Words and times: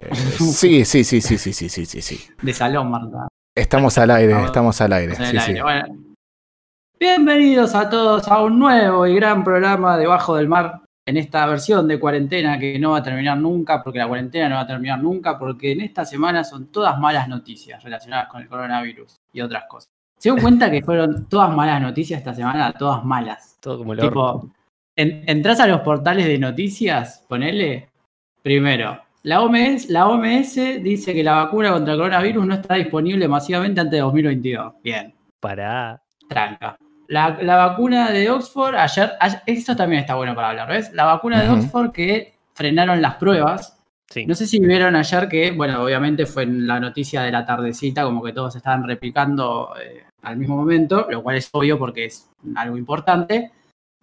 Eh, 0.00 0.14
sí, 0.14 0.84
sí, 0.84 1.04
sí, 1.04 1.20
sí, 1.20 1.38
sí, 1.38 1.52
sí, 1.52 1.68
sí, 1.68 1.86
sí, 1.86 2.02
sí. 2.02 2.20
De 2.42 2.52
salón, 2.52 2.90
Marta. 2.90 3.28
Estamos 3.54 3.98
al 3.98 4.10
aire, 4.10 4.44
estamos 4.44 4.80
al 4.80 4.92
aire. 4.92 5.14
Sí, 5.14 5.38
sí. 5.38 5.54
bienvenidos 6.98 7.74
a 7.74 7.90
todos 7.90 8.28
a 8.28 8.42
un 8.42 8.58
nuevo 8.58 9.06
y 9.06 9.14
gran 9.14 9.42
programa 9.42 9.96
Debajo 9.98 10.36
del 10.36 10.48
Mar 10.48 10.82
en 11.06 11.16
esta 11.16 11.44
versión 11.46 11.88
de 11.88 11.98
cuarentena 11.98 12.58
que 12.58 12.78
no 12.78 12.92
va 12.92 12.98
a 12.98 13.02
terminar 13.02 13.36
nunca, 13.38 13.82
porque 13.82 13.98
la 13.98 14.06
cuarentena 14.06 14.48
no 14.48 14.54
va 14.54 14.60
a 14.62 14.66
terminar 14.66 15.02
nunca, 15.02 15.38
porque 15.38 15.72
en 15.72 15.80
esta 15.80 16.04
semana 16.04 16.44
son 16.44 16.68
todas 16.68 16.98
malas 16.98 17.28
noticias 17.28 17.82
relacionadas 17.82 18.28
con 18.28 18.42
el 18.42 18.48
coronavirus 18.48 19.16
y 19.32 19.40
otras 19.40 19.64
cosas. 19.68 19.88
Se 20.16 20.28
dan 20.28 20.40
cuenta 20.40 20.70
que 20.70 20.82
fueron 20.82 21.26
todas 21.28 21.54
malas 21.54 21.80
noticias 21.80 22.18
esta 22.18 22.34
semana, 22.34 22.72
todas 22.72 23.04
malas. 23.04 23.56
Todo 23.60 23.78
como 23.78 23.94
el 23.94 24.00
tipo, 24.00 24.50
entras 24.94 25.60
a 25.60 25.66
los 25.66 25.80
portales 25.80 26.26
de 26.26 26.38
noticias, 26.38 27.24
ponele, 27.28 27.88
primero, 28.42 29.00
la 29.22 29.42
OMS, 29.42 29.90
la 29.90 30.08
OMS 30.08 30.54
dice 30.82 31.12
que 31.12 31.22
la 31.22 31.44
vacuna 31.44 31.72
contra 31.72 31.92
el 31.92 31.98
coronavirus 31.98 32.46
no 32.46 32.54
está 32.54 32.74
disponible 32.74 33.28
masivamente 33.28 33.80
antes 33.80 33.92
de 33.92 34.00
2022. 34.00 34.74
Bien. 34.82 35.14
Para. 35.40 36.02
Tranca. 36.28 36.76
La, 37.08 37.30
vacuna 37.56 38.12
de 38.12 38.30
Oxford, 38.30 38.76
ayer, 38.76 39.12
esto 39.44 39.74
también 39.74 40.02
está 40.02 40.14
bueno 40.14 40.34
para 40.34 40.50
hablar, 40.50 40.68
¿ves? 40.68 40.92
La 40.92 41.04
vacuna 41.04 41.42
de 41.42 41.50
Oxford 41.50 41.90
que 41.90 42.34
frenaron 42.54 43.02
las 43.02 43.16
pruebas. 43.16 43.76
Sí. 44.08 44.26
No 44.26 44.34
sé 44.34 44.46
si 44.46 44.60
vieron 44.60 44.94
ayer 44.94 45.28
que, 45.28 45.50
bueno, 45.50 45.82
obviamente 45.82 46.24
fue 46.24 46.44
en 46.44 46.66
la 46.66 46.78
noticia 46.78 47.22
de 47.22 47.32
la 47.32 47.44
tardecita, 47.44 48.04
como 48.04 48.22
que 48.22 48.32
todos 48.32 48.54
estaban 48.54 48.86
replicando 48.86 49.74
eh, 49.82 50.04
al 50.22 50.36
mismo 50.36 50.56
momento, 50.56 51.08
lo 51.10 51.22
cual 51.22 51.36
es 51.36 51.48
obvio 51.52 51.78
porque 51.78 52.06
es 52.06 52.30
algo 52.54 52.76
importante. 52.76 53.50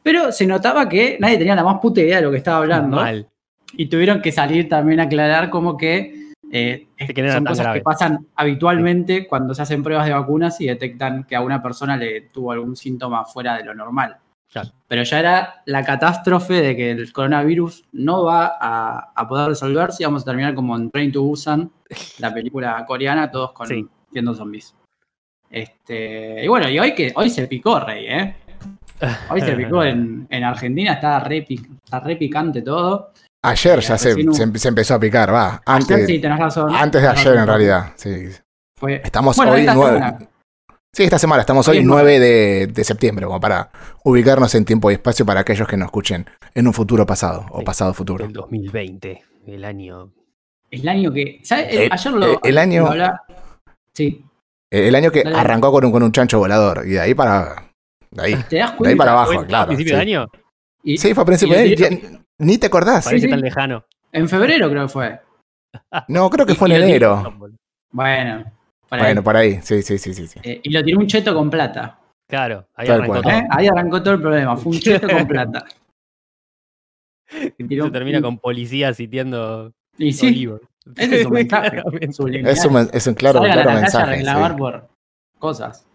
Pero 0.04 0.32
se 0.32 0.46
notaba 0.46 0.88
que 0.88 1.18
nadie 1.20 1.38
tenía 1.38 1.56
la 1.56 1.64
más 1.64 1.80
puta 1.80 2.02
idea 2.02 2.18
de 2.18 2.24
lo 2.24 2.32
que 2.32 2.38
estaba 2.38 2.58
hablando. 2.58 2.98
Mal. 2.98 3.28
Y 3.74 3.88
tuvieron 3.88 4.22
que 4.22 4.32
salir 4.32 4.70
también 4.70 5.00
a 5.00 5.04
aclarar 5.04 5.50
como 5.50 5.78
que 5.78 6.28
eh, 6.52 6.88
son 7.32 7.46
cosas 7.46 7.74
que 7.74 7.82
pasan 7.82 8.28
habitualmente 8.36 9.28
cuando 9.28 9.54
se 9.54 9.62
hacen 9.62 9.84
pruebas 9.84 10.06
de 10.06 10.14
vacunas 10.14 10.62
y 10.62 10.68
detectan 10.68 11.26
que 11.26 11.36
a 11.36 11.42
una 11.42 11.62
persona 11.62 11.98
le 11.98 12.22
tuvo 12.22 12.52
algún 12.52 12.76
síntoma 12.76 13.26
fuera 13.26 13.58
de 13.58 13.66
lo 13.66 13.74
normal. 13.74 14.18
Pero 14.88 15.04
ya 15.04 15.20
era 15.20 15.62
la 15.66 15.84
catástrofe 15.84 16.62
de 16.62 16.76
que 16.76 16.92
el 16.92 17.12
coronavirus 17.12 17.86
no 17.92 18.24
va 18.24 18.56
a, 18.60 19.28
poder 19.28 19.50
resolverse 19.50 20.02
y 20.02 20.06
vamos 20.06 20.22
a 20.22 20.26
terminar 20.26 20.56
como 20.56 20.76
en 20.76 20.90
Train 20.90 21.12
to 21.12 21.22
Busan, 21.22 21.70
la 22.20 22.34
película 22.34 22.84
coreana, 22.86 23.30
todos 23.30 23.52
con, 23.52 23.68
siendo 24.12 24.34
zombies. 24.34 24.74
Este, 25.50 26.44
y 26.44 26.48
bueno, 26.48 26.70
y 26.70 26.80
hoy 26.80 26.96
que 26.96 27.12
hoy 27.16 27.30
se 27.30 27.48
picó, 27.48 27.80
Rey, 27.80 28.06
¿eh? 28.08 28.36
Hoy 29.30 29.42
se 29.42 29.54
picó 29.54 29.84
en, 29.84 30.28
Argentina, 30.44 30.94
está 30.94 31.20
re, 31.20 31.46
está 31.48 32.00
re 32.00 32.16
picante 32.16 32.62
todo. 32.62 33.12
Ayer 33.44 33.80
ya 33.80 33.98
se, 33.98 34.16
se, 34.34 34.68
empezó 34.68 34.96
a 34.96 35.00
picar, 35.00 35.34
va. 35.34 35.62
Antes, 35.66 36.06
sí, 36.06 36.20
tenés 36.20 36.40
razón. 36.40 36.76
Antes 36.76 37.02
de 37.02 37.08
ayer, 37.08 37.36
en 37.36 37.48
realidad. 37.48 37.94
Sí. 37.96 38.30
estamos 39.04 39.38
hoy 39.40 39.66
nueve. 39.74 40.28
Sí, 40.98 41.04
esta 41.04 41.20
semana 41.20 41.42
estamos 41.42 41.68
hoy 41.68 41.84
9 41.84 42.20
de, 42.20 42.84
septiembre, 42.84 43.28
como 43.28 43.40
para 43.40 43.70
ubicarnos 44.04 44.56
en 44.56 44.66
tiempo 44.66 44.90
y 44.90 44.96
espacio 44.96 45.28
para 45.28 45.42
aquellos 45.42 45.68
que 45.68 45.78
nos 45.78 45.88
escuchen 45.88 46.26
en 46.56 46.66
un 46.66 46.74
futuro 46.74 47.06
pasado 47.06 47.46
o 47.52 47.64
pasado 47.64 47.94
futuro. 47.94 48.26
El 48.26 48.34
2020, 48.34 49.22
el 49.46 49.64
año. 49.64 50.12
El 50.72 50.88
año 50.88 51.14
que. 51.14 51.40
¿Sabes? 51.44 51.68
Eh, 51.70 51.90
ayer 51.92 52.14
lo. 52.14 52.42
El 52.44 52.58
año. 52.58 52.90
sí. 53.94 54.26
El 54.72 54.96
año 54.96 55.12
que 55.12 55.22
arrancó 55.22 55.72
con 55.72 55.86
un, 55.86 55.92
con 55.92 56.02
un 56.02 56.12
chancho 56.12 56.40
volador 56.40 56.82
y 56.88 56.94
de 56.94 57.00
ahí 57.00 57.14
para. 57.14 57.72
De 58.10 58.24
ahí, 58.24 58.36
¿Te 58.50 58.58
das 58.58 58.78
de 58.80 58.90
ahí 58.90 58.96
para 58.96 59.12
abajo, 59.12 59.46
claro. 59.46 59.66
¿A 59.66 59.68
principio 59.68 59.96
de 59.96 60.02
año? 60.02 60.28
Sí, 60.96 61.14
fue 61.14 61.24
a 61.24 61.26
principio 61.26 61.58
de 61.58 61.86
año. 61.86 62.24
Ni 62.40 62.58
te 62.58 62.68
acordás. 62.68 63.06
Parece 63.06 63.28
tan 63.28 63.42
lejano. 63.42 63.84
En 64.12 64.30
febrero 64.30 64.70
creo 64.70 64.84
que 64.84 64.90
fue. 64.90 65.20
No, 66.08 66.30
creo 66.30 66.46
que 66.46 66.56
fue 66.56 66.70
en 66.70 66.84
enero. 66.84 67.38
Bueno. 67.92 68.46
Por 68.88 69.00
bueno, 69.00 69.24
por 69.24 69.36
ahí. 69.36 69.60
Sí, 69.62 69.82
sí, 69.82 69.98
sí, 69.98 70.14
sí. 70.14 70.40
Eh, 70.44 70.62
y 70.64 70.70
lo 70.70 70.84
tiró 70.84 71.00
un 71.00 71.08
cheto 71.08 71.36
con 71.36 71.50
plata. 71.50 72.00
Claro, 72.30 72.66
ahí 72.76 72.88
arrancó 72.88 73.22
todo. 73.22 73.34
¿Eh? 73.34 73.48
Ahí 73.50 73.68
arrancó 73.68 74.02
todo 74.02 74.14
el 74.14 74.22
problema. 74.22 74.56
Fue 74.56 74.72
un 74.72 74.80
cheto 74.80 75.08
con 75.08 75.28
plata. 75.28 75.66
Se 77.28 77.90
termina 77.92 78.22
con 78.22 78.38
policías 78.40 78.96
sitiando 78.96 79.74
y 79.98 80.14
sí, 80.14 80.50
Ese 80.96 81.22
es 81.22 81.26
un 81.26 81.34
mensaje. 81.34 81.84
es, 82.02 82.20
un, 82.66 82.90
es 82.94 83.08
un 83.08 83.14
claro, 83.14 83.42
claro 83.42 83.72
mensaje. 83.72 84.28
A 84.28 84.56
por 84.56 84.88
cosas. 85.40 85.88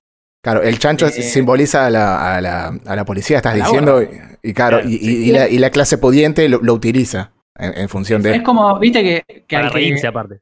Claro, 0.42 0.62
el 0.62 0.78
chancho 0.78 1.06
eh, 1.06 1.12
simboliza 1.12 1.86
a 1.86 1.90
la, 1.90 2.36
a, 2.36 2.40
la, 2.40 2.80
a 2.84 2.96
la, 2.96 3.04
policía, 3.04 3.36
estás 3.36 3.54
diciendo, 3.54 4.02
y, 4.42 4.52
claro, 4.52 4.80
y, 4.84 5.30
la, 5.30 5.48
y, 5.48 5.58
la, 5.58 5.70
clase 5.70 5.98
pudiente 5.98 6.48
lo, 6.48 6.58
utiliza 6.74 7.32
en, 7.54 7.88
función 7.88 8.22
de... 8.22 8.36
Es 8.36 8.42
como, 8.42 8.76
viste 8.80 9.02
que... 9.02 9.44
que 9.46 9.56
Para 9.56 9.68
reírse 9.68 10.08
aparte. 10.08 10.40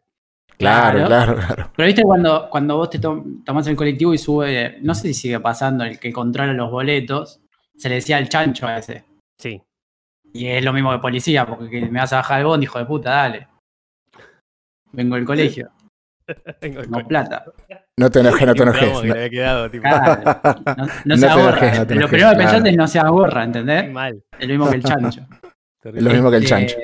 Claro, 0.56 1.06
claro, 1.06 1.36
claro, 1.36 1.70
Pero 1.76 1.86
viste 1.86 2.02
cuando, 2.02 2.48
cuando 2.50 2.76
vos 2.76 2.90
te 2.90 2.98
tomás 2.98 3.66
el 3.66 3.76
colectivo 3.76 4.14
y 4.14 4.18
sube, 4.18 4.78
no 4.80 4.94
sé 4.94 5.08
si 5.08 5.14
sigue 5.14 5.40
pasando, 5.40 5.84
el 5.84 5.98
que 5.98 6.12
controla 6.12 6.52
los 6.54 6.70
boletos, 6.70 7.40
se 7.76 7.88
le 7.88 7.96
decía 7.96 8.18
el 8.18 8.28
chancho 8.28 8.66
a 8.66 8.78
ese. 8.78 9.04
Sí. 9.38 9.62
Y 10.32 10.46
es 10.46 10.64
lo 10.64 10.72
mismo 10.72 10.92
que 10.92 10.98
policía, 10.98 11.46
porque 11.46 11.82
me 11.82 11.98
vas 11.98 12.12
a 12.12 12.16
bajar 12.16 12.40
el 12.40 12.46
bondi, 12.46 12.64
hijo 12.64 12.78
de 12.78 12.86
puta, 12.86 13.10
dale. 13.10 13.48
Vengo 14.92 15.16
del 15.16 15.24
colegio. 15.24 15.70
no 16.88 17.06
plata. 17.06 17.44
No 18.00 18.10
te 18.10 18.20
enojes, 18.20 18.46
no 18.46 18.54
te 18.54 18.62
enojes. 18.62 18.92
no, 19.04 20.86
no, 21.04 21.16
se 21.18 21.28
ahorra. 21.28 21.84
Lo 21.84 22.08
primero 22.08 22.30
que 22.30 22.36
pensaste 22.38 22.70
es 22.70 22.76
no 22.78 22.88
se 22.88 22.98
ahorra, 22.98 23.44
¿entendés? 23.44 23.92
Mal. 23.92 24.22
Es 24.38 24.48
lo 24.48 24.54
mismo 24.54 24.70
que 24.70 24.76
el 24.76 24.82
chancho. 24.82 25.20
Es 25.84 26.02
lo 26.02 26.10
mismo 26.10 26.30
que 26.30 26.36
el 26.38 26.42
este, 26.44 26.54
chancho. 26.54 26.76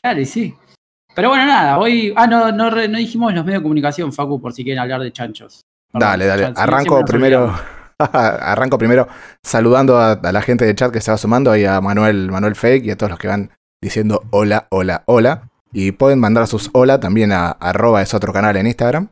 Claro, 0.00 0.20
y 0.20 0.24
sí. 0.24 0.54
Pero 1.16 1.30
bueno, 1.30 1.46
nada, 1.46 1.78
hoy. 1.78 2.12
Ah, 2.16 2.28
no, 2.28 2.52
no, 2.52 2.70
no 2.70 2.98
dijimos 2.98 3.34
los 3.34 3.44
medios 3.44 3.60
de 3.60 3.62
comunicación, 3.64 4.12
Facu, 4.12 4.40
por 4.40 4.52
si 4.52 4.62
quieren 4.62 4.80
hablar 4.80 5.00
de 5.00 5.12
chanchos. 5.12 5.62
dale, 5.92 6.26
dale. 6.26 6.52
Arranco 6.54 7.04
primero. 7.04 7.52
Arranco 7.98 8.78
primero 8.78 9.08
saludando 9.42 9.98
a, 9.98 10.20
la 10.22 10.42
gente 10.42 10.64
de 10.64 10.74
chat 10.76 10.92
que 10.92 11.00
se 11.00 11.10
va 11.10 11.18
sumando, 11.18 11.50
ahí 11.50 11.64
a 11.64 11.80
Manuel, 11.80 12.30
Manuel 12.30 12.54
Fake 12.54 12.84
y 12.84 12.90
a 12.90 12.96
todos 12.96 13.10
los 13.10 13.18
que 13.18 13.26
van 13.26 13.50
diciendo 13.80 14.22
hola, 14.30 14.68
hola, 14.70 15.02
hola. 15.06 15.48
Y 15.72 15.92
pueden 15.92 16.20
mandar 16.20 16.46
sus 16.46 16.70
hola 16.72 17.00
también 17.00 17.32
a 17.32 17.48
arroba 17.48 18.02
es 18.02 18.14
otro 18.14 18.32
canal 18.32 18.56
en 18.56 18.66
Instagram, 18.66 19.08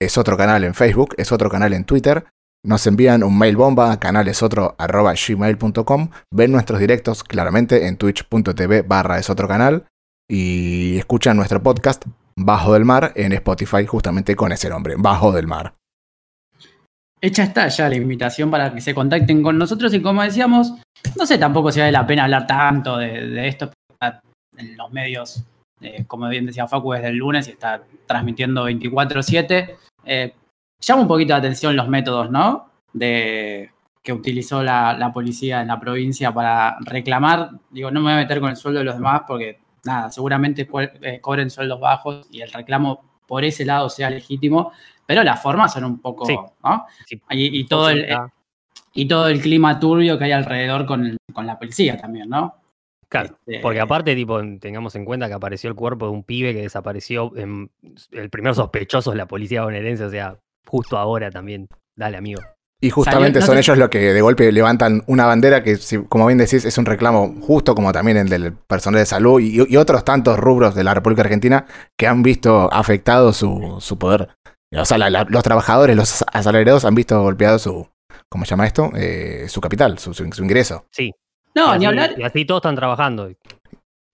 es 0.00 0.16
otro 0.16 0.36
canal 0.36 0.64
en 0.64 0.74
Facebook, 0.74 1.14
es 1.18 1.30
otro 1.30 1.50
canal 1.50 1.72
en 1.72 1.84
Twitter. 1.84 2.24
Nos 2.64 2.86
envían 2.86 3.22
un 3.22 3.38
mail 3.38 3.56
bomba 3.56 3.92
a 3.92 4.00
canalesotro 4.00 4.74
arroba 4.78 5.14
gmail.com. 5.14 6.10
Ven 6.32 6.52
nuestros 6.52 6.80
directos 6.80 7.22
claramente 7.24 7.86
en 7.86 7.96
twitch.tv 7.96 8.82
barra 8.82 9.18
es 9.18 9.30
otro 9.30 9.46
canal. 9.48 9.86
Y 10.28 10.98
escuchan 10.98 11.36
nuestro 11.36 11.62
podcast 11.62 12.04
Bajo 12.36 12.74
del 12.74 12.84
Mar 12.84 13.12
en 13.16 13.32
Spotify 13.32 13.84
justamente 13.86 14.36
con 14.36 14.52
ese 14.52 14.68
nombre, 14.68 14.94
Bajo 14.96 15.32
del 15.32 15.46
Mar. 15.46 15.74
Hecha 17.20 17.42
está 17.42 17.68
ya 17.68 17.88
la 17.88 17.96
invitación 17.96 18.50
para 18.50 18.72
que 18.72 18.80
se 18.80 18.94
contacten 18.94 19.42
con 19.42 19.58
nosotros 19.58 19.92
y 19.92 20.00
como 20.00 20.22
decíamos, 20.22 20.74
no 21.18 21.26
sé 21.26 21.36
tampoco 21.36 21.70
si 21.70 21.80
vale 21.80 21.92
la 21.92 22.06
pena 22.06 22.24
hablar 22.24 22.46
tanto 22.46 22.96
de, 22.96 23.26
de 23.26 23.48
esto 23.48 23.70
en 24.56 24.76
los 24.76 24.90
medios 24.90 25.44
eh, 25.80 26.04
como 26.06 26.28
bien 26.28 26.46
decía 26.46 26.68
Facu, 26.68 26.92
desde 26.92 27.08
el 27.08 27.16
lunes 27.16 27.48
y 27.48 27.52
está 27.52 27.82
transmitiendo 28.06 28.68
24-7. 28.68 29.76
Eh, 30.04 30.34
llama 30.80 31.02
un 31.02 31.08
poquito 31.08 31.30
la 31.30 31.38
atención 31.38 31.76
los 31.76 31.88
métodos, 31.88 32.30
¿no? 32.30 32.70
De, 32.92 33.70
que 34.02 34.12
utilizó 34.12 34.62
la, 34.62 35.10
policía 35.12 35.60
en 35.60 35.68
la 35.68 35.78
provincia 35.78 36.32
para 36.32 36.78
reclamar. 36.80 37.50
Digo, 37.70 37.90
no 37.90 38.00
me 38.00 38.04
voy 38.04 38.12
a 38.14 38.22
meter 38.22 38.40
con 38.40 38.50
el 38.50 38.56
sueldo 38.56 38.80
de 38.80 38.84
los 38.84 38.94
demás 38.94 39.22
porque, 39.26 39.60
nada, 39.84 40.10
seguramente 40.10 40.68
eh, 41.02 41.20
cobren 41.20 41.50
sueldos 41.50 41.80
bajos 41.80 42.26
y 42.30 42.40
el 42.40 42.50
reclamo 42.50 43.02
por 43.26 43.44
ese 43.44 43.64
lado 43.64 43.88
sea 43.88 44.10
legítimo, 44.10 44.72
pero 45.06 45.22
las 45.22 45.40
formas 45.40 45.72
son 45.72 45.84
un 45.84 46.00
poco, 46.00 46.26
¿no? 46.64 46.86
Y, 47.30 47.64
todo 47.64 47.90
el, 47.90 48.08
y 48.92 49.06
todo 49.06 49.28
el 49.28 49.40
clima 49.40 49.78
turbio 49.78 50.18
que 50.18 50.24
hay 50.24 50.32
alrededor 50.32 50.86
con, 50.86 51.16
con 51.32 51.46
la 51.46 51.58
policía 51.58 51.96
también, 51.96 52.28
¿no? 52.28 52.56
Claro, 53.10 53.36
porque 53.60 53.78
este 53.78 53.80
aparte, 53.80 54.14
tipo, 54.14 54.40
tengamos 54.60 54.94
en 54.94 55.04
cuenta 55.04 55.26
que 55.26 55.34
apareció 55.34 55.68
el 55.68 55.74
cuerpo 55.74 56.06
de 56.06 56.12
un 56.12 56.22
pibe 56.22 56.54
que 56.54 56.62
desapareció. 56.62 57.36
En, 57.36 57.70
el 58.12 58.30
primer 58.30 58.54
sospechoso 58.54 59.10
es 59.10 59.16
la 59.16 59.26
policía 59.26 59.64
bonaerense, 59.64 60.04
o 60.04 60.10
sea, 60.10 60.38
justo 60.64 60.96
ahora 60.96 61.30
también. 61.30 61.68
Dale, 61.96 62.16
amigo. 62.16 62.40
Y 62.80 62.88
justamente 62.88 63.42
son 63.42 63.58
ellos 63.58 63.76
los 63.76 63.90
que 63.90 64.14
de 64.14 64.22
golpe 64.22 64.50
levantan 64.52 65.02
una 65.06 65.26
bandera 65.26 65.62
que, 65.62 65.76
como 66.08 66.26
bien 66.26 66.38
decís, 66.38 66.64
es 66.64 66.78
un 66.78 66.86
reclamo 66.86 67.34
justo 67.42 67.74
como 67.74 67.92
también 67.92 68.16
el 68.16 68.28
del 68.28 68.54
personal 68.54 69.00
de 69.00 69.06
salud 69.06 69.38
y, 69.40 69.76
otros 69.76 70.04
tantos 70.04 70.38
rubros 70.38 70.74
de 70.74 70.84
la 70.84 70.94
República 70.94 71.22
Argentina 71.22 71.66
que 71.98 72.06
han 72.06 72.22
visto 72.22 72.72
afectado 72.72 73.34
su, 73.34 73.76
su 73.80 73.98
poder. 73.98 74.30
O 74.74 74.84
sea, 74.84 74.98
los 74.98 75.42
trabajadores, 75.42 75.94
los 75.96 76.24
asalariados 76.32 76.84
han 76.86 76.94
visto 76.94 77.20
golpeado 77.20 77.58
su, 77.58 77.88
¿cómo 78.30 78.44
se 78.46 78.50
llama 78.50 78.66
esto? 78.66 78.90
Eh, 78.94 79.46
su 79.48 79.60
capital, 79.60 79.98
su, 79.98 80.14
su, 80.14 80.24
ingreso. 80.42 80.86
Sí, 80.90 81.12
no, 81.54 81.76
ni 81.76 81.86
hablar. 81.86 82.14
Y 82.16 82.22
así 82.22 82.44
todos 82.44 82.60
están 82.60 82.76
trabajando 82.76 83.30
y, 83.30 83.36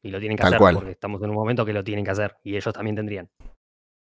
lo 0.05 0.21
tienen 0.21 0.37
que 0.37 0.45
hacer 0.45 0.59
porque 0.59 0.93
estamos 0.93 1.21
en 1.23 1.31
un 1.31 1.37
momento 1.37 1.65
que 1.65 1.73
lo 1.73 1.83
tienen 1.83 2.05
que 2.05 2.13
hacer 2.13 2.37
y 2.45 2.57
ellos 2.57 2.73
también 2.73 2.95
tendrían. 2.95 3.29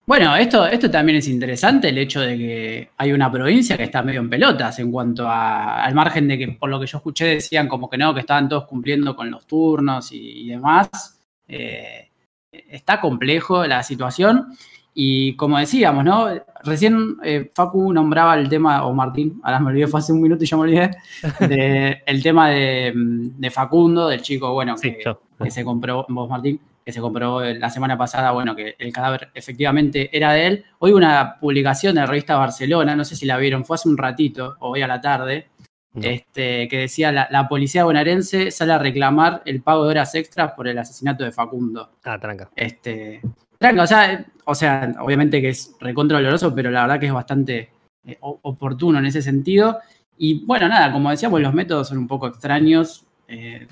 Bueno, 0.06 0.37
esto, 0.37 0.67
esto 0.67 0.88
también 0.88 1.19
es 1.19 1.26
interesante, 1.26 1.88
el 1.88 1.99
hecho 1.99 2.20
de 2.20 2.38
que 2.38 2.90
hay 2.96 3.12
una 3.12 3.32
provincia 3.32 3.76
que 3.76 3.82
está 3.82 4.02
medio 4.02 4.20
en 4.20 4.31
pelotas 4.31 4.78
en 4.78 4.93
cuanto 4.93 5.28
al 5.28 5.93
margen 5.96 6.28
de 6.28 6.38
que, 6.38 6.49
por 6.49 6.70
lo 6.70 6.78
que 6.78 6.87
yo 6.87 6.99
escuché, 6.99 7.25
decían 7.26 7.67
como 7.67 7.90
que 7.90 7.99
no, 7.99 8.14
que 8.14 8.20
estaban 8.20 8.49
todos 8.49 8.67
cumpliendo 8.67 9.17
con 9.17 9.31
los 9.32 9.46
turnos 9.49 10.12
y, 10.12 10.49
demás. 10.49 11.19
Eh, 11.49 12.08
está 12.52 13.00
complejo 13.00 13.67
la 13.67 13.82
situación. 13.82 14.56
Y 14.99 15.37
como 15.37 15.59
decíamos, 15.59 16.07
¿no? 16.07 16.27
Recién 16.65 17.19
eh, 17.23 17.51
Facu 17.55 17.93
nombraba 17.93 18.35
el 18.35 18.49
tema, 18.49 18.87
o 18.87 18.95
Martín, 18.95 19.39
ahora 19.43 19.61
me 19.61 19.67
olvidé, 19.69 19.89
fue 19.89 20.01
hace 20.01 20.15
un 20.15 20.23
minuto 20.23 20.43
y 20.43 20.47
ya 20.47 20.57
me 20.57 20.63
olvidé, 20.63 20.91
el 22.07 22.23
tema 22.23 22.49
de, 22.49 23.51
Facundo, 23.53 24.09
del 24.09 24.23
chico, 24.23 24.55
bueno, 24.55 24.75
que, 24.81 24.97
que, 25.39 25.51
se 25.51 25.65
compró, 25.65 26.07
vos 26.09 26.31
Martín, 26.31 26.59
que 26.83 26.93
se 26.93 27.03
compró 27.03 27.45
la 27.45 27.69
semana 27.69 27.99
pasada, 27.99 28.31
bueno, 28.31 28.57
que 28.57 28.75
el 28.79 28.91
cadáver 28.91 29.29
efectivamente 29.35 30.09
era 30.17 30.33
de 30.33 30.47
él. 30.47 30.65
Hoy 30.79 30.93
una 30.93 31.37
publicación 31.39 31.95
de 31.95 32.01
la 32.01 32.07
revista 32.07 32.39
Barcelona, 32.39 32.97
no 32.97 33.05
sé 33.05 33.17
si 33.17 33.27
la 33.27 33.37
vieron, 33.37 33.67
fue 33.67 33.75
hace 33.75 33.91
un 33.91 33.99
ratito, 33.99 34.57
o 34.61 34.71
hoy 34.71 34.81
a 34.81 34.87
la 34.87 35.03
tarde, 35.03 35.49
este, 36.01 36.69
que 36.69 36.79
decía 36.79 37.13
la, 37.13 37.29
la, 37.31 37.49
policía 37.49 37.85
bonaerense 37.85 38.51
sale 38.51 38.73
a 38.73 38.79
reclamar 38.79 39.43
el 39.45 39.63
pago 39.63 39.85
de 39.85 39.91
horas 39.91 40.15
extras 40.15 40.53
por 40.53 40.69
el 40.69 40.79
asesinato 40.79 41.23
de 41.23 41.33
Facundo. 41.33 41.91
Ah, 42.05 42.19
tranca. 42.19 42.51
Este, 42.57 43.21
o 43.79 43.87
sea, 43.87 44.25
o 44.45 44.55
sea, 44.55 44.95
obviamente 45.01 45.41
que 45.41 45.51
es 45.51 45.75
recontra 45.81 46.19
doloroso, 46.19 46.55
pero 46.55 46.71
la 46.71 46.83
verdad 46.83 47.01
que 47.01 47.07
es 47.07 47.13
bastante 47.13 47.71
eh, 48.05 48.19
oportuno 48.21 48.99
en 48.99 49.07
ese 49.07 49.23
sentido. 49.23 49.79
Y 50.19 50.45
bueno, 50.45 50.69
nada, 50.69 50.93
como 50.93 51.11
decíamos, 51.11 51.41
los 51.41 51.55
métodos 51.55 51.89
son 51.89 51.99
un 51.99 52.09
poco 52.09 52.27
extraños. 52.27 53.05
Eh, 53.29 53.67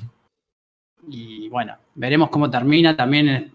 y 1.09 1.49
bueno, 1.49 1.77
veremos 1.95 2.31
cómo 2.31 2.51
termina 2.51 2.97
también, 2.97 3.29
eh, 3.29 3.53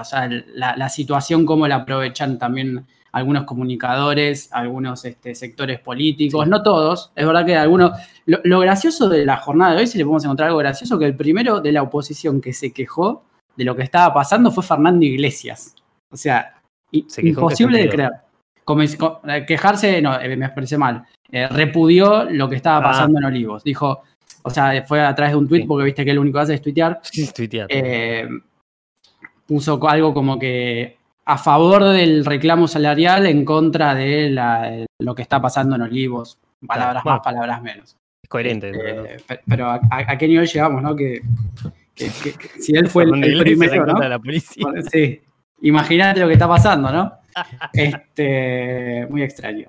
o 0.00 0.04
sea, 0.04 0.28
la, 0.28 0.76
la 0.76 0.88
situación, 0.88 1.44
cómo 1.44 1.68
la 1.68 1.76
aprovechan 1.76 2.38
también 2.38 2.86
algunos 3.12 3.44
comunicadores, 3.44 4.48
algunos 4.52 5.04
este, 5.04 5.34
sectores 5.34 5.78
políticos, 5.80 6.48
no 6.48 6.62
todos, 6.62 7.12
es 7.14 7.26
verdad 7.26 7.46
que 7.46 7.56
algunos... 7.56 7.92
Lo, 8.24 8.60
gracioso 8.60 9.08
de 9.08 9.26
la 9.26 9.36
jornada 9.36 9.74
de 9.74 9.80
hoy, 9.80 9.86
si 9.86 9.98
le 9.98 10.04
podemos 10.04 10.24
encontrar 10.24 10.48
algo 10.48 10.60
gracioso, 10.60 10.98
que 10.98 11.06
el 11.06 11.16
primero 11.16 11.60
de 11.60 11.72
la 11.72 11.82
oposición 11.82 12.40
que 12.40 12.52
se 12.52 12.72
quejó 12.72 13.24
de 13.56 13.64
lo 13.64 13.76
que 13.76 13.82
estaba 13.82 14.14
pasando 14.14 14.50
fue 14.50 14.62
Fernando 14.62 15.04
Iglesias. 15.04 15.74
O 16.12 16.16
sea, 16.16 16.54
imposible 16.90 17.78
de 17.78 17.88
creer. 17.88 18.10
Eh, 19.28 19.44
quejarse, 19.46 20.00
no, 20.00 20.20
eh, 20.20 20.36
me 20.36 20.46
expresé 20.46 20.78
mal. 20.78 21.04
Eh, 21.30 21.48
repudió 21.48 22.24
lo 22.24 22.48
que 22.48 22.56
estaba 22.56 22.78
ah. 22.78 22.82
pasando 22.82 23.18
en 23.18 23.24
Olivos. 23.24 23.64
Dijo, 23.64 24.02
o 24.42 24.50
sea, 24.50 24.84
fue 24.84 25.00
a 25.00 25.14
través 25.14 25.32
de 25.32 25.38
un 25.38 25.48
tweet, 25.48 25.66
porque 25.66 25.84
viste 25.84 26.04
que 26.04 26.14
lo 26.14 26.20
único 26.20 26.38
que 26.38 26.42
hace 26.42 26.54
es 26.54 26.62
tuitear. 26.62 27.00
Sí, 27.02 27.28
tuitear. 27.32 27.68
puso 29.46 29.88
algo 29.88 30.14
como 30.14 30.38
que 30.38 30.96
a 31.24 31.38
favor 31.38 31.84
del 31.84 32.24
reclamo 32.24 32.68
salarial 32.68 33.26
en 33.26 33.44
contra 33.44 33.94
de 33.94 34.36
lo 35.00 35.14
que 35.14 35.22
está 35.22 35.40
pasando 35.40 35.76
en 35.76 35.82
Olivos. 35.82 36.38
Palabras 36.66 37.04
más, 37.04 37.20
palabras 37.20 37.62
menos. 37.62 37.96
Es 38.22 38.28
coherente. 38.28 38.70
Este, 39.16 39.40
pero 39.48 39.70
a, 39.70 40.18
qué 40.18 40.28
nivel 40.28 40.46
llegamos, 40.46 40.82
¿no? 40.82 40.94
Que, 40.94 41.22
si 42.60 42.76
él 42.76 42.86
fue 42.88 43.04
el, 43.04 43.40
primero, 43.40 43.86
¿no? 43.86 43.98
La 43.98 44.18
policía. 44.18 44.66
Sí. 44.90 45.20
Imagínate 45.62 46.20
lo 46.20 46.26
que 46.26 46.34
está 46.34 46.48
pasando, 46.48 46.90
¿no? 46.90 47.12
este, 47.72 49.06
muy 49.08 49.22
extraño. 49.22 49.68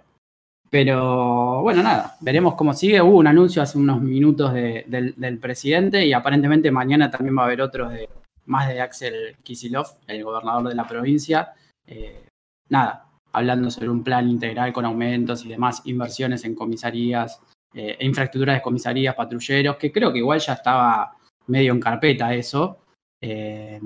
Pero 0.70 1.62
bueno, 1.62 1.84
nada, 1.84 2.18
veremos 2.20 2.56
cómo 2.56 2.74
sigue. 2.74 3.00
Hubo 3.00 3.18
un 3.18 3.28
anuncio 3.28 3.62
hace 3.62 3.78
unos 3.78 4.02
minutos 4.02 4.54
del, 4.54 5.14
del, 5.16 5.38
presidente 5.38 6.04
y 6.06 6.14
aparentemente 6.14 6.72
mañana 6.72 7.12
también 7.12 7.38
va 7.38 7.44
a 7.44 7.46
haber 7.46 7.62
otros 7.62 7.92
de, 7.92 8.10
más 8.48 8.68
de 8.68 8.82
Axel 8.82 9.36
Kisilov, 9.44 9.86
el 10.08 10.24
gobernador 10.24 10.70
de 10.70 10.76
la 10.76 10.88
provincia. 10.88 11.54
Eh, 11.86 12.28
nada, 12.70 13.08
hablando 13.32 13.70
sobre 13.70 13.90
un 13.90 14.04
plan 14.04 14.28
integral 14.28 14.74
con 14.74 14.86
aumentos 14.86 15.46
y 15.46 15.50
demás 15.50 15.84
inversiones 15.86 16.44
en 16.44 16.56
comisarías, 16.56 17.40
eh, 17.74 17.98
e 18.00 18.06
infraestructuras 18.06 18.56
de 18.56 18.62
comisarías, 18.62 19.16
patrulleros, 19.16 19.78
que 19.78 19.92
creo 19.92 20.12
que 20.12 20.20
igual 20.20 20.40
ya 20.40 20.54
estaba 20.54 21.16
medio 21.48 21.74
en 21.74 21.80
carpeta 21.80 22.34
eso. 22.34 22.80
Eh, 23.22 23.80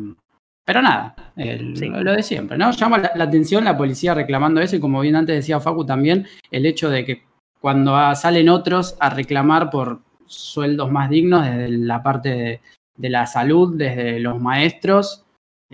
pero 0.68 0.82
nada, 0.82 1.16
lo 1.38 2.12
de 2.12 2.24
siempre, 2.24 2.58
¿no? 2.58 2.72
Llama 2.72 2.98
la, 2.98 3.24
atención 3.24 3.64
la 3.64 3.78
policía 3.78 4.14
reclamando 4.14 4.60
eso 4.60 4.76
y 4.76 4.82
como 4.82 5.00
bien 5.00 5.16
antes 5.16 5.38
decía 5.38 5.62
Facu 5.62 5.86
también, 5.86 6.28
el 6.52 6.66
hecho 6.66 6.90
de 6.90 7.06
que 7.06 7.24
cuando 7.62 7.96
salen 8.16 8.50
otros 8.50 8.98
a 9.00 9.10
reclamar 9.10 9.70
por 9.70 10.02
sueldos 10.26 10.92
más 10.92 11.10
dignos 11.10 11.46
desde 11.46 11.70
la 11.70 12.04
parte 12.04 12.30
de, 12.30 12.62
de 12.98 13.10
la 13.10 13.26
salud 13.26 13.78
desde 13.78 14.20
los 14.20 14.42
maestros. 14.42 15.26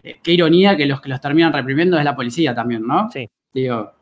Eh, 0.04 0.20
qué 0.22 0.34
ironía 0.34 0.78
que 0.78 0.86
los 0.86 1.02
que 1.02 1.10
los 1.10 1.22
terminan 1.22 1.54
reprimiendo 1.54 1.98
es 1.98 2.06
la 2.06 2.16
policía 2.16 2.54
también, 2.54 2.86
¿no? 2.86 3.10
Sí. 3.12 3.28
Digo, 3.52 3.94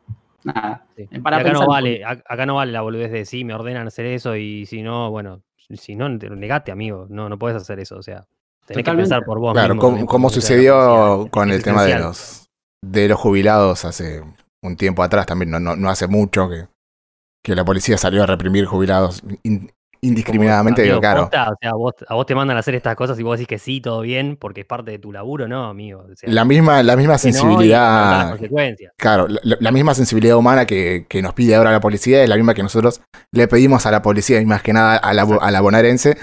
nada. 0.44 0.86
Eh, 0.98 1.08
acá, 1.24 1.52
no 1.52 1.66
vale, 1.66 2.04
acá 2.04 2.44
no 2.44 2.56
vale 2.56 2.72
la 2.72 2.82
boludez 2.82 3.12
de 3.12 3.24
sí, 3.24 3.44
me 3.44 3.54
ordenan 3.54 3.86
hacer 3.86 4.06
eso 4.06 4.36
y 4.36 4.66
si 4.66 4.82
no, 4.82 5.10
bueno, 5.10 5.42
si 5.56 5.94
no, 5.96 6.08
negate, 6.10 6.70
amigo. 6.70 7.06
No, 7.08 7.28
no 7.28 7.38
puedes 7.38 7.56
hacer 7.56 7.80
eso. 7.80 7.96
O 7.96 8.02
sea, 8.02 8.26
tenés 8.72 8.84
que 8.84 8.96
pensar 8.96 9.24
por 9.24 9.38
vos. 9.38 9.52
Claro, 9.52 9.76
como, 9.76 10.30
sucedió 10.30 11.28
con 11.30 11.50
el 11.50 11.62
tema 11.62 11.84
de 11.84 11.98
los, 11.98 12.48
de 12.84 13.08
los 13.08 13.18
jubilados 13.18 13.84
hace 13.84 14.22
un 14.62 14.76
tiempo 14.76 15.02
atrás 15.02 15.26
también, 15.26 15.50
no, 15.50 15.60
no, 15.60 15.90
hace 15.90 16.06
mucho 16.06 16.48
que, 16.48 16.66
que 17.44 17.54
la 17.54 17.64
policía 17.64 17.98
salió 17.98 18.22
a 18.22 18.26
reprimir 18.26 18.64
jubilados 18.64 19.22
indiscriminadamente, 20.04 20.82
digo, 20.82 20.98
claro. 20.98 21.24
o 21.24 21.30
sea, 21.30 21.74
vos, 21.74 21.94
a 22.08 22.14
vos 22.14 22.26
te 22.26 22.34
mandan 22.34 22.56
a 22.56 22.60
hacer 22.60 22.74
estas 22.74 22.96
cosas 22.96 23.18
y 23.20 23.22
vos 23.22 23.38
decís 23.38 23.46
que 23.46 23.58
sí, 23.58 23.80
todo 23.80 24.00
bien, 24.00 24.36
porque 24.36 24.62
es 24.62 24.66
parte 24.66 24.90
de 24.90 24.98
tu 24.98 25.12
laburo, 25.12 25.46
¿no, 25.46 25.66
amigo? 25.66 26.04
la 26.22 26.44
misma, 26.44 26.82
la 26.82 26.96
misma 26.96 27.18
sensibilidad. 27.18 28.36
claro, 28.96 29.28
la, 29.28 29.70
misma 29.70 29.94
sensibilidad 29.94 30.36
humana 30.36 30.66
que, 30.66 31.06
nos 31.22 31.34
pide 31.34 31.54
ahora 31.54 31.70
la 31.70 31.80
policía 31.80 32.22
es 32.22 32.28
la 32.28 32.34
misma 32.34 32.52
que 32.52 32.64
nosotros 32.64 33.00
le 33.30 33.46
pedimos 33.46 33.86
a 33.86 33.92
la 33.92 34.02
policía 34.02 34.40
y 34.40 34.46
más 34.46 34.62
que 34.62 34.72
nada 34.72 34.96
a 34.96 35.14
la, 35.14 35.22
a 35.22 35.50
la 35.52 35.60
bonaerense 35.60 36.16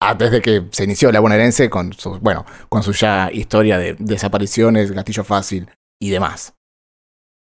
antes 0.00 0.30
de 0.30 0.40
que 0.40 0.66
se 0.70 0.84
inició 0.84 1.12
la 1.12 1.20
bonaerense 1.20 1.68
con 1.68 1.92
su, 1.92 2.18
bueno, 2.20 2.44
con 2.68 2.82
su 2.82 2.92
ya 2.92 3.30
historia 3.32 3.78
de 3.78 3.94
desapariciones, 3.98 4.92
gatillo 4.92 5.24
fácil 5.24 5.68
y 6.00 6.10
demás. 6.10 6.54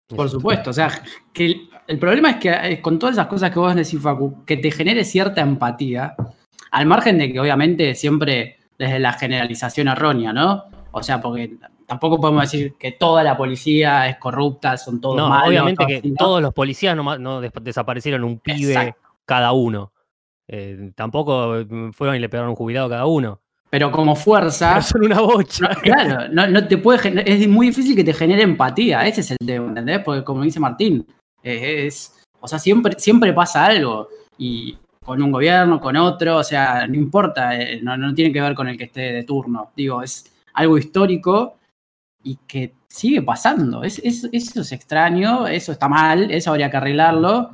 Por 0.07 0.29
supuesto, 0.29 0.69
o 0.69 0.73
sea, 0.73 1.01
que 1.33 1.67
el 1.87 1.99
problema 1.99 2.31
es 2.31 2.35
que 2.37 2.49
eh, 2.51 2.81
con 2.81 2.99
todas 2.99 3.15
esas 3.15 3.27
cosas 3.27 3.51
que 3.51 3.59
vos 3.59 3.75
decís, 3.75 3.99
Facu, 3.99 4.45
que 4.45 4.57
te 4.57 4.69
genere 4.71 5.03
cierta 5.03 5.41
empatía, 5.41 6.15
al 6.71 6.85
margen 6.85 7.17
de 7.17 7.31
que 7.31 7.39
obviamente 7.39 7.95
siempre 7.95 8.57
desde 8.77 8.99
la 8.99 9.13
generalización 9.13 9.87
errónea, 9.87 10.33
¿no? 10.33 10.65
O 10.91 11.01
sea, 11.01 11.21
porque 11.21 11.55
tampoco 11.87 12.19
podemos 12.19 12.43
decir 12.43 12.75
que 12.79 12.91
toda 12.91 13.23
la 13.23 13.35
policía 13.37 14.07
es 14.07 14.17
corrupta, 14.17 14.77
son 14.77 15.01
todos 15.01 15.17
no, 15.17 15.45
Obviamente 15.45 15.85
que 15.85 16.13
todos 16.17 16.41
los 16.41 16.53
policías 16.53 16.95
no, 16.95 17.41
desaparecieron 17.41 18.23
un 18.23 18.39
pibe 18.39 18.95
cada 19.25 19.51
uno. 19.53 19.92
Eh, 20.55 20.91
tampoco 20.93 21.65
mm, 21.67 21.93
fueron 21.93 22.15
y 22.15 22.19
le 22.19 22.29
pegaron 22.29 22.51
un 22.51 22.55
jubilado 22.55 22.87
cada 22.87 23.07
uno. 23.07 23.41
Pero 23.71 23.91
como 23.91 24.15
fuerza. 24.15 24.79
son 24.83 25.03
una 25.03 25.19
bocha. 25.19 25.69
claro, 25.81 26.29
no, 26.31 26.67
te 26.67 26.77
puede 26.77 27.23
es 27.25 27.47
muy 27.47 27.67
difícil 27.67 27.95
que 27.95 28.03
te 28.03 28.13
genere 28.13 28.43
empatía. 28.43 29.07
Ese 29.07 29.21
es 29.21 29.31
el 29.31 29.37
tema, 29.43 29.69
¿entendés? 29.69 30.01
Porque 30.05 30.23
como 30.23 30.43
dice 30.43 30.59
Martín, 30.59 31.07
es, 31.41 32.23
o 32.39 32.47
sea, 32.47 32.59
siempre, 32.59 32.93
siempre 32.99 33.33
pasa 33.33 33.65
algo. 33.65 34.09
Y 34.37 34.77
con 35.03 35.23
un 35.23 35.31
gobierno, 35.31 35.79
con 35.79 35.97
otro, 35.97 36.37
o 36.37 36.43
sea, 36.43 36.85
no 36.85 36.93
importa, 36.93 37.59
eh, 37.59 37.81
no, 37.81 38.13
tiene 38.13 38.31
que 38.31 38.41
ver 38.41 38.53
con 38.53 38.67
el 38.67 38.77
que 38.77 38.83
esté 38.83 39.11
de 39.11 39.23
turno. 39.23 39.71
Digo, 39.75 40.03
es 40.03 40.31
algo 40.53 40.77
histórico 40.77 41.55
y 42.21 42.35
que 42.45 42.75
sigue 42.87 43.23
pasando. 43.23 43.83
Es, 43.83 43.97
eso 43.97 44.27
es 44.31 44.71
extraño, 44.71 45.47
eso 45.47 45.71
está 45.71 45.89
mal, 45.89 46.29
eso 46.29 46.51
habría 46.51 46.69
que 46.69 46.77
arreglarlo. 46.77 47.49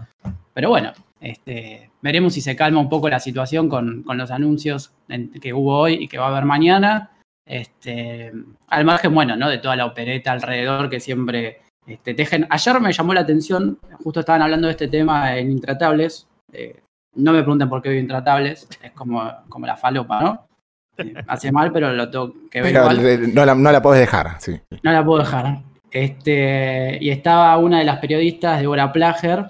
Pero 0.53 0.67
bueno, 0.67 0.91
este, 1.21 1.91
veremos 2.01 2.33
si 2.33 2.41
se 2.41 2.55
calma 2.55 2.79
un 2.79 2.89
poco 2.89 3.09
la 3.09 3.19
situación 3.19 3.69
con, 3.69 4.03
los 4.07 4.31
anuncios 4.31 4.93
que 5.41 5.53
hubo 5.53 5.77
hoy 5.77 5.95
y 5.95 6.07
que 6.07 6.17
va 6.17 6.27
a 6.27 6.29
haber 6.29 6.45
mañana. 6.45 7.11
Este, 7.45 8.31
al 8.67 8.85
margen, 8.85 9.13
bueno, 9.13 9.35
¿no? 9.35 9.49
De 9.49 9.57
toda 9.57 9.75
la 9.75 9.85
opereta 9.85 10.31
alrededor 10.31 10.89
que 10.89 10.99
siempre 10.99 11.61
este, 11.89 12.15
ayer 12.49 12.79
me 12.79 12.93
llamó 12.93 13.13
la 13.15 13.21
atención, 13.21 13.79
justo 14.03 14.19
estaban 14.19 14.43
hablando 14.43 14.67
de 14.67 14.73
este 14.73 14.87
tema 14.87 15.35
en 15.35 15.51
Intratables. 15.51 16.27
Eh, 16.53 16.79
no 17.15 17.33
me 17.33 17.41
pregunten 17.41 17.67
por 17.67 17.81
qué 17.81 17.89
veo 17.89 17.99
Intratables, 17.99 18.67
es 18.81 18.91
como, 18.91 19.27
como 19.49 19.65
la 19.65 19.75
falopa, 19.75 20.21
¿no? 20.21 20.47
Eh, 20.97 21.13
hace 21.27 21.51
mal, 21.51 21.71
pero 21.71 21.91
lo 21.91 22.09
tengo 22.09 22.33
que 22.51 22.61
ver. 22.61 22.73
No, 23.33 23.45
la, 23.45 23.55
no 23.55 23.71
la 23.71 23.81
puedes 23.81 24.01
dejar, 24.01 24.39
sí. 24.39 24.59
No 24.83 24.91
la 24.91 25.03
puedo 25.03 25.19
dejar. 25.19 25.63
Este, 25.89 26.99
y 27.01 27.09
estaba 27.09 27.57
una 27.57 27.79
de 27.79 27.85
las 27.85 27.97
periodistas, 27.97 28.59
Deborah 28.59 28.93
Plager, 28.93 29.45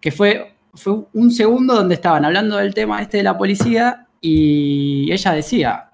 que 0.00 0.10
fue, 0.10 0.54
fue 0.78 1.04
un 1.12 1.30
segundo 1.30 1.74
donde 1.74 1.94
estaban 1.94 2.24
hablando 2.24 2.56
del 2.56 2.74
tema 2.74 3.02
este 3.02 3.18
de 3.18 3.22
la 3.22 3.36
policía 3.36 4.06
y 4.20 5.10
ella 5.12 5.32
decía, 5.32 5.90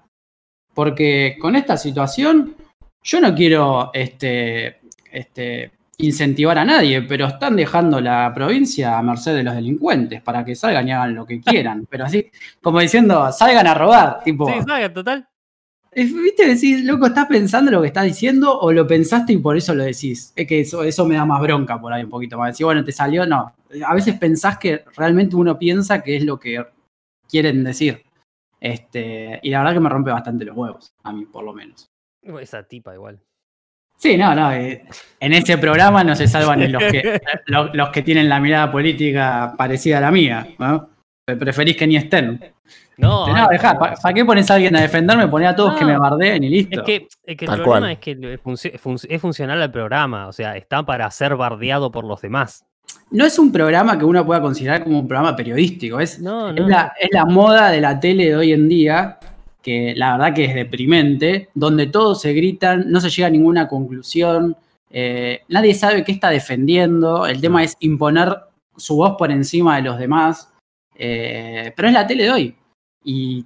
porque 0.73 1.37
con 1.39 1.55
esta 1.55 1.77
situación 1.77 2.55
yo 3.03 3.21
no 3.21 3.35
quiero 3.35 3.91
este, 3.93 4.81
este, 5.11 5.71
incentivar 5.97 6.57
a 6.57 6.65
nadie, 6.65 7.01
pero 7.03 7.27
están 7.27 7.55
dejando 7.55 8.01
la 8.01 8.31
provincia 8.33 8.97
a 8.97 9.03
merced 9.03 9.35
de 9.35 9.43
los 9.43 9.55
delincuentes 9.55 10.21
para 10.21 10.43
que 10.43 10.55
salgan 10.55 10.87
y 10.87 10.91
hagan 10.91 11.15
lo 11.15 11.25
que 11.25 11.39
quieran. 11.39 11.87
Pero 11.89 12.05
así, 12.05 12.29
como 12.61 12.79
diciendo, 12.79 13.31
salgan 13.31 13.67
a 13.67 13.73
robar, 13.73 14.23
tipo. 14.23 14.47
Sí, 14.51 14.59
salgan, 14.65 14.93
total. 14.93 15.27
¿Viste? 15.95 16.45
Decís, 16.45 16.83
loco, 16.83 17.07
¿estás 17.07 17.25
pensando 17.27 17.71
lo 17.71 17.81
que 17.81 17.87
estás 17.87 18.03
diciendo 18.03 18.59
o 18.59 18.73
lo 18.73 18.85
pensaste 18.85 19.31
y 19.31 19.37
por 19.37 19.55
eso 19.55 19.73
lo 19.73 19.85
decís? 19.85 20.33
Es 20.35 20.45
que 20.45 20.59
eso, 20.59 20.83
eso 20.83 21.05
me 21.05 21.15
da 21.15 21.25
más 21.25 21.39
bronca 21.41 21.79
por 21.79 21.93
ahí 21.93 22.03
un 22.03 22.09
poquito 22.09 22.37
más. 22.37 22.51
Decir, 22.51 22.65
bueno, 22.65 22.83
te 22.83 22.91
salió, 22.91 23.25
no. 23.25 23.53
A 23.85 23.93
veces 23.93 24.17
pensás 24.17 24.57
que 24.57 24.83
realmente 24.95 25.35
uno 25.35 25.57
piensa 25.57 26.01
que 26.01 26.17
es 26.17 26.23
lo 26.23 26.39
que 26.39 26.65
quieren 27.27 27.63
decir. 27.63 28.03
Este, 28.59 29.39
y 29.43 29.49
la 29.49 29.59
verdad 29.59 29.73
que 29.73 29.79
me 29.79 29.89
rompe 29.89 30.11
bastante 30.11 30.45
los 30.45 30.55
huevos, 30.55 30.93
a 31.03 31.11
mí 31.11 31.25
por 31.25 31.43
lo 31.43 31.53
menos. 31.53 31.89
Esa 32.39 32.63
tipa 32.63 32.93
igual. 32.93 33.19
Sí, 33.97 34.17
no, 34.17 34.35
no. 34.35 34.51
Eh, 34.51 34.85
en 35.19 35.33
ese 35.33 35.57
programa 35.57 36.03
no 36.03 36.15
se 36.15 36.27
salvan 36.27 36.71
los 36.71 36.83
que, 36.83 37.21
los, 37.47 37.89
que 37.89 38.01
tienen 38.01 38.27
la 38.27 38.39
mirada 38.39 38.71
política 38.71 39.53
parecida 39.57 39.99
a 39.99 40.01
la 40.01 40.11
mía. 40.11 40.47
¿no? 40.57 40.89
Preferís 41.25 41.77
que 41.77 41.87
ni 41.87 41.95
estén. 41.95 42.53
No, 42.97 43.27
no 43.27 43.47
¿para 43.61 44.13
qué 44.13 44.23
pones 44.23 44.49
a 44.49 44.55
alguien 44.55 44.75
a 44.75 44.81
defenderme? 44.81 45.27
Poné 45.27 45.47
a 45.47 45.55
todos 45.55 45.77
que 45.77 45.85
me 45.85 45.97
bardeen 45.97 46.43
y 46.43 46.49
listo. 46.49 46.81
Es 46.81 46.85
que, 46.85 47.07
el 47.25 47.61
problema 47.61 47.91
es 47.91 47.99
que 47.99 48.39
es 48.41 49.21
funcional 49.21 49.61
al 49.61 49.71
programa, 49.71 50.27
o 50.27 50.31
sea, 50.31 50.55
está 50.55 50.85
para 50.85 51.09
ser 51.11 51.35
bardeado 51.35 51.91
por 51.91 52.05
los 52.05 52.21
demás. 52.21 52.65
No 53.11 53.25
es 53.25 53.37
un 53.39 53.51
programa 53.51 53.97
que 53.97 54.05
uno 54.05 54.25
pueda 54.25 54.41
considerar 54.41 54.83
como 54.83 54.99
un 54.99 55.07
programa 55.07 55.35
periodístico, 55.35 55.99
es, 55.99 56.19
la, 56.19 56.93
es 56.99 57.09
la 57.11 57.25
moda 57.25 57.69
de 57.71 57.79
la 57.79 57.99
tele 57.99 58.25
de 58.25 58.35
hoy 58.35 58.51
en 58.51 58.67
día, 58.67 59.19
que 59.61 59.93
la 59.95 60.13
verdad 60.17 60.33
que 60.33 60.45
es 60.45 60.55
deprimente, 60.55 61.49
donde 61.53 61.87
todos 61.87 62.21
se 62.21 62.33
gritan, 62.33 62.91
no 62.91 62.99
se 62.99 63.09
llega 63.09 63.27
a 63.27 63.31
ninguna 63.31 63.67
conclusión, 63.67 64.55
eh, 64.89 65.41
nadie 65.49 65.73
sabe 65.73 66.03
qué 66.03 66.11
está 66.11 66.29
defendiendo, 66.29 67.25
el 67.25 67.41
tema 67.41 67.63
es 67.63 67.75
imponer 67.79 68.33
su 68.77 68.95
voz 68.95 69.15
por 69.17 69.31
encima 69.31 69.75
de 69.77 69.81
los 69.81 69.97
demás, 69.97 70.51
eh, 70.95 71.73
pero 71.75 71.87
es 71.87 71.93
la 71.93 72.07
tele 72.07 72.23
de 72.23 72.31
hoy. 72.31 72.55
Y, 73.03 73.45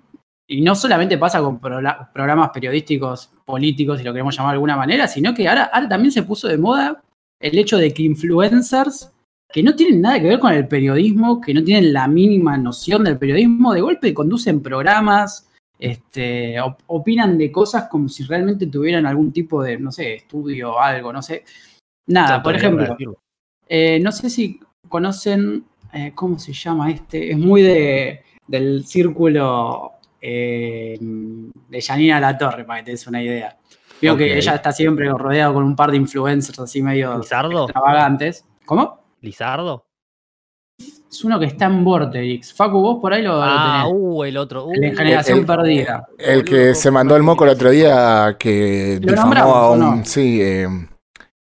no 0.61 0.73
solamente 0.73 1.15
pasa 1.19 1.41
con 1.41 1.59
programas 1.59 2.49
periodísticos, 2.49 3.31
políticos, 3.45 3.99
si 3.99 4.03
lo 4.03 4.11
queremos 4.11 4.35
llamar 4.35 4.53
de 4.53 4.55
alguna 4.55 4.75
manera, 4.75 5.07
sino 5.07 5.31
que 5.31 5.47
ahora, 5.47 5.69
también 5.87 6.11
se 6.11 6.23
puso 6.23 6.47
de 6.47 6.57
moda 6.57 7.03
el 7.39 7.55
hecho 7.57 7.77
de 7.77 7.93
que 7.93 8.01
influencers 8.01 9.11
que 9.51 9.63
no 9.63 9.75
tienen 9.75 10.01
nada 10.01 10.19
que 10.19 10.27
ver 10.27 10.39
con 10.39 10.53
el 10.53 10.67
periodismo, 10.67 11.41
que 11.41 11.53
no 11.53 11.63
tienen 11.63 11.91
la 11.91 12.07
mínima 12.07 12.57
noción 12.57 13.03
del 13.03 13.17
periodismo, 13.17 13.73
de 13.73 13.81
golpe 13.81 14.13
conducen 14.13 14.61
programas, 14.61 15.49
este, 15.79 16.57
opinan 16.87 17.37
de 17.37 17.51
cosas 17.51 17.87
como 17.89 18.09
si 18.09 18.23
realmente 18.23 18.67
tuvieran 18.67 19.05
algún 19.05 19.31
tipo 19.31 19.63
de, 19.63 19.77
no 19.79 19.91
sé, 19.91 20.15
estudio 20.15 20.73
o 20.73 20.79
algo, 20.79 21.11
no 21.11 21.21
sé. 21.21 21.43
Nada, 22.07 22.43
por 22.43 22.55
ejemplo, 22.55 22.97
eh, 23.67 23.99
no 23.99 24.11
sé 24.11 24.29
si 24.29 24.59
conocen, 24.87 25.65
eh, 25.93 26.11
¿cómo 26.13 26.37
se 26.37 26.53
llama 26.53 26.91
este? 26.91 27.31
Es 27.31 27.37
muy 27.37 27.61
de, 27.63 28.21
del 28.45 28.85
círculo 28.85 29.93
eh, 30.21 30.97
de 30.99 31.81
Janina 31.81 32.19
La 32.19 32.37
Torre, 32.37 32.65
para 32.65 32.79
que 32.79 32.85
te 32.85 32.91
des 32.91 33.07
una 33.07 33.23
idea. 33.23 33.57
Veo 34.01 34.15
que 34.15 34.37
ella 34.37 34.55
está 34.55 34.71
siempre 34.71 35.09
rodeada 35.09 35.53
con 35.53 35.63
un 35.63 35.75
par 35.75 35.91
de 35.91 35.97
influencers 35.97 36.59
así 36.59 36.81
medio 36.81 37.17
extravagantes. 37.17 38.45
¿Cómo? 38.65 38.99
¿Lizardo? 39.21 39.85
Es 41.11 41.25
uno 41.25 41.39
que 41.39 41.47
está 41.47 41.65
en 41.65 41.83
Vortex. 41.83 42.53
Facu, 42.53 42.79
vos 42.79 42.99
por 43.01 43.13
ahí 43.13 43.23
lo, 43.23 43.41
ah, 43.41 43.87
uh, 43.89 44.23
el 44.23 44.37
otro. 44.37 44.65
Uh, 44.65 44.73
la 44.75 44.95
generación 44.95 45.45
perdida. 45.45 46.07
El 46.17 46.45
que 46.45 46.75
se 46.75 46.91
mandó 46.91 47.15
el 47.15 47.23
moco 47.23 47.43
el 47.43 47.49
otro 47.49 47.71
día 47.71 48.37
que 48.39 48.99
difamó 49.01 49.35
a 49.35 49.71
un. 49.71 50.05
Sí, 50.05 50.39
eh, 50.41 50.67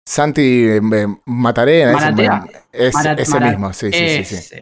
Santi 0.05 0.67
eh, 0.67 0.81
Matarena. 1.25 2.47
Ese, 2.71 3.13
es, 3.13 3.19
ese 3.19 3.39
mismo, 3.39 3.73
sí, 3.73 3.91
sí, 3.91 4.23
sí. 4.23 4.35
sí. 4.37 4.55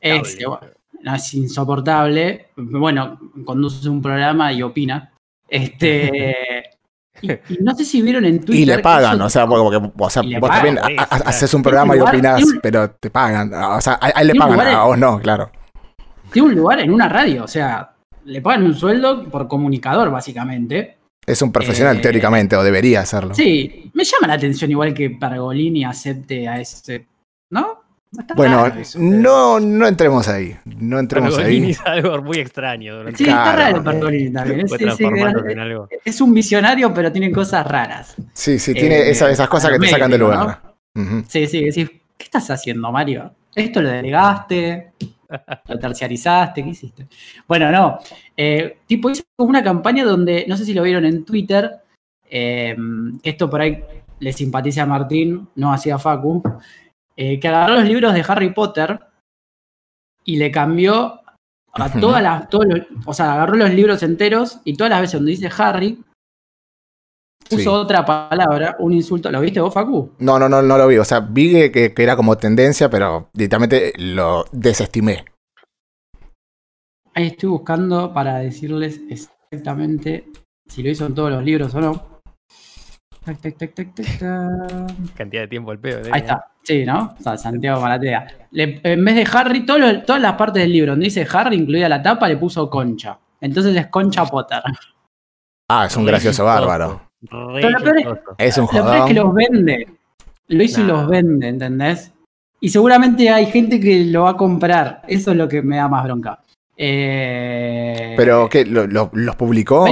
Ese, 0.00 0.44
es 1.04 1.34
insoportable. 1.34 2.48
Bueno, 2.56 3.20
conduce 3.44 3.88
un 3.88 4.02
programa 4.02 4.52
y 4.52 4.62
opina. 4.62 5.12
Este. 5.48 6.70
Y, 7.22 7.30
no 7.60 7.74
sé 7.74 7.84
si 7.84 8.02
vieron 8.02 8.24
en 8.24 8.40
Twitter. 8.40 8.62
Y 8.62 8.66
le 8.66 8.78
pagan, 8.78 9.20
o 9.20 9.30
sea, 9.30 9.46
porque, 9.46 9.90
o 9.96 10.10
sea 10.10 10.22
vos 10.40 10.50
también 10.50 10.78
haces 11.08 11.52
un 11.54 11.62
programa 11.62 11.96
y 11.96 12.00
opinás, 12.00 12.42
pero 12.62 12.90
te 12.90 13.10
pagan. 13.10 13.52
O 13.52 13.80
sea, 13.80 13.98
a, 14.00 14.10
él 14.10 14.28
le 14.28 14.34
pagan, 14.34 14.60
a 14.60 14.84
vos 14.84 14.98
no, 14.98 15.18
claro. 15.18 15.50
Tiene 16.32 16.48
un 16.48 16.54
lugar 16.54 16.80
en 16.80 16.92
una 16.92 17.08
radio, 17.08 17.44
o 17.44 17.48
sea, 17.48 17.92
le 18.24 18.42
pagan 18.42 18.64
un 18.64 18.74
sueldo 18.74 19.24
por 19.24 19.48
comunicador, 19.48 20.10
básicamente. 20.10 20.96
Es 21.24 21.42
un 21.42 21.50
profesional, 21.50 21.96
eh, 21.96 22.00
teóricamente, 22.00 22.56
o 22.56 22.62
debería 22.62 23.00
hacerlo. 23.00 23.34
Sí, 23.34 23.90
me 23.94 24.04
llama 24.04 24.28
la 24.28 24.34
atención 24.34 24.70
igual 24.70 24.94
que 24.94 25.10
Pargolini 25.10 25.84
acepte 25.84 26.46
a 26.46 26.60
ese. 26.60 27.06
¿No? 27.50 27.85
Bueno, 28.36 28.72
no, 28.98 29.60
no 29.60 29.86
entremos 29.86 30.28
ahí. 30.28 30.56
No 30.64 30.98
entremos 30.98 31.38
ahí. 31.38 31.70
es 31.70 31.80
algo 31.84 32.22
muy 32.22 32.38
extraño. 32.38 33.04
Sí, 33.14 33.24
está 33.24 33.56
raro 33.56 33.82
Pergolini 33.82 34.32
también. 34.32 34.66
Es, 36.04 36.20
un 36.20 36.34
visionario, 36.34 36.92
pero 36.92 37.10
tiene 37.12 37.30
cosas 37.30 37.66
raras. 37.66 38.16
Sí, 38.32 38.58
sí, 38.58 38.74
tiene 38.74 38.96
eh, 38.96 39.10
esas, 39.10 39.48
cosas 39.48 39.72
que 39.72 39.78
te 39.78 39.88
sacan 39.88 40.10
del 40.10 40.20
lugar. 40.20 40.60
Sí, 41.28 41.46
sí, 41.46 41.64
decís, 41.64 41.90
¿qué 42.16 42.24
estás 42.24 42.50
haciendo, 42.50 42.90
Mario? 42.90 43.32
Esto 43.54 43.82
lo 43.82 43.90
delegaste, 43.90 44.92
lo 45.68 45.78
terciarizaste, 45.78 46.62
¿qué 46.62 46.70
hiciste? 46.70 47.06
Bueno, 47.46 47.70
no. 47.70 47.98
Eh, 48.36 48.78
tipo, 48.86 49.10
hizo 49.10 49.24
una 49.38 49.62
campaña 49.62 50.04
donde, 50.04 50.44
no 50.48 50.56
sé 50.56 50.64
si 50.64 50.74
lo 50.74 50.82
vieron 50.82 51.04
en 51.04 51.24
Twitter, 51.24 51.70
eh, 52.28 52.76
que 53.22 53.30
esto 53.30 53.48
por 53.48 53.60
ahí 53.60 53.82
le 54.18 54.32
simpatiza 54.32 54.82
a 54.82 54.86
Martín, 54.86 55.48
no 55.54 55.72
hacía 55.72 55.98
Facu 55.98 56.42
eh, 57.16 57.40
que 57.40 57.48
agarró 57.48 57.74
los 57.74 57.84
libros 57.84 58.12
de 58.14 58.24
Harry 58.26 58.52
Potter 58.52 59.00
y 60.24 60.36
le 60.36 60.50
cambió 60.50 61.20
a 61.72 62.00
todas 62.00 62.22
las. 62.22 62.48
o 63.04 63.14
sea, 63.14 63.34
agarró 63.34 63.54
los 63.54 63.72
libros 63.72 64.02
enteros 64.02 64.60
y 64.64 64.76
todas 64.76 64.90
las 64.90 65.00
veces 65.00 65.14
donde 65.14 65.32
dice 65.32 65.50
Harry, 65.58 66.02
puso 67.48 67.72
otra 67.72 68.04
palabra, 68.04 68.76
un 68.78 68.92
insulto. 68.92 69.30
¿Lo 69.30 69.40
viste 69.40 69.60
vos, 69.60 69.72
Facu? 69.72 70.12
No, 70.18 70.38
no, 70.38 70.48
no, 70.48 70.62
no 70.62 70.78
lo 70.78 70.86
vi. 70.88 70.98
O 70.98 71.04
sea, 71.04 71.20
vi 71.20 71.70
que, 71.70 71.94
que 71.94 72.02
era 72.02 72.16
como 72.16 72.36
tendencia, 72.36 72.90
pero 72.90 73.30
directamente 73.32 73.92
lo 73.96 74.44
desestimé. 74.52 75.24
Ahí 77.14 77.28
estoy 77.28 77.48
buscando 77.48 78.12
para 78.12 78.38
decirles 78.38 79.00
exactamente 79.08 80.30
si 80.66 80.82
lo 80.82 80.90
hizo 80.90 81.06
en 81.06 81.14
todos 81.14 81.30
los 81.30 81.42
libros 81.42 81.74
o 81.74 81.80
no. 81.80 82.15
Cantidad 85.16 85.42
de 85.42 85.48
tiempo 85.48 85.72
el 85.72 85.78
pedo. 85.80 86.00
Ahí 86.12 86.20
está. 86.20 86.46
Sí, 86.62 86.84
¿no? 86.84 87.14
O 87.18 87.22
sea, 87.22 87.36
Santiago 87.36 87.80
Malatea. 87.80 88.26
en 88.52 89.04
vez 89.04 89.14
de 89.16 89.26
Harry, 89.32 89.66
todas 89.66 90.20
las 90.20 90.32
partes 90.34 90.62
del 90.62 90.72
libro 90.72 90.92
donde 90.92 91.04
dice 91.04 91.26
Harry, 91.32 91.56
incluida 91.56 91.88
la 91.88 92.02
tapa, 92.02 92.28
le 92.28 92.36
puso 92.36 92.70
Concha. 92.70 93.18
Entonces 93.40 93.76
es 93.76 93.88
Concha 93.88 94.24
Potter. 94.24 94.62
Ah, 95.68 95.86
es 95.86 95.96
un 95.96 96.06
gracioso 96.06 96.44
bárbaro. 96.44 97.00
es, 98.38 98.58
un. 98.58 98.64
Lo 98.64 98.70
peor 98.70 98.96
es 98.96 99.04
que 99.04 99.14
los 99.14 99.34
vende. 99.34 99.88
Lo 100.48 100.62
hizo 100.62 100.80
y 100.80 100.84
los 100.84 101.08
vende, 101.08 101.48
¿entendés? 101.48 102.12
Y 102.60 102.68
seguramente 102.68 103.28
hay 103.30 103.46
gente 103.46 103.80
que 103.80 104.04
lo 104.04 104.22
va 104.22 104.30
a 104.30 104.36
comprar. 104.36 105.02
Eso 105.08 105.32
es 105.32 105.36
lo 105.36 105.48
que 105.48 105.62
me 105.62 105.76
da 105.76 105.88
más 105.88 106.04
bronca. 106.04 106.40
Eh, 106.78 108.14
¿Pero 108.16 108.48
qué? 108.50 108.66
¿Los 108.66 109.36
publicó? 109.36 109.86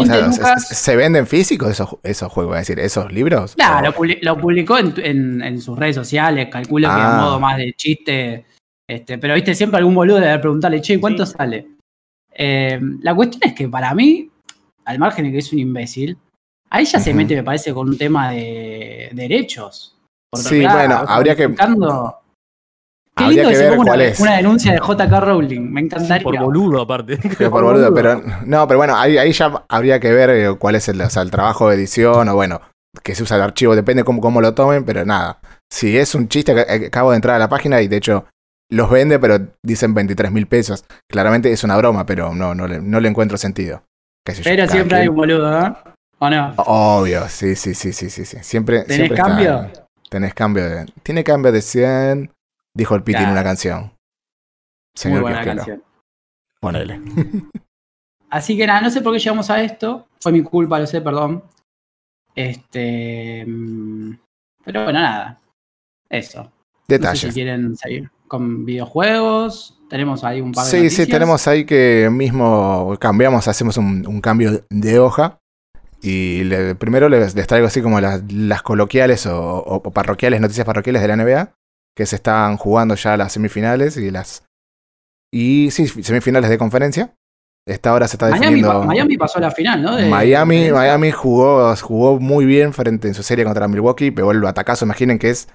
¿se, 0.58 0.96
venden 0.96 1.26
físicos 1.26 1.70
esos, 1.70 1.96
esos 2.02 2.30
juegos? 2.30 2.56
Es 2.58 2.66
decir, 2.66 2.78
esos 2.78 3.10
libros. 3.10 3.54
Claro, 3.54 3.94
lo, 4.20 4.38
publicó 4.38 4.78
en, 4.78 5.60
sus 5.60 5.78
redes 5.78 5.96
sociales, 5.96 6.48
calculo 6.50 6.88
que 6.88 6.94
a 6.94 7.18
ah. 7.18 7.22
modo 7.22 7.40
más 7.40 7.56
de 7.56 7.72
chiste. 7.72 8.44
Este, 8.86 9.16
pero 9.16 9.34
viste, 9.34 9.54
siempre 9.54 9.78
algún 9.78 9.94
boludo 9.94 10.20
debe 10.20 10.38
preguntarle, 10.38 10.82
che, 10.82 11.00
¿cuánto 11.00 11.24
sale? 11.24 11.68
Eh, 12.30 12.78
la 13.00 13.14
cuestión 13.14 13.40
es 13.44 13.54
que 13.54 13.66
para 13.66 13.94
mí, 13.94 14.28
al 14.84 14.98
margen 14.98 15.24
de 15.24 15.32
que 15.32 15.38
es 15.38 15.52
un 15.54 15.60
imbécil, 15.60 16.18
ahí 16.68 16.84
ya 16.84 17.00
se 17.00 17.14
mete, 17.14 17.34
me 17.36 17.44
parece, 17.44 17.72
con 17.72 17.88
un 17.88 17.96
tema 17.96 18.30
de 18.30 19.08
derechos. 19.12 19.96
sí, 20.34 20.60
bueno, 20.66 21.02
habría 21.08 21.34
que. 21.34 21.54
Qué 23.16 23.24
lindo 23.28 23.48
que, 23.48 23.56
ver 23.56 23.76
cuál 23.76 23.88
una, 23.88 24.04
es. 24.04 24.20
Una 24.20 24.36
denuncia 24.36 24.72
de 24.72 24.78
JK 24.78 25.20
Rowling, 25.20 25.60
me 25.60 25.80
encantaría. 25.82 26.24
por 26.24 26.38
boludo, 26.38 26.82
aparte. 26.82 27.16
por 27.50 27.62
boludo, 27.62 27.94
pero 27.94 28.20
no, 28.44 28.66
pero 28.66 28.78
bueno, 28.78 28.96
ahí, 28.96 29.32
ya 29.32 29.64
habría 29.68 30.00
que 30.00 30.12
ver 30.12 30.30
eh, 30.30 30.56
cuál 30.58 30.74
es 30.74 30.88
el, 30.88 31.00
el 31.00 31.30
trabajo 31.30 31.68
de 31.68 31.76
edición 31.76 32.28
o 32.28 32.34
bueno, 32.34 32.60
que 33.02 33.14
se 33.14 33.22
usa 33.22 33.36
el 33.36 33.42
archivo, 33.42 33.76
depende 33.76 34.04
cómo, 34.04 34.20
cómo 34.20 34.40
lo 34.40 34.54
tomen, 34.54 34.84
pero 34.84 35.04
nada. 35.04 35.38
Si 35.70 35.96
es 35.96 36.14
un 36.14 36.28
chiste, 36.28 36.52
eh, 36.52 36.86
acabo 36.86 37.10
de 37.10 37.16
entrar 37.16 37.36
a 37.36 37.38
la 37.38 37.48
página 37.48 37.80
y 37.80 37.88
de 37.88 37.96
hecho 37.96 38.26
los 38.70 38.90
vende, 38.90 39.18
pero 39.18 39.38
dicen 39.62 39.94
23 39.94 40.32
mil 40.32 40.46
pesos. 40.46 40.84
Claramente 41.08 41.52
es 41.52 41.64
una 41.64 41.76
broma, 41.76 42.06
pero 42.06 42.34
no, 42.34 42.54
no, 42.54 42.66
le, 42.66 42.80
no 42.80 43.00
le 43.00 43.08
encuentro 43.08 43.36
sentido. 43.38 43.82
Pero 44.24 44.66
siempre 44.68 44.98
hay 44.98 45.08
un 45.08 45.16
boludo, 45.16 45.50
¿no? 45.50 45.76
¿O 46.18 46.30
no? 46.30 46.54
Obvio, 46.56 47.28
sí, 47.28 47.54
sí, 47.56 47.74
sí, 47.74 47.92
sí, 47.92 48.08
sí. 48.08 48.24
Siempre, 48.40 48.84
¿Tenés 48.84 49.12
cambio? 49.12 49.70
tenés 50.08 50.32
cambio 50.32 50.64
de. 50.64 50.86
Tiene 51.02 51.24
cambio 51.24 51.52
de 51.52 51.60
100. 51.60 52.30
Dijo 52.74 52.94
el 52.96 53.02
Piti 53.04 53.22
en 53.22 53.30
una 53.30 53.44
canción. 53.44 53.92
Señor 54.94 55.22
Muy 55.22 55.30
buena 55.30 55.44
canción. 55.44 55.82
Ponele. 56.60 57.00
Así 58.30 58.56
que 58.56 58.66
nada, 58.66 58.80
no 58.80 58.90
sé 58.90 59.00
por 59.00 59.12
qué 59.12 59.20
llegamos 59.20 59.48
a 59.50 59.62
esto. 59.62 60.08
Fue 60.20 60.32
mi 60.32 60.42
culpa, 60.42 60.78
lo 60.80 60.86
sé, 60.86 61.00
perdón. 61.00 61.44
Este. 62.34 63.44
Mm, 63.46 64.18
pero 64.64 64.84
bueno, 64.84 65.00
nada. 65.00 65.40
Eso. 66.08 66.50
Detalles. 66.88 67.20
si 67.20 67.30
quieren 67.30 67.76
seguir 67.76 68.10
con 68.26 68.64
videojuegos. 68.64 69.78
Tenemos 69.88 70.24
ahí 70.24 70.40
un 70.40 70.50
par 70.50 70.64
de. 70.64 70.70
Sí, 70.70 70.90
sí, 70.90 71.06
tenemos 71.06 71.46
ahí 71.46 71.64
que 71.64 72.08
mismo 72.10 72.96
cambiamos, 72.98 73.46
hacemos 73.46 73.76
un, 73.76 74.20
cambio 74.20 74.64
de 74.68 74.98
hoja. 74.98 75.38
Y 76.02 76.44
primero 76.74 77.08
les, 77.08 77.34
traigo 77.46 77.68
así 77.68 77.80
como 77.80 78.00
las, 78.00 78.62
coloquiales 78.62 79.26
o, 79.26 79.80
parroquiales, 79.94 80.40
noticias 80.40 80.66
parroquiales 80.66 81.00
de 81.02 81.08
la 81.08 81.16
NBA 81.16 81.54
que 81.96 82.06
se 82.06 82.16
están 82.16 82.56
jugando 82.56 82.94
ya 82.94 83.16
las 83.16 83.32
semifinales 83.32 83.96
y 83.96 84.10
las. 84.10 84.44
Y 85.32 85.70
sí, 85.70 85.86
semifinales 85.86 86.50
de 86.50 86.58
conferencia. 86.58 87.14
Esta 87.66 87.94
hora 87.94 88.06
se 88.06 88.16
está 88.16 88.26
definiendo. 88.26 88.84
Miami, 88.84 89.16
pasó 89.16 89.38
a 89.38 89.42
la 89.42 89.50
final, 89.50 89.82
¿no? 89.82 89.98
Miami, 90.08 90.70
Miami 90.70 91.10
jugó, 91.12 91.74
jugó 91.76 92.20
muy 92.20 92.44
bien 92.44 92.74
frente 92.74 93.08
en 93.08 93.14
su 93.14 93.22
serie 93.22 93.44
contra 93.44 93.68
Milwaukee, 93.68 94.10
pegó 94.10 94.32
el 94.32 94.46
atacazo. 94.46 94.84
Imaginen 94.84 95.18
que 95.18 95.30
es 95.30 95.48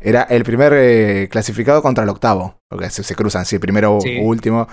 era 0.00 0.22
el 0.22 0.44
primer 0.44 0.72
eh, 0.74 1.28
clasificado 1.30 1.82
contra 1.82 2.04
el 2.04 2.10
octavo. 2.10 2.60
Porque 2.68 2.90
se, 2.90 3.14
cruzan, 3.14 3.44
sí, 3.44 3.58
primero 3.58 3.98
o 3.98 4.00
último. 4.22 4.68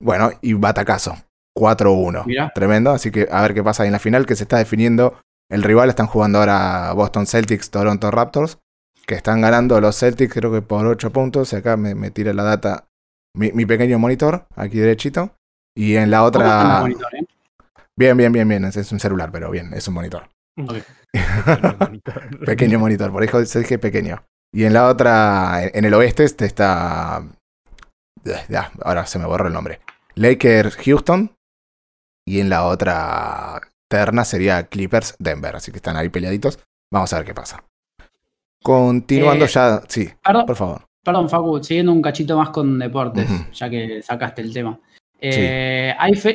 Bueno, 0.00 0.30
y 0.40 0.52
batacazo. 0.52 1.16
4-1. 1.56 2.52
Tremendo. 2.54 2.90
Así 2.90 3.10
que 3.10 3.28
a 3.30 3.42
ver 3.42 3.54
qué 3.54 3.64
pasa 3.64 3.84
en 3.86 3.92
la 3.92 3.98
final 3.98 4.26
que 4.26 4.36
se 4.36 4.44
está 4.44 4.58
definiendo. 4.58 5.18
El 5.50 5.62
rival 5.62 5.88
están 5.88 6.06
jugando 6.06 6.38
ahora 6.38 6.92
Boston 6.92 7.26
Celtics, 7.26 7.70
Toronto 7.70 8.10
Raptors. 8.10 8.58
Que 9.06 9.14
están 9.14 9.40
ganando 9.40 9.80
los 9.80 9.98
Celtics, 9.98 10.34
creo 10.34 10.52
que 10.52 10.62
por 10.62 10.86
8 10.86 11.12
puntos. 11.12 11.54
Acá 11.54 11.76
me, 11.76 12.10
tira 12.10 12.32
la 12.32 12.42
data 12.42 12.88
mi, 13.36 13.66
pequeño 13.66 13.98
monitor, 13.98 14.46
aquí 14.56 14.78
derechito. 14.78 15.36
Y 15.76 15.96
en 15.96 16.10
la 16.10 16.24
otra. 16.24 16.84
Eh? 16.88 17.26
Bien, 17.96 18.16
bien, 18.16 18.32
bien, 18.32 18.48
bien. 18.48 18.64
Es, 18.64 18.92
un 18.92 18.98
celular, 18.98 19.30
pero 19.30 19.50
bien, 19.50 19.72
es 19.74 19.86
un 19.88 19.94
monitor. 19.94 20.28
pequeño 22.44 22.78
monitor, 22.78 23.12
por 23.12 23.22
eso 23.22 23.44
se 23.44 23.60
dije 23.60 23.78
pequeño. 23.78 24.24
Y 24.52 24.64
en 24.64 24.72
la 24.72 24.88
otra, 24.88 25.64
en 25.64 25.84
el 25.84 25.94
oeste, 25.94 26.24
este 26.24 26.46
está. 26.46 27.22
Ya, 28.48 28.72
ahora 28.82 29.06
se 29.06 29.18
me 29.18 29.26
borró 29.26 29.46
el 29.46 29.52
nombre. 29.52 29.80
Lakers 30.14 30.76
Houston. 30.76 31.36
Y 32.28 32.40
en 32.40 32.48
la 32.48 32.64
otra 32.64 33.60
terna 33.88 34.24
sería 34.24 34.64
Clippers 34.64 35.14
Denver. 35.18 35.54
Así 35.54 35.70
que 35.70 35.76
están 35.76 35.96
ahí 35.96 36.08
peleaditos. 36.08 36.58
Vamos 36.92 37.12
a 37.12 37.18
ver 37.18 37.26
qué 37.26 37.34
pasa. 37.34 37.65
Continuando 38.62 39.44
eh, 39.44 39.48
ya. 39.48 39.82
Sí, 39.88 40.08
por 40.22 40.56
favor. 40.56 40.86
Perdón, 41.02 41.28
Facu, 41.28 41.62
siguiendo 41.62 41.92
un 41.92 42.02
cachito 42.02 42.36
más 42.36 42.50
con 42.50 42.78
deportes, 42.78 43.28
ya 43.52 43.70
que 43.70 44.02
sacaste 44.02 44.42
el 44.42 44.52
tema. 44.52 44.78
Eh, 45.18 45.94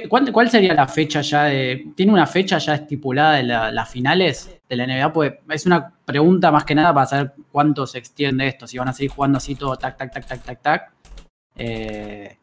¿cuál, 0.10 0.50
sería 0.50 0.74
la 0.74 0.88
fecha 0.88 1.22
ya 1.22 1.44
de. 1.46 1.92
¿Tiene 1.96 2.12
una 2.12 2.25
fecha 2.25 2.58
ya 2.58 2.75
estipulada 2.75 3.36
de 3.36 3.44
las 3.44 3.90
finales 3.90 4.50
de 4.68 4.75
la 4.75 4.88
NBA? 4.88 5.13
Pues 5.13 5.34
es 5.50 5.66
una 5.66 5.94
pregunta 6.06 6.51
más 6.51 6.66
que 6.66 6.74
nada 6.74 6.94
para 6.94 7.06
saber 7.06 7.34
cuánto 7.51 7.86
se 7.86 8.00
extiende 8.00 8.48
esto, 8.48 8.66
si 8.66 8.78
van 8.78 8.88
a 8.88 8.94
seguir 8.94 9.12
jugando 9.12 9.38
así 9.38 9.56
todo 9.56 9.75
tac, 9.75 9.98
tac, 9.98 10.12
tac, 10.12 10.25
tac, 10.25 10.44
tac, 10.44 10.62
tac. 10.62 10.94
Eh, 11.56 12.38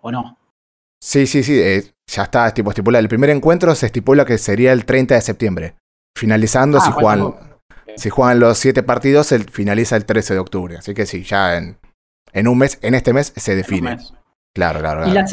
¿O 0.00 0.10
no? 0.10 0.36
Sí, 1.00 1.26
sí, 1.26 1.42
sí, 1.42 1.58
eh, 1.58 1.82
ya 2.06 2.24
está 2.24 2.52
tipo, 2.52 2.70
estipulado. 2.70 3.00
El 3.00 3.08
primer 3.08 3.30
encuentro 3.30 3.74
se 3.74 3.86
estipula 3.86 4.24
que 4.24 4.38
sería 4.38 4.72
el 4.72 4.84
30 4.84 5.14
de 5.14 5.20
septiembre. 5.20 5.74
Finalizando, 6.16 6.78
ah, 6.78 6.80
si, 6.82 6.92
juegan, 6.92 7.34
si 7.96 8.10
juegan 8.10 8.40
los 8.40 8.58
siete 8.58 8.82
partidos, 8.82 9.32
el, 9.32 9.44
finaliza 9.44 9.96
el 9.96 10.04
13 10.04 10.34
de 10.34 10.40
octubre. 10.40 10.76
Así 10.76 10.94
que 10.94 11.06
sí, 11.06 11.22
ya 11.22 11.56
en, 11.56 11.78
en 12.32 12.48
un 12.48 12.58
mes, 12.58 12.78
en 12.82 12.94
este 12.94 13.12
mes 13.12 13.32
se 13.36 13.56
define. 13.56 13.98
Claro, 14.54 14.80
claro, 14.80 15.04
claro. 15.04 15.26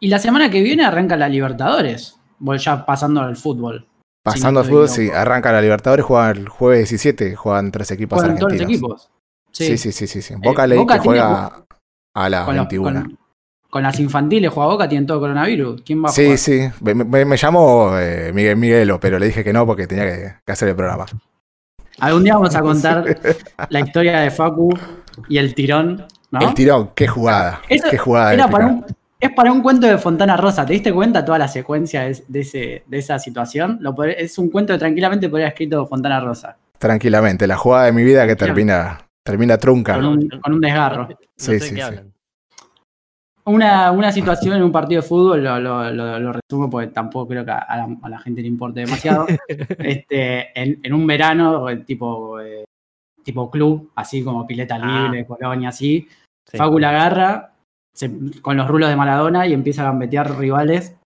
Y 0.00 0.08
la 0.08 0.18
semana 0.18 0.50
que 0.50 0.62
viene 0.62 0.84
arranca 0.84 1.16
la 1.16 1.28
Libertadores. 1.28 2.18
Voy 2.38 2.58
ya 2.58 2.84
pasando 2.84 3.20
al 3.20 3.36
fútbol. 3.36 3.88
Pasando 4.22 4.60
al 4.60 4.66
fútbol, 4.66 4.88
sí. 4.88 5.10
Arranca 5.10 5.52
la 5.52 5.60
Libertadores, 5.60 6.04
juega 6.04 6.30
el 6.30 6.48
jueves 6.48 6.90
17, 6.90 7.36
juegan 7.36 7.70
tres 7.70 7.90
equipos 7.90 8.18
juegan 8.18 8.36
argentinos. 8.36 8.58
todos 8.58 8.68
los 8.68 8.70
equipos. 8.70 9.10
Sí, 9.50 9.78
sí, 9.78 9.92
sí, 9.92 10.06
sí. 10.06 10.20
sí. 10.20 10.34
Boca 10.36 10.66
eh, 10.66 10.84
que 10.86 10.98
juega 10.98 11.64
a 12.14 12.28
las 12.28 12.46
21. 12.46 13.18
con, 13.70 13.82
las 13.82 14.00
infantiles 14.00 14.52
juega 14.52 14.68
Boca, 14.68 14.88
tienen 14.88 15.06
todo 15.06 15.20
coronavirus. 15.20 15.82
¿Quién 15.82 16.04
va 16.04 16.08
a 16.08 16.12
sí, 16.12 16.36
Sí, 16.36 16.60
sí. 16.60 16.70
Me, 16.82 17.24
llamo 17.36 17.96
eh, 17.96 18.32
Miguel 18.34 18.56
Miguelo, 18.56 18.98
pero 18.98 19.18
le 19.18 19.26
dije 19.26 19.44
que 19.44 19.52
no 19.52 19.64
porque 19.64 19.86
tenía 19.86 20.04
que, 20.44 20.52
hacer 20.52 20.68
el 20.68 20.76
programa. 20.76 21.06
Algún 22.00 22.24
día 22.24 22.34
vamos 22.34 22.54
a 22.54 22.60
contar 22.62 23.18
la 23.68 23.80
historia 23.80 24.20
de 24.20 24.30
Facu 24.30 24.70
y 25.28 25.38
el 25.38 25.54
tirón. 25.54 26.06
¿no? 26.30 26.40
El 26.40 26.54
tirón, 26.54 26.90
qué 26.94 27.06
jugada. 27.06 27.60
qué 27.68 27.98
jugada. 27.98 28.34
Era 28.34 28.48
para 28.48 28.66
un, 28.66 28.84
es 29.20 29.30
para 29.30 29.52
un 29.52 29.62
cuento 29.62 29.86
de 29.86 29.98
Fontana 29.98 30.36
Rosa. 30.36 30.66
¿Te 30.66 30.72
diste 30.72 30.92
cuenta 30.92 31.24
toda 31.24 31.38
la 31.38 31.48
secuencia 31.48 32.02
de, 32.02 32.40
ese, 32.40 32.84
de 32.86 32.98
esa 32.98 33.18
situación? 33.18 33.80
es 34.16 34.38
un 34.38 34.50
cuento 34.50 34.72
que 34.72 34.78
tranquilamente 34.78 35.28
podría 35.28 35.46
haber 35.46 35.54
escrito 35.54 35.86
Fontana 35.86 36.20
Rosa. 36.20 36.56
Tranquilamente, 36.78 37.46
la 37.46 37.56
jugada 37.56 37.86
de 37.86 37.92
mi 37.92 38.02
vida 38.02 38.26
que 38.26 38.36
termina, 38.36 38.98
termina 39.22 39.56
trunca. 39.56 39.94
Con 39.94 40.04
un, 40.04 40.60
desgarro. 40.60 41.08
sí, 41.36 41.58
sí, 41.58 41.76
sí. 41.76 42.13
Una, 43.46 44.10
situación 44.10 44.56
en 44.56 44.62
un 44.62 44.72
partido 44.72 45.02
de 45.02 45.08
fútbol, 45.08 45.44
lo, 45.44 46.32
resumo 46.32 46.70
porque 46.70 46.88
tampoco 46.88 47.28
creo 47.28 47.44
que 47.44 47.50
a 47.50 47.86
la, 48.08 48.18
gente 48.18 48.40
le 48.40 48.48
importe 48.48 48.80
demasiado. 48.80 49.26
este, 49.78 50.50
en, 50.54 50.92
un 50.94 51.06
verano, 51.06 51.66
tipo, 51.84 52.40
eh, 52.40 52.64
tipo 53.22 53.50
club, 53.50 53.90
así 53.96 54.24
como 54.24 54.46
pileta 54.46 54.78
ah. 54.80 55.02
libre, 55.04 55.26
colonia, 55.26 55.68
así, 55.68 56.08
sí. 56.50 56.56
Facu 56.56 56.78
la 56.78 56.90
agarra, 56.90 57.52
con 58.40 58.56
los 58.56 58.66
rulos 58.66 58.88
de 58.88 58.96
Maradona 58.96 59.46
y 59.46 59.52
empieza 59.52 59.82
a 59.82 59.86
gambetear 59.86 60.38
rivales. 60.38 60.96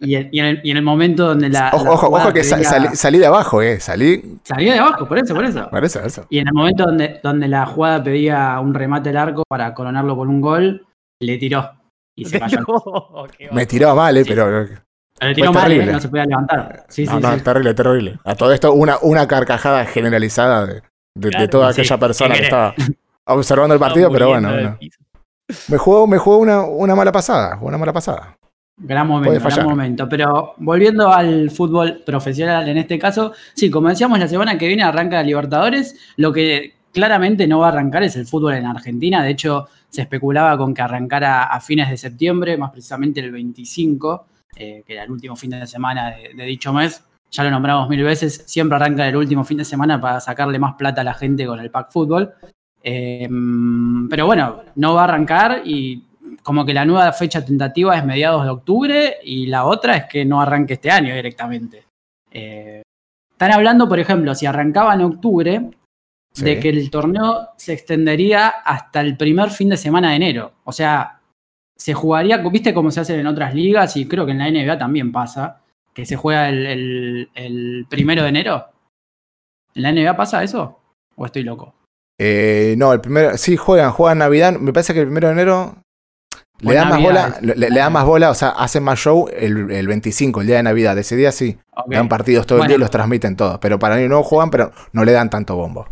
Y, 0.00 0.16
en, 0.16 0.60
el, 0.64 0.82
momento 0.82 1.28
donde 1.28 1.48
la. 1.48 1.70
Ojo, 1.72 2.08
ojo, 2.08 2.32
que 2.32 2.42
salí, 2.42 3.18
de 3.18 3.26
abajo, 3.26 3.62
¿eh? 3.62 3.78
Salí. 3.78 4.40
Salí 4.42 4.66
de 4.66 4.78
abajo, 4.78 5.06
por 5.06 5.18
eso, 5.18 5.34
por 5.34 5.44
eso. 5.44 5.70
Por 5.70 5.84
eso, 5.84 6.00
eso. 6.00 6.26
Y 6.30 6.38
en 6.38 6.48
el 6.48 6.52
momento 6.52 6.84
donde, 6.84 7.20
donde 7.22 7.46
la 7.46 7.64
jugada 7.64 8.02
pedía 8.02 8.58
un 8.58 8.74
remate 8.74 9.10
al 9.10 9.16
arco 9.16 9.44
para 9.48 9.72
coronarlo 9.72 10.16
con 10.16 10.28
un 10.28 10.40
gol, 10.40 10.84
le 11.22 11.38
tiró. 11.38 11.70
Y 12.16 12.24
se 12.24 12.38
cayó. 12.40 12.58
Me 13.52 13.66
tiró 13.66 13.94
mal, 13.94 14.16
¿eh? 14.16 14.24
Pero. 14.26 14.66
Le 15.20 15.34
tiró 15.34 15.52
mal, 15.52 15.70
¿eh? 15.70 15.86
no 15.86 16.00
se 16.00 16.08
podía 16.08 16.24
levantar. 16.24 16.84
Sí, 16.88 17.04
no, 17.04 17.16
sí, 17.16 17.20
no, 17.20 17.42
terrible, 17.42 17.74
terrible. 17.74 18.18
A 18.24 18.34
todo 18.34 18.52
esto, 18.52 18.72
una, 18.72 18.98
una 19.02 19.28
carcajada 19.28 19.84
generalizada 19.84 20.66
de, 20.66 20.82
de, 21.14 21.48
toda 21.48 21.70
aquella 21.70 21.98
persona 21.98 22.34
que 22.34 22.42
estaba 22.42 22.74
observando 23.26 23.74
el 23.74 23.80
partido, 23.80 24.10
pero 24.10 24.28
bueno. 24.28 24.50
bueno. 24.50 24.78
Me 25.68 25.76
jugó, 25.76 26.06
me 26.06 26.18
jugó 26.18 26.38
una, 26.38 26.62
una 26.62 26.94
mala 26.96 27.12
pasada, 27.12 27.58
una 27.60 27.78
mala 27.78 27.92
pasada. 27.92 28.36
Gran 28.78 29.06
momento, 29.06 29.48
gran 29.48 29.66
momento. 29.66 30.08
Pero 30.08 30.54
volviendo 30.56 31.12
al 31.12 31.50
fútbol 31.50 32.02
profesional 32.04 32.68
en 32.68 32.78
este 32.78 32.98
caso, 32.98 33.32
sí, 33.54 33.70
como 33.70 33.88
decíamos, 33.88 34.18
la 34.18 34.26
semana 34.26 34.58
que 34.58 34.66
viene 34.66 34.82
arranca 34.82 35.16
la 35.16 35.22
Libertadores. 35.22 35.94
Lo 36.16 36.32
que 36.32 36.74
claramente 36.92 37.46
no 37.46 37.60
va 37.60 37.66
a 37.66 37.68
arrancar 37.70 38.02
es 38.02 38.16
el 38.16 38.26
fútbol 38.26 38.54
en 38.54 38.66
Argentina. 38.66 39.22
De 39.22 39.30
hecho, 39.30 39.68
se 39.92 40.02
especulaba 40.02 40.56
con 40.56 40.72
que 40.72 40.80
arrancara 40.80 41.44
a 41.44 41.60
fines 41.60 41.90
de 41.90 41.98
septiembre, 41.98 42.56
más 42.56 42.70
precisamente 42.70 43.20
el 43.20 43.30
25, 43.30 44.26
eh, 44.56 44.82
que 44.86 44.94
era 44.94 45.04
el 45.04 45.10
último 45.10 45.36
fin 45.36 45.50
de 45.50 45.66
semana 45.66 46.10
de, 46.10 46.44
dicho 46.44 46.72
mes. 46.72 47.04
Ya 47.30 47.44
lo 47.44 47.50
nombramos 47.50 47.90
mil 47.90 48.02
veces, 48.02 48.44
siempre 48.46 48.76
arranca 48.76 49.06
el 49.06 49.16
último 49.16 49.44
fin 49.44 49.58
de 49.58 49.66
semana 49.66 50.00
para 50.00 50.18
sacarle 50.20 50.58
más 50.58 50.74
plata 50.74 51.02
a 51.02 51.04
la 51.04 51.12
gente 51.12 51.46
con 51.46 51.60
el 51.60 51.70
pack 51.70 51.92
fútbol. 51.92 52.32
Em, 52.82 54.08
pero 54.08 54.24
bueno, 54.24 54.62
no 54.76 54.94
va 54.94 55.02
a 55.02 55.04
arrancar 55.04 55.60
y 55.64 56.04
como 56.42 56.64
que 56.64 56.72
la 56.72 56.86
nueva 56.86 57.12
fecha 57.12 57.44
tentativa 57.44 57.96
es 57.96 58.04
mediados 58.04 58.44
de 58.44 58.50
octubre 58.50 59.16
y 59.22 59.46
la 59.46 59.66
otra 59.66 59.96
es 59.96 60.04
que 60.06 60.24
no 60.24 60.40
arranque 60.40 60.74
este 60.74 60.90
año 60.90 61.14
directamente. 61.14 61.84
Eh, 62.30 62.82
están 63.30 63.52
hablando, 63.52 63.86
por 63.88 63.98
ejemplo, 63.98 64.34
si 64.34 64.46
arrancaba 64.46 64.94
en 64.94 65.02
octubre, 65.02 65.70
de 66.36 66.60
que 66.60 66.68
el 66.70 66.90
torneo 66.90 67.48
se 67.56 67.72
extendería 67.72 68.48
hasta 68.48 69.00
el 69.00 69.16
primer 69.16 69.50
fin 69.50 69.68
de 69.68 69.76
semana 69.76 70.10
de 70.10 70.16
enero. 70.16 70.52
O 70.64 70.72
sea, 70.72 71.20
se 71.76 71.94
jugaría, 71.94 72.38
viste 72.38 72.72
cómo 72.72 72.90
se 72.90 73.00
hace 73.00 73.18
en 73.18 73.26
otras 73.26 73.54
ligas 73.54 73.96
y 73.96 74.06
creo 74.06 74.24
que 74.24 74.32
en 74.32 74.38
la 74.38 74.50
NBA 74.50 74.78
también 74.78 75.12
pasa, 75.12 75.60
que 75.92 76.06
se 76.06 76.16
juega 76.16 76.48
el, 76.48 77.28
el 77.34 77.86
primero 77.88 78.22
de 78.22 78.28
enero. 78.28 78.66
¿En 79.74 79.82
la 79.82 79.92
NBA 79.92 80.16
pasa 80.16 80.42
eso? 80.42 80.80
¿O 81.16 81.26
estoy 81.26 81.42
loco? 81.42 81.74
Eh, 82.18 82.74
no, 82.78 82.92
el 82.92 83.00
primero, 83.00 83.36
sí 83.36 83.56
juegan, 83.56 83.90
juegan 83.90 84.18
Navidad. 84.18 84.52
Me 84.58 84.72
parece 84.72 84.94
que 84.94 85.00
el 85.00 85.06
primero 85.06 85.28
de 85.28 85.34
enero 85.34 85.76
le 86.60 86.74
da 86.74 86.84
más 86.84 87.02
bola, 87.02 87.36
le, 87.40 87.68
da 87.70 87.90
más 87.90 88.04
bola, 88.04 88.30
o 88.30 88.34
sea, 88.34 88.50
hacen 88.50 88.84
más 88.84 88.98
show 88.98 89.28
el, 89.36 89.86
25, 89.86 90.42
el 90.42 90.46
día 90.46 90.56
de 90.56 90.62
Navidad. 90.62 90.96
Ese 90.98 91.16
día 91.16 91.32
sí, 91.32 91.58
dan 91.88 92.08
partidos 92.08 92.46
todo 92.46 92.62
el 92.62 92.68
día 92.68 92.76
y 92.76 92.80
los 92.80 92.90
transmiten 92.90 93.36
todos. 93.36 93.58
Pero 93.58 93.78
para 93.78 93.96
mí 93.96 94.08
no 94.08 94.22
juegan, 94.22 94.50
pero 94.50 94.72
no 94.92 95.04
le 95.04 95.12
dan 95.12 95.30
tanto 95.30 95.56
bombo. 95.56 95.88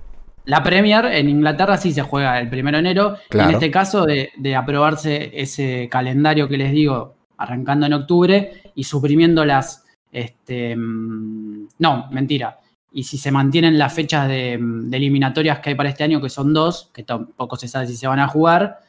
La 0.51 0.63
Premier 0.63 1.07
en 1.07 1.29
Inglaterra 1.29 1.77
sí 1.77 1.93
se 1.93 2.03
juega 2.03 2.41
el 2.41 2.51
primero 2.51 2.77
de 2.77 2.81
enero. 2.81 3.17
En 3.31 3.51
este 3.51 3.71
caso, 3.71 4.05
de, 4.05 4.31
de, 4.37 4.57
aprobarse 4.57 5.31
ese 5.33 5.89
calendario 5.89 6.49
que 6.49 6.59
les 6.59 6.73
digo, 6.73 7.15
arrancando 7.37 7.87
en 7.87 7.93
octubre 7.93 8.63
y 8.75 8.85
suprimiendo 8.85 9.45
las. 9.45 9.85
Este, 10.13 10.75
mm, 10.77 11.69
no, 11.79 12.09
mentira 12.11 12.59
y 12.93 13.05
si 13.05 13.19
se 13.19 13.31
mantienen 13.31 13.79
las 13.79 13.95
fechas 13.95 14.29
de, 14.29 14.55
eliminatorias 14.55 15.61
que 15.61 15.71
hay 15.71 15.75
para 15.75 15.89
este 15.89 16.05
año, 16.05 16.21
que 16.21 16.29
son 16.29 16.53
dos, 16.53 16.91
que 16.93 17.05
tampoco 17.05 17.57
se 17.57 17.69
sabe 17.69 17.87
si 17.87 17.97
se 17.97 18.07
van 18.07 18.19
a 18.19 18.29
jugar, 18.29 18.81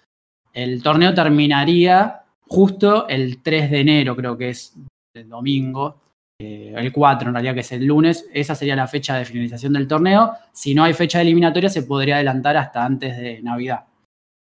el 0.54 0.82
torneo 0.82 1.14
terminaría 1.14 2.22
justo 2.48 3.08
el 3.08 3.42
3 3.42 3.72
de 3.72 3.80
enero, 3.80 4.16
creo 4.16 4.38
que 4.38 4.50
es 4.50 4.76
el 5.14 5.30
domingo, 5.30 6.02
eh, 6.42 6.74
el 6.76 6.92
4 6.92 7.28
en 7.28 7.36
realidad, 7.36 7.54
que 7.54 7.60
es 7.60 7.72
el 7.72 7.86
lunes. 7.86 8.26
Esa 8.34 8.56
sería 8.56 8.76
la 8.76 8.88
fecha 8.88 9.16
de 9.16 9.26
finalización 9.26 9.74
del 9.74 9.88
torneo. 9.88 10.32
Si 10.52 10.74
no 10.74 10.84
hay 10.84 10.94
fecha 10.94 11.20
de 11.20 11.24
eliminatoria, 11.24 11.70
se 11.70 11.84
podría 11.84 12.16
adelantar 12.16 12.58
hasta 12.58 12.84
antes 12.84 13.18
de 13.18 13.42
Navidad. 13.42 13.86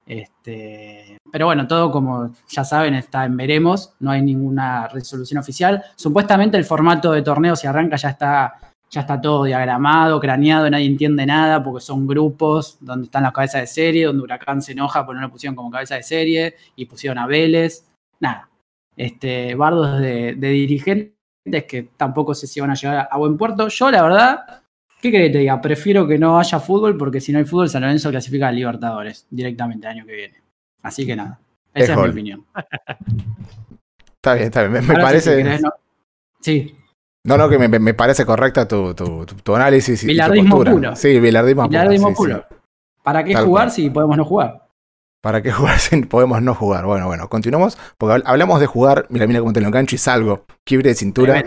Este, 0.06 1.18
pero 1.30 1.46
bueno, 1.46 1.68
todo 1.68 1.90
como 1.92 2.32
ya 2.48 2.64
saben 2.64 2.94
está 2.94 3.24
en 3.24 3.36
veremos, 3.36 3.94
no 4.00 4.10
hay 4.10 4.22
ninguna 4.22 4.88
resolución 4.88 5.38
oficial. 5.38 5.84
Supuestamente 5.94 6.56
el 6.56 6.64
formato 6.64 7.12
de 7.12 7.22
torneo, 7.22 7.54
si 7.54 7.66
arranca, 7.66 7.96
ya 7.96 8.08
está 8.08 8.54
ya 8.90 9.02
está 9.02 9.20
todo 9.20 9.44
diagramado, 9.44 10.18
craneado, 10.18 10.68
nadie 10.68 10.86
entiende 10.86 11.24
nada 11.24 11.62
porque 11.62 11.80
son 11.80 12.08
grupos 12.08 12.76
donde 12.80 13.04
están 13.04 13.22
las 13.22 13.32
cabezas 13.32 13.60
de 13.60 13.66
serie, 13.68 14.06
donde 14.06 14.24
Huracán 14.24 14.62
se 14.62 14.72
enoja 14.72 15.06
porque 15.06 15.20
no 15.20 15.26
lo 15.26 15.32
pusieron 15.32 15.54
como 15.54 15.70
cabeza 15.70 15.94
de 15.94 16.02
serie 16.02 16.56
y 16.74 16.86
pusieron 16.86 17.18
a 17.18 17.26
Vélez. 17.26 17.86
Nada. 18.18 18.48
este, 18.96 19.54
bardos 19.54 20.00
de, 20.00 20.34
dirigentes 20.34 21.19
que 21.44 21.90
tampoco 21.96 22.34
sé 22.34 22.46
si 22.46 22.60
van 22.60 22.70
a 22.70 22.74
llegar 22.74 23.08
a, 23.10 23.18
buen 23.18 23.36
puerto. 23.36 23.68
Yo, 23.68 23.90
la 23.90 24.02
verdad, 24.02 24.62
¿qué 25.00 25.10
querés 25.10 25.28
que 25.28 25.32
te 25.32 25.38
diga? 25.38 25.60
Prefiero 25.60 26.06
que 26.06 26.18
no 26.18 26.38
haya 26.38 26.60
fútbol 26.60 26.96
porque 26.96 27.20
si 27.20 27.32
no 27.32 27.38
hay 27.38 27.44
fútbol, 27.44 27.68
San 27.68 27.82
Lorenzo 27.82 28.10
clasifica 28.10 28.48
a 28.48 28.52
Libertadores 28.52 29.26
directamente 29.30 29.86
el 29.86 29.92
año 29.92 30.06
que 30.06 30.14
viene. 30.14 30.42
Así 30.82 31.06
que 31.06 31.16
nada, 31.16 31.40
esa 31.74 31.92
es, 31.92 31.98
mi 31.98 32.08
opinión. 32.08 32.46
Está 34.22 34.34
bien, 34.34 34.46
está 34.48 34.64
bien. 34.64 34.86
Me, 34.86 34.94
parece. 34.96 35.60
Sí. 36.40 36.76
No, 37.24 37.38
no, 37.38 37.48
que 37.48 37.58
me, 37.58 37.94
parece 37.94 38.26
correcta 38.26 38.68
tu, 38.68 38.94
tu, 38.94 39.24
tu, 39.24 39.56
análisis 39.56 40.04
y 40.04 40.14
tu 40.14 40.34
postura. 40.34 40.72
Puro. 40.72 40.94
Sí, 40.94 41.18
bilardismo, 41.18 41.66
bilardismo 41.66 42.12
puro. 42.12 42.44
¿Para 43.02 43.24
qué 43.24 43.34
jugar 43.34 43.70
si 43.70 43.88
podemos 43.88 44.18
no 44.18 44.26
jugar? 44.26 44.68
¿Para 45.22 45.42
qué 45.42 45.52
jugar 45.52 45.78
si 45.78 45.96
podemos 46.02 46.40
no 46.40 46.54
jugar? 46.54 46.86
Bueno, 46.86 47.06
bueno, 47.06 47.28
continuamos. 47.28 47.76
Porque 47.98 48.22
hablamos 48.24 48.58
de 48.58 48.66
jugar. 48.66 49.06
Mira, 49.10 49.26
mira 49.26 49.40
cómo 49.40 49.52
te 49.52 49.60
lo 49.60 49.66
engancho 49.66 49.94
y 49.94 49.98
salgo. 49.98 50.46
Quiebre 50.64 50.90
de 50.90 50.94
cintura. 50.94 51.44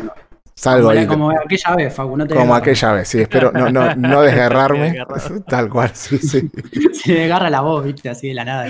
Salgo 0.55 0.89
como, 0.89 0.99
ahí. 0.99 1.07
Como 1.07 1.31
aquella 1.31 1.75
vez, 1.75 1.93
Facu, 1.93 2.15
no 2.15 2.27
te 2.27 2.35
Como 2.35 2.53
aquella 2.53 2.91
vez, 2.91 3.07
sí. 3.07 3.21
Espero 3.21 3.51
no, 3.51 3.69
no, 3.69 3.95
no 3.95 4.21
desgarrarme. 4.21 5.03
Tal 5.47 5.69
cual, 5.69 5.91
sí, 5.93 6.19
sí. 6.19 6.51
Se 6.93 7.13
me 7.13 7.23
agarra 7.25 7.49
la 7.49 7.61
voz, 7.61 7.83
viste, 7.83 8.09
así 8.09 8.27
de 8.27 8.35
la 8.35 8.45
nada. 8.45 8.67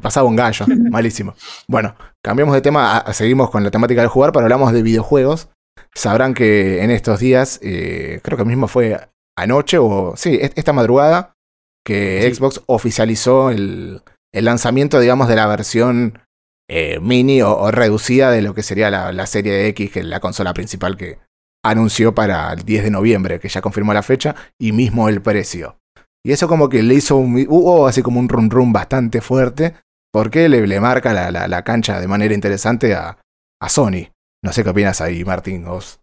Pasaba 0.00 0.26
un 0.26 0.36
gallo, 0.36 0.64
malísimo. 0.90 1.34
Bueno, 1.68 1.94
cambiamos 2.22 2.54
de 2.54 2.62
tema, 2.62 3.04
seguimos 3.12 3.50
con 3.50 3.62
la 3.62 3.70
temática 3.70 4.00
del 4.00 4.08
jugar, 4.08 4.32
pero 4.32 4.44
hablamos 4.44 4.72
de 4.72 4.82
videojuegos. 4.82 5.50
Sabrán 5.94 6.32
que 6.32 6.82
en 6.82 6.90
estos 6.90 7.20
días, 7.20 7.60
eh, 7.62 8.20
creo 8.22 8.38
que 8.38 8.44
mismo 8.44 8.66
fue 8.66 8.98
anoche 9.36 9.78
o 9.78 10.14
sí, 10.16 10.38
esta 10.40 10.72
madrugada, 10.72 11.33
que 11.84 12.32
Xbox 12.32 12.62
oficializó 12.66 13.50
el, 13.50 14.02
el, 14.32 14.44
lanzamiento, 14.44 15.00
digamos, 15.00 15.28
de 15.28 15.36
la 15.36 15.46
versión 15.46 16.18
eh, 16.68 16.98
mini 17.00 17.42
o, 17.42 17.70
reducida 17.70 18.30
de 18.30 18.42
lo 18.42 18.54
que 18.54 18.62
sería 18.62 18.90
la, 18.90 19.26
serie 19.26 19.52
de 19.52 19.68
X, 19.68 19.90
que 19.90 20.00
es 20.00 20.06
la 20.06 20.20
consola 20.20 20.54
principal 20.54 20.96
que 20.96 21.18
anunció 21.62 22.14
para 22.14 22.52
el 22.52 22.64
10 22.64 22.84
de 22.84 22.90
noviembre, 22.90 23.40
que 23.40 23.48
ya 23.48 23.60
confirmó 23.60 23.92
la 23.92 24.02
fecha 24.02 24.34
y 24.58 24.72
mismo 24.72 25.08
el 25.08 25.22
precio. 25.22 25.78
Y 26.24 26.32
eso 26.32 26.48
como 26.48 26.68
que 26.68 26.82
le 26.82 26.94
hizo 26.94 27.16
un, 27.16 27.44
hubo 27.48 27.86
así 27.86 28.02
como 28.02 28.18
un 28.18 28.28
run 28.28 28.50
run 28.50 28.72
bastante 28.72 29.20
fuerte, 29.20 29.74
porque 30.10 30.48
le, 30.48 30.66
le 30.66 30.80
marca 30.80 31.12
la, 31.12 31.30
la, 31.30 31.64
cancha 31.64 32.00
de 32.00 32.08
manera 32.08 32.34
interesante 32.34 32.94
a, 32.94 33.18
a 33.60 33.68
Sony. 33.68 34.10
No 34.42 34.52
sé 34.52 34.62
qué 34.62 34.70
opinas 34.70 35.00
ahí, 35.00 35.24
Martín. 35.24 35.64
Vos 35.64 36.00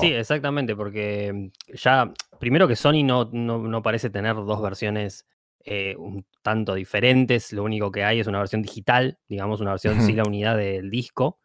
Sí, 0.00 0.12
exactamente, 0.12 0.76
porque 0.76 1.32
mm, 1.32 1.74
ya, 1.74 2.12
primero 2.38 2.68
que 2.68 2.76
Sony 2.76 3.02
no, 3.04 3.28
no, 3.32 3.82
parece 3.82 4.10
tener 4.10 4.34
dos 4.34 4.62
versiones 4.62 5.26
eh, 5.64 5.94
un 5.96 6.26
tanto 6.42 6.74
diferentes, 6.74 7.52
lo 7.52 7.64
único 7.64 7.90
que 7.90 8.04
hay 8.04 8.20
es 8.20 8.26
una 8.26 8.38
versión 8.38 8.62
digital, 8.62 9.18
digamos, 9.28 9.60
una 9.60 9.70
versión 9.70 10.00
sin 10.02 10.16
la 10.16 10.24
unidad 10.24 10.56
del 10.56 10.90
disco. 10.90 11.38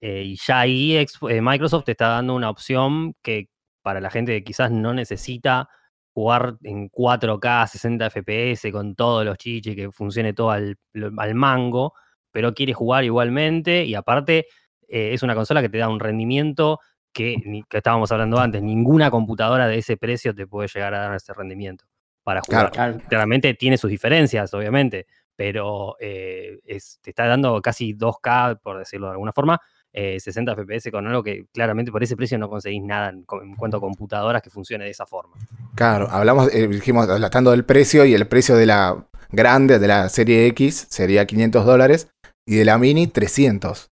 Eh, 0.00 0.22
y 0.22 0.36
ya 0.36 0.60
ahí 0.60 0.96
eh, 0.96 1.40
Microsoft 1.42 1.84
te 1.84 1.92
está 1.92 2.08
dando 2.08 2.34
una 2.34 2.50
opción 2.50 3.14
que 3.20 3.48
para 3.82 4.00
la 4.00 4.10
gente 4.10 4.32
que 4.32 4.44
quizás 4.44 4.70
no 4.70 4.94
necesita 4.94 5.68
jugar 6.14 6.56
en 6.62 6.88
4K, 6.88 7.66
60 7.66 8.10
FPS, 8.10 8.70
con 8.70 8.94
todos 8.94 9.24
los 9.24 9.36
chiches, 9.38 9.74
que 9.74 9.90
funcione 9.90 10.32
todo 10.34 10.50
al, 10.50 10.76
al 11.16 11.34
mango, 11.34 11.94
pero 12.30 12.54
quiere 12.54 12.74
jugar 12.74 13.04
igualmente 13.04 13.84
y 13.84 13.94
aparte 13.94 14.46
es 14.90 15.22
una 15.22 15.34
consola 15.34 15.60
que 15.60 15.68
te 15.68 15.78
da 15.78 15.88
un 15.88 16.00
rendimiento 16.00 16.80
que, 17.18 17.64
que 17.68 17.78
estábamos 17.78 18.12
hablando 18.12 18.38
antes, 18.38 18.62
ninguna 18.62 19.10
computadora 19.10 19.66
de 19.66 19.78
ese 19.78 19.96
precio 19.96 20.32
te 20.32 20.46
puede 20.46 20.68
llegar 20.72 20.94
a 20.94 21.00
dar 21.00 21.14
ese 21.16 21.34
rendimiento 21.34 21.84
para 22.22 22.42
jugar. 22.42 23.02
Claramente 23.08 23.54
tiene 23.54 23.76
sus 23.76 23.90
diferencias, 23.90 24.54
obviamente, 24.54 25.06
pero 25.34 25.96
eh, 25.98 26.60
te 26.64 27.10
está 27.10 27.26
dando 27.26 27.60
casi 27.60 27.94
2K, 27.94 28.60
por 28.60 28.78
decirlo 28.78 29.08
de 29.08 29.12
alguna 29.12 29.32
forma, 29.32 29.60
60 29.92 30.52
eh, 30.52 30.54
FPS 30.54 30.90
con 30.92 31.08
algo 31.08 31.24
que 31.24 31.46
claramente 31.52 31.90
por 31.90 32.04
ese 32.04 32.14
precio 32.14 32.38
no 32.38 32.48
conseguís 32.48 32.82
nada 32.84 33.08
en, 33.10 33.24
cuanto 33.24 33.78
a 33.78 33.80
computadoras 33.80 34.40
que 34.40 34.50
funcione 34.50 34.84
de 34.84 34.90
esa 34.90 35.04
forma. 35.04 35.34
Claro, 35.74 36.06
hablamos, 36.12 36.54
eh, 36.54 36.68
dijimos, 36.68 37.08
hablando 37.08 37.50
del 37.50 37.64
precio 37.64 38.04
y 38.04 38.14
el 38.14 38.28
precio 38.28 38.54
de 38.54 38.66
la 38.66 39.08
grande, 39.30 39.80
de 39.80 39.88
la 39.88 40.08
serie 40.08 40.46
X, 40.46 40.86
sería 40.88 41.26
500 41.26 41.66
dólares 41.66 42.12
y 42.46 42.54
de 42.54 42.64
la 42.64 42.78
mini 42.78 43.08
300. 43.08 43.90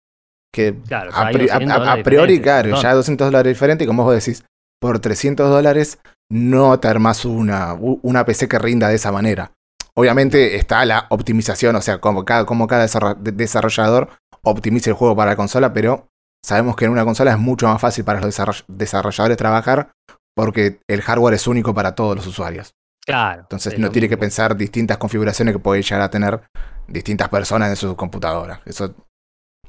Que 0.56 0.74
a, 0.90 1.98
priori, 2.02 2.40
claro, 2.40 2.80
ya 2.80 2.94
200 2.94 3.26
dólares 3.26 3.50
diferente 3.50 3.84
y 3.84 3.86
como 3.86 4.04
vos 4.04 4.14
decís, 4.14 4.42
por 4.80 5.00
300 5.00 5.50
dólares 5.50 5.98
no 6.32 6.80
te 6.80 6.88
armas 6.88 7.26
una, 7.26 7.74
una 7.74 8.24
PC 8.24 8.48
que 8.48 8.58
rinda 8.58 8.88
de 8.88 8.94
esa 8.94 9.12
manera. 9.12 9.52
Obviamente 9.94 10.56
está 10.56 10.82
la 10.86 11.08
optimización, 11.10 11.76
o 11.76 11.82
sea, 11.82 11.98
como 11.98 12.24
cada, 12.24 12.46
como 12.46 12.66
cada 12.66 12.86
desarrollador 13.18 14.08
optimiza 14.42 14.88
el 14.88 14.96
juego 14.96 15.14
para 15.14 15.32
la 15.32 15.36
consola, 15.36 15.74
pero 15.74 16.08
sabemos 16.42 16.74
que 16.74 16.86
en 16.86 16.92
una 16.92 17.04
consola 17.04 17.32
es 17.32 17.38
mucho 17.38 17.68
más 17.68 17.78
fácil 17.78 18.04
para 18.04 18.22
los 18.22 18.64
desarrolladores 18.66 19.36
trabajar 19.36 19.90
porque 20.34 20.80
el 20.88 21.02
hardware 21.02 21.34
es 21.34 21.46
único 21.46 21.74
para 21.74 21.94
todos 21.94 22.16
los 22.16 22.26
usuarios. 22.26 22.72
Claro. 23.04 23.42
Entonces 23.42 23.78
no 23.78 23.90
tiene 23.90 24.08
que 24.08 24.16
pensar 24.16 24.56
distintas 24.56 24.96
configuraciones 24.96 25.52
que 25.52 25.58
pueden 25.58 25.82
llegar 25.82 26.00
a 26.00 26.10
tener 26.10 26.40
distintas 26.88 27.28
personas 27.28 27.68
en 27.68 27.76
su 27.76 27.94
computadora. 27.94 28.62
Eso 28.64 28.94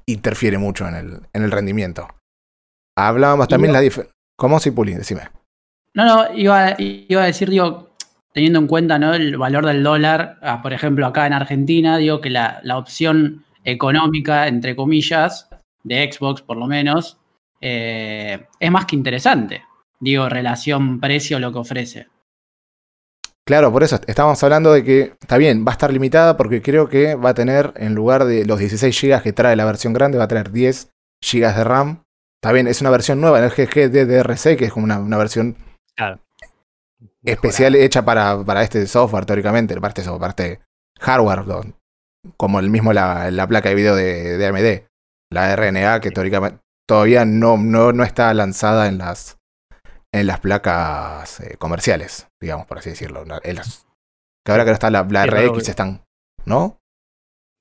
interfiere 0.08 0.58
mucho 0.58 0.88
en 0.88 0.96
el, 0.96 1.20
en 1.34 1.43
el 1.43 1.52
rendimiento. 1.52 2.08
Hablábamos 2.98 3.48
también 3.48 3.74
la 3.74 3.82
diferencia. 3.82 4.15
¿Cómo 4.36 4.60
si 4.60 4.72
Puli? 4.72 4.93
Decime. 4.93 5.30
No, 5.93 6.06
no, 6.06 6.34
iba, 6.36 6.76
iba, 6.78 7.24
a 7.24 7.26
decir, 7.26 7.50
digo, 7.50 7.89
teniendo 8.34 8.60
en 8.60 8.67
cuenta 8.67 9.00
¿no? 9.00 9.13
el 9.13 9.36
valor 9.38 9.65
del 9.65 9.84
dólar, 9.84 10.38
ah, 10.41 10.62
por 10.62 10.74
ejemplo, 10.74 11.06
acá 11.08 11.26
en 11.26 11.34
Argentina, 11.34 11.98
digo 11.98 12.22
que 12.22 12.30
la, 12.30 12.60
la, 12.63 12.78
opción 12.78 13.46
económica, 13.63 14.48
entre 14.48 14.76
comillas, 14.76 15.50
de 15.84 16.12
Xbox 16.12 16.41
por 16.41 16.58
lo 16.58 16.67
menos, 16.67 17.17
eh, 17.62 18.46
es 18.60 18.72
más 18.72 18.86
que 18.86 18.96
interesante. 18.96 19.63
Digo, 20.00 20.30
relación 20.30 21.00
precio 21.00 21.39
lo 21.39 21.52
que 21.52 21.60
ofrece. 21.60 22.08
Claro, 23.48 23.72
por 23.72 23.82
eso 23.82 23.98
estábamos 24.08 24.44
hablando 24.44 24.74
de 24.74 24.84
que 24.84 25.16
está 25.22 25.38
bien, 25.38 25.66
va 25.66 25.72
a 25.72 25.76
estar 25.76 25.94
limitada 25.94 26.36
porque 26.36 26.62
creo 26.62 26.90
que 26.90 27.16
va 27.16 27.30
a 27.30 27.34
tener, 27.34 27.72
en 27.78 27.96
lugar 27.96 28.26
de 28.26 28.46
los 28.46 28.60
16 28.60 29.02
GB 29.02 29.22
que 29.22 29.32
trae 29.32 29.56
la 29.56 29.64
versión 29.64 29.94
grande, 29.94 30.18
va 30.18 30.26
a 30.26 30.28
tener 30.28 30.52
10 30.52 30.92
GB 31.22 31.56
de 31.56 31.64
RAM. 31.64 32.04
Está 32.42 32.52
bien, 32.52 32.68
es 32.68 32.82
una 32.82 32.90
versión 32.90 33.22
nueva, 33.22 33.40
el 33.40 33.50
GG 33.50 33.90
DDRC, 33.90 34.58
que 34.58 34.66
es 34.66 34.74
como 34.74 34.84
una, 34.84 35.18
versión 35.18 35.56
especial 37.24 37.76
hecha 37.76 38.04
para, 38.04 38.44
para, 38.44 38.64
este 38.64 38.86
software, 38.86 39.26
teóricamente, 39.26 39.76
para 39.76 39.88
este 39.88 40.04
software, 40.04 40.20
para 40.20 40.30
este 40.32 40.60
hardware, 41.00 41.46
como 42.36 42.60
el 42.60 42.70
mismo 42.70 42.92
la, 42.92 43.48
placa 43.48 43.70
de 43.70 43.76
video 43.76 43.96
de, 43.96 44.46
AMD, 44.46 44.90
la 45.32 45.56
RNA, 45.56 46.02
que 46.02 46.12
teóricamente 46.12 46.60
todavía 46.86 47.24
no, 47.24 47.56
no, 47.56 47.94
no 47.94 48.04
está 48.04 48.34
lanzada 48.34 48.90
en 48.90 48.98
las 48.98 49.37
en 50.19 50.27
las 50.27 50.39
placas 50.39 51.39
eh, 51.39 51.58
comerciales, 51.58 52.27
digamos, 52.39 52.65
por 52.65 52.80
así 52.80 52.89
decirlo. 52.89 53.23
En 53.43 53.56
las, 53.56 53.86
que 54.45 54.51
ahora 54.51 54.65
que 54.65 54.71
está 54.71 54.89
la, 54.89 55.03
RX 55.03 55.69
están, 55.69 56.03
¿no? 56.45 56.80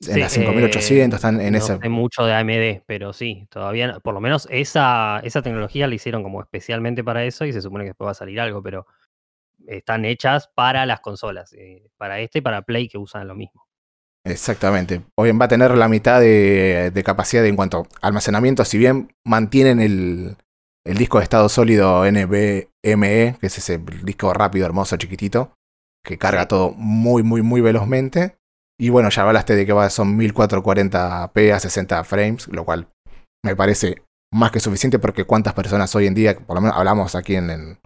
En 0.07 0.21
las 0.21 0.33
5800 0.33 1.15
eh, 1.15 1.17
están 1.17 1.41
en 1.41 1.53
no 1.53 1.59
ese. 1.59 1.79
Hay 1.81 1.89
mucho 1.89 2.25
de 2.25 2.35
AMD, 2.35 2.83
pero 2.87 3.13
sí, 3.13 3.47
todavía, 3.51 3.99
por 4.01 4.15
lo 4.15 4.21
menos 4.21 4.47
esa, 4.51 5.21
esa 5.25 5.43
tecnología 5.43 5.87
la 5.87 5.95
hicieron 5.95 6.23
como 6.23 6.41
especialmente 6.43 7.03
para 7.03 7.25
eso 7.25 7.45
y 7.45 7.53
se 7.53 7.63
supone 7.63 7.85
que 7.85 7.91
después 7.91 8.07
va 8.07 8.13
a 8.13 8.15
salir 8.15 8.39
algo, 8.41 8.63
pero 8.63 8.87
están 9.67 10.05
hechas 10.05 10.49
para 10.55 10.87
las 10.87 11.01
consolas, 11.01 11.53
eh, 11.55 11.91
para 11.97 12.21
este 12.21 12.39
y 12.39 12.43
para 12.43 12.63
Play 12.63 12.89
que 12.89 12.99
usan 12.99 13.27
lo 13.27 13.35
mismo. 13.35 13.67
Exactamente. 14.25 15.03
Hoy 15.17 15.31
va 15.33 15.45
a 15.47 15.49
tener 15.49 15.71
la 15.77 15.89
mitad 15.89 16.21
de, 16.21 16.91
de, 16.93 17.05
capacidad 17.05 17.47
en 17.47 17.57
cuanto 17.57 17.87
a 18.01 18.09
almacenamiento, 18.09 18.65
si 18.65 18.77
bien 18.77 19.15
mantienen 19.25 19.81
el, 19.81 20.37
el 20.87 20.97
disco 20.97 21.19
de 21.19 21.25
estado 21.25 21.49
sólido 21.49 22.05
NVMe, 22.05 23.37
que 23.41 23.47
es 23.47 23.59
ese 23.59 23.79
disco 24.03 24.33
rápido, 24.33 24.67
hermoso, 24.67 24.97
chiquitito, 24.97 25.53
que 26.05 26.17
carga 26.17 26.47
todo 26.47 26.73
muy, 26.73 27.23
muy, 27.23 27.43
muy 27.43 27.61
velozmente. 27.61 28.37
Y 28.79 28.91
bueno, 28.91 29.09
ya 29.11 29.23
hablaste 29.23 29.57
de 29.57 29.67
que 29.67 29.73
va, 29.73 29.91
son 29.91 30.19
1440p 30.19 31.53
a 31.53 31.61
60 31.61 32.05
frames, 32.05 32.47
lo 32.49 32.65
cual 32.65 32.89
me 33.45 33.57
parece 33.57 34.03
más 34.33 34.51
que 34.51 34.61
suficiente 34.61 34.99
porque 34.99 35.25
cuántas 35.25 35.55
personas 35.55 35.95
hoy 35.95 36.07
en 36.07 36.15
día, 36.15 36.37
por 36.39 36.57
lo 36.57 36.61
menos 36.61 36.77
hablamos 36.77 37.15
aquí 37.15 37.37
en, 37.37 37.79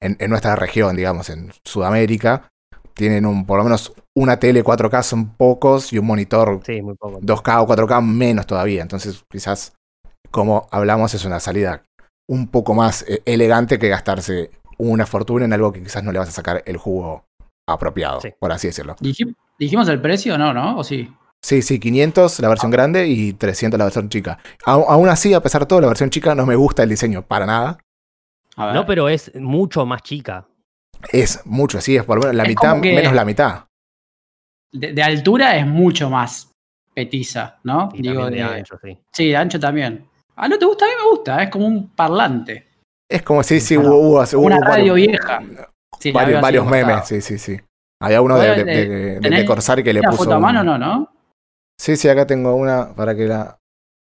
en, 0.00 0.30
nuestra 0.30 0.56
región, 0.56 0.96
digamos, 0.96 1.30
en 1.30 1.52
Sudamérica, 1.64 2.48
tienen 2.94 3.26
un, 3.26 3.46
por 3.46 3.58
lo 3.58 3.64
menos 3.64 3.92
una 4.16 4.40
tele 4.40 4.64
4K 4.64 5.02
son 5.02 5.36
pocos 5.36 5.92
y 5.92 5.98
un 5.98 6.06
monitor 6.06 6.60
2K 6.60 7.62
o 7.62 7.68
4K 7.68 8.02
menos 8.02 8.46
todavía. 8.46 8.82
Entonces, 8.82 9.24
quizás, 9.30 9.74
como 10.30 10.66
hablamos, 10.72 11.14
es 11.14 11.24
una 11.24 11.38
salida 11.38 11.84
un 12.28 12.48
poco 12.48 12.74
más 12.74 13.04
eh, 13.08 13.22
elegante 13.24 13.78
que 13.78 13.88
gastarse 13.88 14.50
una 14.78 15.06
fortuna 15.06 15.44
en 15.44 15.52
algo 15.52 15.72
que 15.72 15.82
quizás 15.82 16.04
no 16.04 16.12
le 16.12 16.18
vas 16.18 16.28
a 16.28 16.32
sacar 16.32 16.62
el 16.66 16.76
jugo 16.76 17.24
apropiado, 17.66 18.20
por 18.38 18.52
así 18.52 18.68
decirlo. 18.68 18.96
¿Dijimos 19.58 19.88
el 19.88 20.00
precio 20.00 20.38
no, 20.38 20.54
no? 20.54 20.78
¿O 20.78 20.84
sí? 20.84 21.12
Sí, 21.42 21.62
sí, 21.62 21.78
500 21.78 22.40
la 22.40 22.48
versión 22.48 22.70
grande 22.70 23.06
y 23.06 23.32
300 23.32 23.78
la 23.78 23.84
versión 23.84 24.08
chica. 24.08 24.38
aún 24.64 25.08
así, 25.08 25.34
a 25.34 25.40
pesar 25.40 25.62
de 25.62 25.66
todo, 25.66 25.80
la 25.80 25.88
versión 25.88 26.10
chica 26.10 26.34
no 26.34 26.46
me 26.46 26.56
gusta 26.56 26.82
el 26.82 26.88
diseño 26.88 27.22
para 27.22 27.46
nada. 27.46 27.78
No, 28.56 28.84
pero 28.86 29.08
es 29.08 29.32
mucho 29.36 29.86
más 29.86 30.02
chica. 30.02 30.46
Es 31.12 31.40
mucho, 31.46 31.80
sí, 31.80 31.96
es 31.96 32.04
por 32.04 32.16
lo 32.16 32.22
menos 32.22 32.36
la 32.36 32.44
mitad, 32.44 32.76
menos 32.76 33.12
la 33.12 33.24
mitad. 33.24 33.64
De, 34.72 35.00
altura 35.00 35.56
es 35.56 35.66
mucho 35.66 36.10
más 36.10 36.50
petiza, 36.92 37.58
¿no? 37.62 37.88
Digo 37.94 38.28
de, 38.28 38.42
ancho, 38.42 38.76
sí. 38.82 38.98
Sí, 39.12 39.28
de 39.28 39.36
ancho 39.36 39.60
también. 39.60 40.08
Ah, 40.40 40.46
¿no 40.46 40.56
te 40.56 40.64
gusta? 40.66 40.84
A 40.84 40.88
mí 40.88 40.94
me 41.02 41.10
gusta, 41.10 41.42
es 41.42 41.50
como 41.50 41.66
un 41.66 41.88
parlante. 41.88 42.64
Es 43.10 43.22
como 43.22 43.42
si 43.42 43.58
sí, 43.58 43.76
hubo, 43.76 44.24
Una 44.38 44.60
radio 44.60 44.94
vieja. 44.94 45.40
varios, 46.40 46.64
memes, 46.64 47.08
sí, 47.08 47.20
sí, 47.20 47.38
sí. 47.38 47.58
Había 48.00 48.22
uno 48.22 48.38
de, 48.38 48.64
de, 48.64 49.18
de, 49.18 49.44
Corsari 49.44 49.82
que 49.82 49.92
le 49.92 50.00
puso. 50.00 50.18
foto 50.18 50.34
a 50.34 50.38
mano 50.38 50.62
no, 50.62 50.78
no? 50.78 51.12
Sí, 51.76 51.96
sí, 51.96 52.08
acá 52.08 52.24
tengo 52.24 52.54
una 52.54 52.94
para 52.94 53.16
que 53.16 53.26
la. 53.26 53.58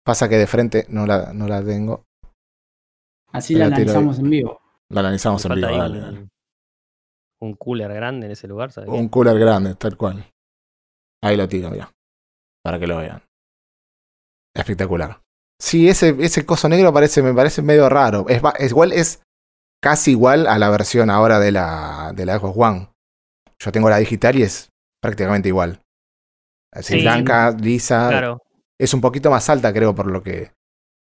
Pasa 0.05 0.29
que 0.29 0.37
de 0.37 0.45
frente 0.45 0.85
no 0.89 1.07
la, 1.07 1.33
no 1.33 1.47
la 1.47 1.63
tengo. 1.63 2.03
Así 3.31 3.55
la 3.55 3.65
analizamos 3.65 4.19
en 4.19 4.29
vivo. 4.29 4.61
La 4.89 4.99
analizamos 4.99 5.43
en 5.45 5.55
vivo, 5.55 5.67
dale, 5.67 6.29
Un 7.41 7.55
cooler 7.55 7.91
grande 7.91 8.27
en 8.27 8.33
ese 8.33 8.47
lugar, 8.47 8.71
¿sabes? 8.71 8.89
Un 8.89 9.09
cooler 9.09 9.39
grande, 9.39 9.73
tal 9.75 9.97
cual. 9.97 10.23
Ahí 11.23 11.35
lo 11.35 11.47
tiro, 11.47 11.71
mira. 11.71 11.91
Para 12.63 12.79
que 12.79 12.85
lo 12.85 12.97
vean. 12.97 13.23
Espectacular. 14.53 15.19
Sí, 15.59 15.89
ese, 15.89 16.15
ese 16.19 16.45
coso 16.45 16.69
negro 16.69 16.93
parece, 16.93 17.21
me 17.21 17.33
parece 17.33 17.61
medio 17.61 17.89
raro. 17.89 18.25
Es, 18.29 18.41
es, 18.59 18.71
igual, 18.71 18.93
es 18.93 19.21
casi 19.81 20.11
igual 20.11 20.47
a 20.47 20.57
la 20.57 20.69
versión 20.69 21.09
ahora 21.09 21.39
de 21.39 21.51
la, 21.51 22.13
de 22.15 22.25
la 22.25 22.39
Xbox 22.39 22.57
One. 22.57 22.89
Yo 23.59 23.71
tengo 23.71 23.89
la 23.89 23.97
digital 23.97 24.37
y 24.37 24.43
es 24.43 24.71
prácticamente 25.01 25.49
igual. 25.49 25.81
Así 26.71 27.01
blanca, 27.01 27.51
lisa. 27.51 28.37
Es 28.79 28.93
un 28.93 29.01
poquito 29.01 29.29
más 29.29 29.49
alta, 29.49 29.73
creo, 29.73 29.93
por 29.93 30.07
lo 30.07 30.23
que. 30.23 30.51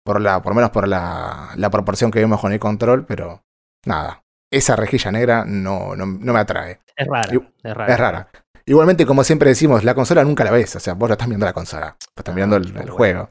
Por 0.04 0.20
la, 0.20 0.40
por 0.40 0.52
lo 0.52 0.56
menos 0.56 0.70
por 0.70 0.86
la, 0.86 1.50
la 1.56 1.70
proporción 1.70 2.10
que 2.10 2.20
vemos 2.20 2.40
con 2.40 2.52
el 2.52 2.60
control, 2.60 3.04
pero 3.04 3.42
nada. 3.84 4.22
Esa 4.50 4.76
rejilla 4.76 5.10
negra 5.10 5.44
no, 5.44 5.96
no, 5.96 6.06
me 6.06 6.38
atrae. 6.38 6.80
Es 6.94 7.06
rara. 7.08 7.32
es 7.62 7.74
rara. 7.74 7.92
Es 7.92 7.98
rara. 7.98 8.28
Igualmente, 8.64 9.04
como 9.04 9.24
siempre 9.24 9.50
decimos, 9.50 9.84
la 9.84 9.94
consola 9.94 10.24
nunca 10.24 10.44
la 10.44 10.52
ves. 10.52 10.76
O 10.76 10.80
sea, 10.80 10.94
vos 10.94 11.08
no 11.08 11.14
estás 11.14 11.28
viendo 11.28 11.44
la 11.44 11.52
consola. 11.52 11.96
Estás 12.16 12.34
mirando 12.34 12.56
el, 12.56 12.90
juego. 12.90 13.30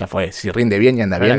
Ya 0.00 0.06
fue. 0.06 0.32
Si 0.32 0.50
rinde 0.50 0.78
bien 0.78 0.96
y 0.96 1.02
anda 1.02 1.18
bien. 1.18 1.36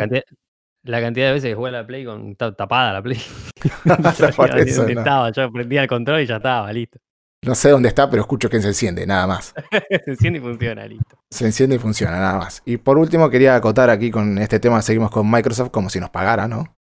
La 0.83 0.99
cantidad, 0.99 1.27
de 1.27 1.33
veces 1.33 1.49
que 1.49 1.55
juega 1.55 1.79
la 1.79 1.87
Play 1.87 2.05
con 2.05 2.35
tapada 2.35 2.93
la 2.93 3.01
Play. 3.01 3.19
yo, 3.85 5.31
yo 5.31 5.51
prendía 5.51 5.81
el 5.81 5.87
control 5.87 6.21
y 6.21 6.25
ya 6.27 6.37
estaba, 6.37 6.71
listo. 6.71 6.99
No 7.43 7.55
sé 7.55 7.71
dónde 7.71 7.89
está, 7.89 8.07
pero 8.07 8.21
escucho 8.21 8.51
que 8.51 8.61
se 8.61 8.67
enciende, 8.67 9.07
nada 9.07 9.25
más. 9.25 9.55
se 10.05 10.11
enciende 10.11 10.37
y 10.37 10.41
funciona, 10.43 10.85
listo. 10.85 11.17
Se 11.31 11.45
enciende 11.45 11.77
y 11.77 11.79
funciona, 11.79 12.19
nada 12.19 12.37
más. 12.37 12.61
Y 12.65 12.77
por 12.77 12.99
último, 12.99 13.31
quería 13.31 13.55
acotar 13.55 13.89
aquí 13.89 14.11
con 14.11 14.37
este 14.37 14.59
tema, 14.59 14.79
seguimos 14.83 15.09
con 15.09 15.29
Microsoft 15.29 15.71
como 15.71 15.89
si 15.89 15.99
nos 15.99 16.11
pagara, 16.11 16.47
¿no? 16.47 16.77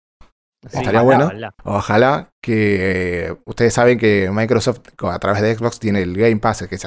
Estaría 0.61 1.01
bueno. 1.01 1.31
Ojalá, 1.63 2.31
que 2.41 3.27
eh, 3.27 3.35
ustedes 3.45 3.73
saben 3.73 3.97
que 3.97 4.29
Microsoft 4.33 4.81
a 5.01 5.19
través 5.19 5.41
de 5.41 5.55
Xbox 5.55 5.79
tiene 5.79 6.01
el 6.01 6.17
Game 6.17 6.37
Pass, 6.37 6.67
que 6.67 6.75
es 6.75 6.85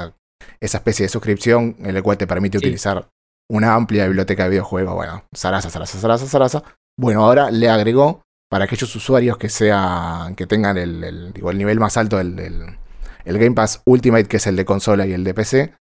esa, 0.60 0.78
especie 0.78 1.04
de 1.04 1.08
suscripción 1.08 1.76
en 1.78 1.96
el 1.96 2.02
cual 2.02 2.18
te 2.18 2.26
permite 2.26 2.58
utilizar 2.58 3.08
una 3.52 3.74
amplia 3.74 4.06
biblioteca 4.06 4.44
de 4.44 4.50
videojuegos. 4.50 4.94
Bueno, 4.94 5.24
zaraza, 5.34 5.70
zaraza, 5.70 5.98
zaraza, 5.98 6.26
zaraza. 6.26 6.62
Bueno, 6.98 7.24
ahora 7.24 7.50
le 7.50 7.68
agregó 7.68 8.22
para 8.50 8.64
aquellos 8.64 8.94
usuarios 8.96 9.36
que 9.38 9.48
sean, 9.48 10.34
que 10.34 10.46
tengan 10.46 10.76
el, 10.78 11.04
el 11.04 11.58
nivel 11.58 11.78
más 11.78 11.96
alto 11.96 12.16
del 12.18 12.78
el 13.24 13.38
Game 13.38 13.54
Pass 13.54 13.82
Ultimate, 13.84 14.24
que 14.24 14.38
es 14.38 14.46
el 14.46 14.56
de 14.56 14.64
consola 14.64 15.06
y 15.06 15.12
el 15.12 15.24
de 15.24 15.34
PC, 15.34 15.74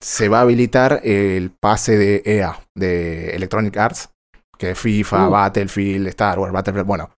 se 0.00 0.28
va 0.28 0.38
a 0.38 0.42
habilitar 0.42 1.00
el 1.04 1.52
pase 1.52 1.96
de 1.96 2.22
EA, 2.24 2.58
de 2.74 3.34
Electronic 3.34 3.76
Arts, 3.76 4.10
que 4.58 4.74
FIFA, 4.74 5.28
uh. 5.28 5.30
Battlefield, 5.30 6.08
Star 6.08 6.38
Wars, 6.38 6.52
Battlefield, 6.52 6.86
bueno, 6.86 7.10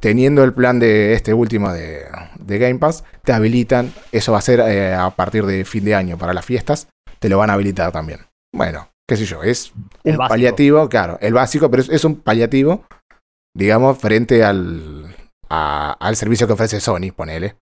teniendo 0.00 0.42
el 0.44 0.54
plan 0.54 0.78
de 0.78 1.12
este 1.12 1.34
último 1.34 1.72
de, 1.72 2.06
Game 2.46 2.78
Pass, 2.78 3.04
te 3.22 3.32
habilitan, 3.32 3.92
eso 4.12 4.32
va 4.32 4.38
a 4.38 4.42
ser 4.42 4.60
eh, 4.60 4.94
a 4.94 5.10
partir 5.10 5.44
de 5.46 5.64
fin 5.64 5.84
de 5.84 5.94
año 5.94 6.18
para 6.18 6.34
las 6.34 6.44
fiestas, 6.44 6.88
te 7.18 7.28
lo 7.28 7.38
van 7.38 7.50
a 7.50 7.52
habilitar 7.52 7.92
también. 7.92 8.20
Bueno, 8.52 8.88
qué 9.10 9.16
sé 9.16 9.24
yo, 9.24 9.42
es 9.42 9.72
un 10.04 10.16
paliativo, 10.16 10.88
claro, 10.88 11.18
el 11.20 11.34
básico, 11.34 11.68
pero 11.68 11.82
es, 11.82 12.04
un 12.04 12.20
paliativo, 12.20 12.84
digamos, 13.56 13.98
frente 13.98 14.44
al, 14.44 15.16
al 15.48 16.14
servicio 16.14 16.46
que 16.46 16.52
ofrece 16.52 16.78
Sony, 16.78 17.10
ponele, 17.12 17.56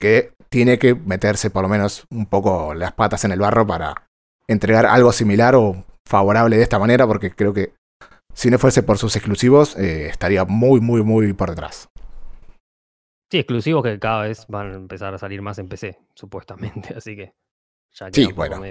que 0.00 0.34
tiene 0.48 0.78
que 0.78 0.94
meterse 0.94 1.50
por 1.50 1.62
lo 1.62 1.68
menos 1.68 2.06
un 2.10 2.26
poco 2.26 2.74
las 2.74 2.92
patas 2.92 3.24
en 3.24 3.32
el 3.32 3.40
barro 3.40 3.66
para 3.66 4.06
entregar 4.46 4.86
algo 4.86 5.10
similar 5.10 5.56
o 5.56 5.84
favorable 6.08 6.58
de 6.58 6.62
esta 6.62 6.78
manera, 6.78 7.08
porque 7.08 7.32
creo 7.32 7.52
que 7.52 7.74
si 8.32 8.48
no 8.48 8.60
fuese 8.60 8.84
por 8.84 8.96
sus 8.96 9.16
exclusivos, 9.16 9.76
eh, 9.76 10.06
estaría 10.06 10.44
muy, 10.44 10.80
muy, 10.80 11.02
muy 11.02 11.32
por 11.32 11.50
detrás. 11.50 11.88
Sí, 13.32 13.38
exclusivos 13.38 13.82
que 13.82 13.98
cada 13.98 14.22
vez 14.22 14.46
van 14.46 14.70
a 14.70 14.74
empezar 14.76 15.12
a 15.12 15.18
salir 15.18 15.42
más 15.42 15.58
en 15.58 15.68
PC, 15.68 15.98
supuestamente, 16.14 16.94
así 16.96 17.16
que 17.16 17.34
ya 17.90 18.10
sí, 18.12 18.30
bueno. 18.30 18.62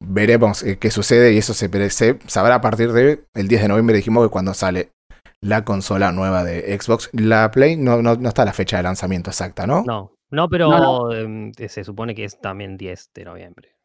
Veremos 0.00 0.62
eh, 0.62 0.78
qué 0.78 0.90
sucede 0.90 1.32
y 1.32 1.38
eso 1.38 1.54
se, 1.54 1.90
se, 1.90 2.18
sabrá 2.26 2.56
a 2.56 2.60
partir 2.60 2.92
del 2.92 3.24
10 3.34 3.62
de 3.62 3.68
noviembre, 3.68 3.96
dijimos 3.96 4.26
que 4.26 4.30
cuando 4.30 4.52
sale 4.54 4.92
la 5.40 5.64
consola 5.64 6.12
nueva 6.12 6.44
de 6.44 6.78
Xbox. 6.78 7.10
La 7.12 7.50
Play 7.50 7.76
no, 7.76 8.02
no, 8.02 8.14
no 8.16 8.28
está 8.28 8.44
la 8.44 8.52
fecha 8.52 8.76
de 8.76 8.82
lanzamiento 8.82 9.30
exacta, 9.30 9.66
¿no? 9.66 9.84
No, 9.86 10.12
no, 10.30 10.48
pero 10.48 11.12
em, 11.12 11.52
se 11.52 11.84
supone 11.84 12.14
que 12.14 12.24
es 12.24 12.40
también 12.40 12.76
10 12.76 13.12
de 13.14 13.24
noviembre. 13.24 13.76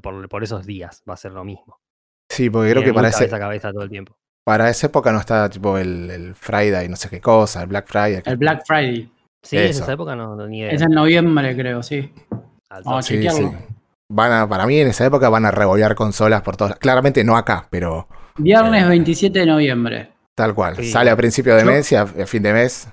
Por, 0.00 0.42
esos 0.42 0.64
días 0.66 1.02
va 1.08 1.14
a 1.14 1.16
ser 1.16 1.32
lo 1.32 1.44
mismo. 1.44 1.80
Sí, 2.30 2.48
porque 2.48 2.70
creo 2.70 2.84
que 2.84 2.94
para 2.94 3.08
ese, 3.08 3.28
cabeza 3.28 3.72
todo 3.72 3.82
el 3.82 3.90
tiempo. 3.90 4.16
Para 4.44 4.70
esa 4.70 4.86
época 4.86 5.12
no 5.12 5.18
está 5.18 5.48
tipo 5.48 5.76
el, 5.78 6.10
el, 6.10 6.34
Friday, 6.34 6.88
no 6.88 6.96
sé 6.96 7.08
qué 7.08 7.20
cosa, 7.20 7.62
el 7.62 7.68
Black 7.68 7.86
Friday. 7.86 8.22
El 8.24 8.36
Black 8.36 8.64
Friday. 8.66 9.10
Sí, 9.42 9.56
en 9.56 9.64
esa 9.64 9.92
época 9.92 10.14
no, 10.14 10.36
ni 10.46 10.60
idea. 10.60 10.70
Es 10.70 10.82
en 10.82 10.90
noviembre, 10.92 11.56
creo, 11.56 11.82
sí. 11.82 12.12
Vamos 12.84 13.04
sí, 13.04 13.28
sí. 13.28 13.50
Van 14.14 14.30
a, 14.30 14.46
para 14.46 14.66
mí 14.66 14.78
en 14.78 14.88
esa 14.88 15.06
época 15.06 15.30
van 15.30 15.46
a 15.46 15.50
revolver 15.50 15.94
consolas 15.94 16.42
por 16.42 16.54
todas. 16.54 16.76
Claramente 16.76 17.24
no 17.24 17.34
acá, 17.34 17.66
pero. 17.70 18.08
Viernes 18.36 18.86
27 18.86 19.38
de 19.38 19.46
noviembre. 19.46 20.10
Tal 20.34 20.54
cual. 20.54 20.84
Sale 20.84 21.10
a 21.10 21.16
principio 21.16 21.56
de 21.56 21.64
mes 21.64 21.90
y 21.92 21.96
a, 21.96 22.06
fin 22.06 22.42
de 22.42 22.52
mes 22.52 22.88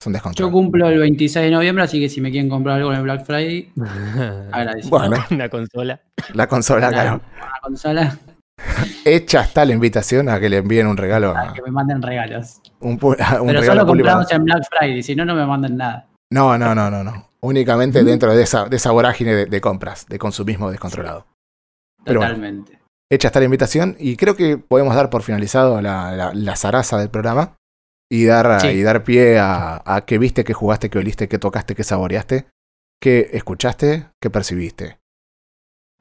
son 0.00 0.12
descontos. 0.12 0.38
Yo 0.38 0.50
cumplo 0.52 0.88
el 0.88 1.00
26 1.00 1.46
de 1.46 1.50
noviembre, 1.50 1.82
así 1.82 1.98
que 1.98 2.08
si 2.08 2.20
me 2.20 2.30
quieren 2.30 2.48
comprar 2.48 2.76
algo 2.76 2.92
en 2.92 2.98
el 2.98 3.02
Black 3.02 3.24
Friday, 3.24 3.72
agradecido. 4.52 4.96
Bueno, 4.96 5.16
la 5.30 5.48
consola. 5.48 6.00
La 6.34 6.46
consola, 6.46 6.88
claro. 6.88 7.20
La 7.36 7.60
consola. 7.60 8.18
Hecha 9.04 9.42
está 9.42 9.64
la 9.64 9.72
invitación 9.72 10.28
a 10.28 10.38
que 10.38 10.48
le 10.48 10.58
envíen 10.58 10.86
un 10.86 10.96
regalo. 10.96 11.36
A 11.36 11.52
que 11.52 11.62
me 11.62 11.72
manden 11.72 12.00
regalos. 12.00 12.60
Un, 12.78 12.96
Pero 13.46 13.62
solo 13.64 13.86
compramos 13.86 14.30
en 14.30 14.44
Black 14.44 14.62
Friday, 14.70 15.02
si 15.02 15.16
no, 15.16 15.24
no 15.24 15.34
me 15.34 15.44
manden 15.44 15.76
nada. 15.76 16.06
No, 16.30 16.56
no, 16.56 16.76
no, 16.76 16.90
no, 16.90 17.02
no. 17.02 17.29
Únicamente 17.42 18.04
dentro 18.04 18.34
de 18.34 18.42
esa, 18.42 18.66
de 18.66 18.76
esa 18.76 18.90
vorágine 18.90 19.46
de, 19.46 19.60
compras, 19.60 20.06
de 20.06 20.18
consumismo 20.18 20.70
descontrolado. 20.70 21.26
Totalmente 22.04 22.80
hecha 23.10 23.28
está 23.28 23.40
la 23.40 23.46
invitación 23.46 23.96
y 23.98 24.16
creo 24.16 24.36
que 24.36 24.56
podemos 24.56 24.94
dar 24.94 25.10
por 25.10 25.22
finalizado 25.22 25.82
la, 25.82 26.32
la, 26.32 26.56
zaraza 26.56 26.96
del 26.96 27.10
programa 27.10 27.56
y 28.08 28.24
dar, 28.24 28.64
y 28.72 28.82
dar 28.82 29.04
pie 29.04 29.38
a, 29.38 29.82
a 29.84 30.04
qué 30.04 30.18
viste, 30.18 30.44
qué 30.44 30.54
jugaste, 30.54 30.90
qué 30.90 30.98
oliste, 30.98 31.28
qué 31.28 31.38
tocaste, 31.38 31.74
qué 31.74 31.84
saboreaste, 31.84 32.46
qué 33.00 33.30
escuchaste, 33.32 34.08
qué 34.20 34.30
percibiste. 34.30 34.98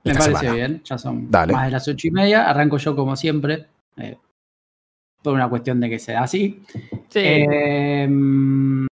Me 0.04 0.16
parece 0.16 0.52
bien, 0.52 0.82
ya 0.84 0.98
son 0.98 1.30
más 1.30 1.48
de 1.48 1.72
las 1.72 1.88
ocho 1.88 2.08
y 2.08 2.12
media. 2.12 2.50
Arranco 2.50 2.78
yo 2.78 2.96
como 2.96 3.16
siempre, 3.16 3.68
eh, 3.98 4.18
por 5.22 5.34
una 5.34 5.50
cuestión 5.50 5.80
de 5.82 5.90
que 5.90 6.00
sea 6.00 6.24
así. 6.24 6.64
Em, 7.14 8.88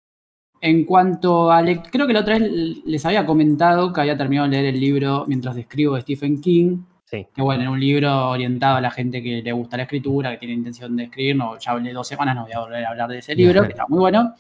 en 0.66 0.84
cuanto 0.84 1.52
a. 1.52 1.64
Creo 1.92 2.08
que 2.08 2.14
la 2.14 2.22
otra 2.22 2.40
vez 2.40 2.52
les 2.86 3.06
había 3.06 3.24
comentado 3.26 3.94
que 3.94 4.02
había 4.02 4.18
terminado 4.18 4.50
de 4.50 4.58
leer 4.58 4.74
el 4.74 4.80
libro 4.80 5.24
mientras 5.28 5.56
describo 5.56 5.96
de 5.96 6.02
Stephen 6.02 6.42
King. 6.42 6.80
Que 7.08 7.42
bueno, 7.42 7.64
en 7.64 7.70
un 7.70 7.80
libro 7.80 8.32
orientado 8.32 8.76
a 8.76 8.82
la 8.82 8.92
gente 8.92 9.24
que 9.24 9.42
le 9.42 9.52
gusta 9.54 9.78
la 9.78 9.84
escritura, 9.84 10.32
que 10.32 10.38
tiene 10.38 10.56
intención 10.56 10.98
de 10.98 11.04
escribir, 11.04 11.36
no, 11.38 11.58
ya 11.58 11.72
hablé 11.72 11.94
dos 11.94 12.06
semanas, 12.06 12.36
no 12.36 12.44
voy 12.44 12.52
a 12.52 12.60
volver 12.60 12.84
a 12.84 12.90
hablar 12.90 13.10
de 13.10 13.20
ese 13.20 13.36
libro, 13.36 13.62
que 13.62 13.70
está 13.70 13.86
muy 13.88 14.00
bueno. 14.00 14.34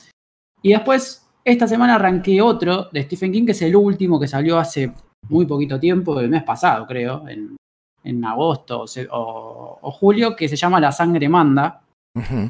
Y 0.61 0.71
después, 0.71 1.25
esta 1.45 1.67
semana 1.67 1.95
arranqué 1.95 2.41
otro 2.41 2.89
de 2.91 3.03
Stephen 3.03 3.31
King, 3.31 3.45
que 3.45 3.53
es 3.53 3.61
el 3.61 3.75
último 3.77 4.19
que 4.19 4.27
salió 4.27 4.57
hace 4.57 4.91
muy 5.29 5.45
poquito 5.45 5.79
tiempo, 5.79 6.19
el 6.19 6.27
mes 6.27 6.43
pasado, 6.43 6.85
creo, 6.85 7.23
en, 7.29 8.25
agosto 8.25 8.85
o, 9.11 9.91
julio, 9.91 10.35
que 10.35 10.49
se 10.49 10.57
llama 10.57 10.81
La 10.81 10.91
sangre 10.91 11.29
manda. 11.29 11.81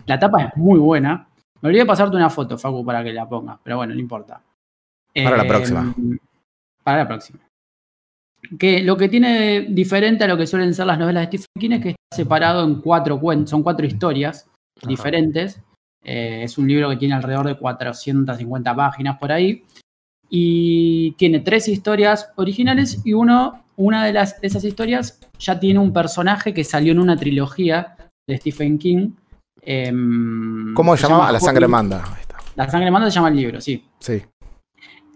La 0.08 0.18
tapa 0.18 0.46
es 0.46 0.58
muy 0.58 0.80
buena. 0.80 1.28
Me 1.66 1.72
olvidé 1.72 1.86
pasarte 1.86 2.16
una 2.16 2.30
foto, 2.30 2.58
Facu, 2.58 2.86
para 2.86 3.04
que 3.04 3.12
la 3.12 3.28
ponga, 3.28 3.60
pero 3.62 3.78
bueno, 3.78 3.94
no 3.94 4.00
importa. 4.00 4.40
Para 5.14 5.38
la 5.38 5.48
próxima. 5.48 5.94
Em, 5.98 6.18
para 6.84 7.00
la 7.00 7.08
próxima 7.08 7.40
que 8.60 8.84
lo 8.84 8.98
que 8.98 9.10
tiene 9.10 9.62
diferente 9.70 10.24
a 10.24 10.28
lo 10.28 10.38
que 10.38 10.48
suelen 10.48 10.74
ser 10.74 10.86
las 10.86 11.00
novelas 11.00 11.30
de 11.30 11.38
Stephen 11.38 11.60
King 11.60 11.72
es 11.72 11.82
que 11.82 11.90
está 11.90 12.16
separado 12.16 12.64
en 12.64 12.82
cuatro 12.82 13.20
cuentos, 13.20 13.50
son 13.50 13.64
cuatro 13.64 13.86
historias 13.86 14.48
diferentes. 14.88 15.62
Eh, 16.04 16.44
es 16.44 16.58
un 16.58 16.68
libro 16.68 16.90
que 16.90 16.98
tiene 16.98 17.16
alrededor 17.16 17.48
de 17.48 17.58
450 17.58 18.76
páginas 18.76 19.18
por 19.18 19.32
ahí. 19.32 19.64
Y 20.30 21.12
tiene 21.14 21.40
tres 21.40 21.68
historias 21.68 22.32
originales 22.36 23.02
y 23.06 23.14
uno, 23.14 23.64
una 23.76 24.06
de, 24.06 24.14
las, 24.14 24.38
esas 24.42 24.64
historias 24.64 25.20
ya 25.40 25.60
tiene 25.60 25.80
un 25.80 25.94
personaje 25.94 26.54
que 26.54 26.64
salió 26.64 26.92
en 26.92 27.00
una 27.00 27.16
trilogía 27.16 27.96
de 28.28 28.38
Stephen 28.38 28.78
King. 28.78 29.12
Em, 29.66 30.74
¿Cómo 30.74 30.96
se, 30.96 31.04
llamaba? 31.04 31.32
La 31.32 31.40
sangre 31.40 31.68
manda. 31.68 32.04
La 32.56 32.70
sangre 32.70 32.92
manda 32.92 33.10
se 33.10 33.16
llama 33.16 33.30
el 33.30 33.36
libro, 33.36 33.60
sí. 33.60 33.84
Sí. 34.00 34.22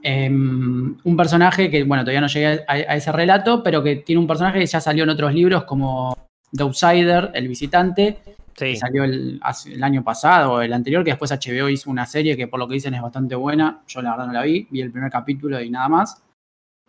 Em, 0.01 0.97
un 1.03 1.17
personaje 1.17 1.69
que, 1.69 1.83
bueno, 1.83 2.03
todavía 2.03 2.21
no 2.21 2.27
llegué 2.27 2.63
a, 2.67 2.95
ese 2.95 3.11
relato, 3.11 3.61
pero 3.63 3.83
que 3.83 3.97
tiene 3.97 4.19
un 4.19 4.27
personaje 4.27 4.59
que 4.59 4.65
ya 4.65 4.79
salió 4.79 5.03
en 5.03 5.09
otros 5.09 5.33
libros 5.33 5.65
como 5.65 6.17
The 6.51 6.63
Outsider, 6.63 7.31
El 7.33 7.47
Visitante, 7.47 8.17
que 8.53 8.75
salió 8.75 9.03
el, 9.03 9.39
año 9.81 10.03
pasado 10.03 10.53
o 10.53 10.61
el 10.61 10.73
anterior, 10.73 11.03
que 11.03 11.11
después 11.11 11.31
HBO 11.31 11.69
hizo 11.69 11.89
una 11.89 12.05
serie 12.05 12.35
que 12.35 12.47
por 12.47 12.59
lo 12.59 12.67
que 12.67 12.75
dicen 12.75 12.93
es 12.93 13.01
bastante 13.01 13.35
buena. 13.35 13.81
Yo 13.87 14.01
la 14.01 14.11
verdad 14.11 14.27
no 14.27 14.33
la 14.33 14.43
vi, 14.43 14.67
vi 14.69 14.81
el 14.81 14.91
primer 14.91 15.11
capítulo 15.11 15.61
y 15.61 15.69
nada 15.69 15.89
más. 15.89 16.21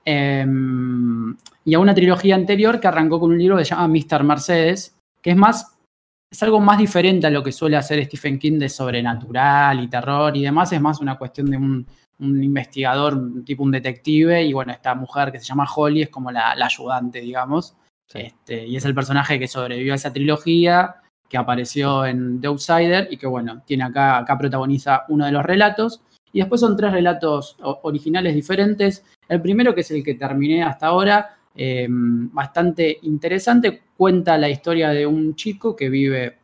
Em, 0.04 1.36
y 1.64 1.74
a 1.74 1.78
una 1.78 1.94
trilogía 1.94 2.34
anterior 2.34 2.80
que 2.80 2.88
arrancó 2.88 3.20
con 3.20 3.30
un 3.30 3.38
libro 3.38 3.56
que 3.56 3.64
se 3.64 3.74
llama 3.74 3.88
Mr. 3.88 4.24
Mercedes, 4.24 4.96
que 5.20 5.30
es 5.30 5.36
más, 5.36 5.76
es 6.30 6.42
algo 6.44 6.60
más 6.60 6.78
diferente 6.78 7.26
a 7.26 7.30
lo 7.30 7.42
que 7.42 7.50
suele 7.50 7.76
hacer 7.76 8.04
Stephen 8.04 8.38
King 8.38 8.58
de 8.58 8.68
sobrenatural 8.68 9.82
y 9.82 9.88
terror 9.88 10.36
y 10.36 10.42
demás. 10.42 10.72
Es 10.72 10.80
más 10.80 11.00
una 11.00 11.18
cuestión 11.18 11.50
de 11.50 11.56
un, 11.56 11.86
investigador, 12.20 13.42
tipo 13.44 13.64
un 13.64 13.70
detective, 13.72 14.44
y 14.44 14.52
bueno, 14.52 14.72
esta 14.72 14.94
mujer 14.94 15.32
que 15.32 15.40
se 15.40 15.46
llama 15.46 15.66
Holly 15.74 16.02
es 16.02 16.08
como 16.10 16.30
la, 16.30 16.52
ayudante, 16.52 17.20
digamos. 17.20 17.74
Este, 18.12 18.66
y 18.66 18.76
es 18.76 18.84
el 18.84 18.94
personaje 18.94 19.38
que 19.38 19.48
sobrevivió 19.48 19.92
a 19.92 19.96
esa 19.96 20.12
trilogía 20.12 20.96
que 21.28 21.38
apareció 21.38 22.04
en 22.04 22.40
The 22.40 22.48
Outsider 22.48 23.08
y 23.10 23.16
que, 23.16 23.26
bueno, 23.26 23.62
tiene 23.64 23.84
acá, 23.84 24.18
acá 24.18 24.36
protagoniza 24.36 25.04
uno 25.08 25.26
de 25.26 25.32
los 25.32 25.44
relatos. 25.44 26.02
Y 26.32 26.40
después 26.40 26.60
son 26.60 26.76
tres 26.76 26.92
relatos 26.92 27.56
originales 27.60 28.34
diferentes. 28.34 29.04
El 29.28 29.40
primero, 29.40 29.74
que 29.74 29.80
es 29.80 29.90
el 29.90 30.04
que 30.04 30.14
terminé 30.14 30.62
hasta 30.62 30.88
ahora, 30.88 31.39
em, 31.54 32.32
bastante 32.32 32.98
interesante, 33.02 33.82
cuenta 33.96 34.38
la 34.38 34.48
historia 34.48 34.90
de 34.90 35.06
un 35.06 35.34
chico 35.34 35.76
que 35.76 35.88
vive 35.88 36.38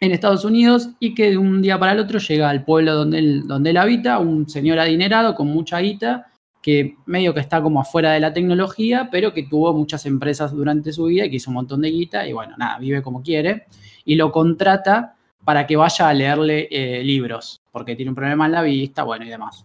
en 0.00 0.12
Estados 0.12 0.44
Unidos 0.44 0.90
y 1.00 1.14
que 1.14 1.30
de 1.30 1.38
un 1.38 1.60
día 1.60 1.78
para 1.78 1.92
el 1.92 1.98
otro 1.98 2.18
llega 2.18 2.48
al 2.48 2.64
pueblo 2.64 2.94
donde 2.94 3.18
él, 3.18 3.42
donde 3.46 3.70
él 3.70 3.76
habita, 3.76 4.18
un 4.18 4.48
señor 4.48 4.78
adinerado 4.78 5.34
con 5.34 5.48
mucha 5.48 5.80
guita, 5.80 6.26
que 6.62 6.96
medio 7.06 7.34
que 7.34 7.40
está 7.40 7.62
como 7.62 7.80
afuera 7.80 8.12
de 8.12 8.20
la 8.20 8.32
tecnología, 8.32 9.08
pero 9.10 9.32
que 9.32 9.44
tuvo 9.44 9.72
muchas 9.74 10.06
empresas 10.06 10.52
durante 10.52 10.92
su 10.92 11.04
vida 11.04 11.24
y 11.24 11.30
que 11.30 11.36
hizo 11.36 11.50
un 11.50 11.54
montón 11.54 11.80
de 11.80 11.90
guita 11.90 12.26
y 12.26 12.32
bueno, 12.32 12.56
nada, 12.56 12.78
vive 12.78 13.02
como 13.02 13.22
quiere 13.22 13.66
y 14.04 14.16
lo 14.16 14.32
contrata 14.32 15.16
para 15.44 15.66
que 15.66 15.76
vaya 15.76 16.08
a 16.08 16.14
leerle 16.14 16.68
eh, 16.70 17.02
libros, 17.02 17.62
porque 17.72 17.96
tiene 17.96 18.10
un 18.10 18.14
problema 18.14 18.46
en 18.46 18.52
la 18.52 18.62
vista, 18.62 19.02
bueno, 19.02 19.24
y 19.24 19.28
demás. 19.28 19.64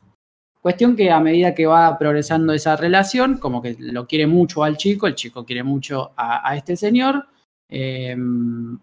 Cuestión 0.64 0.96
que 0.96 1.12
a 1.12 1.20
medida 1.20 1.54
que 1.54 1.66
va 1.66 1.98
progresando 2.00 2.54
esa 2.54 2.78
relación, 2.78 3.38
como 3.38 3.62
que 3.62 3.76
lo 3.78 4.08
quiere 4.08 4.28
mucho 4.28 4.64
al 4.64 4.78
chico, 4.78 5.08
el 5.08 5.16
chico 5.16 5.44
quiere 5.44 5.62
mucho 5.62 6.14
a, 6.16 6.56
este 6.56 6.78
señor. 6.78 7.28
Em, 7.68 8.80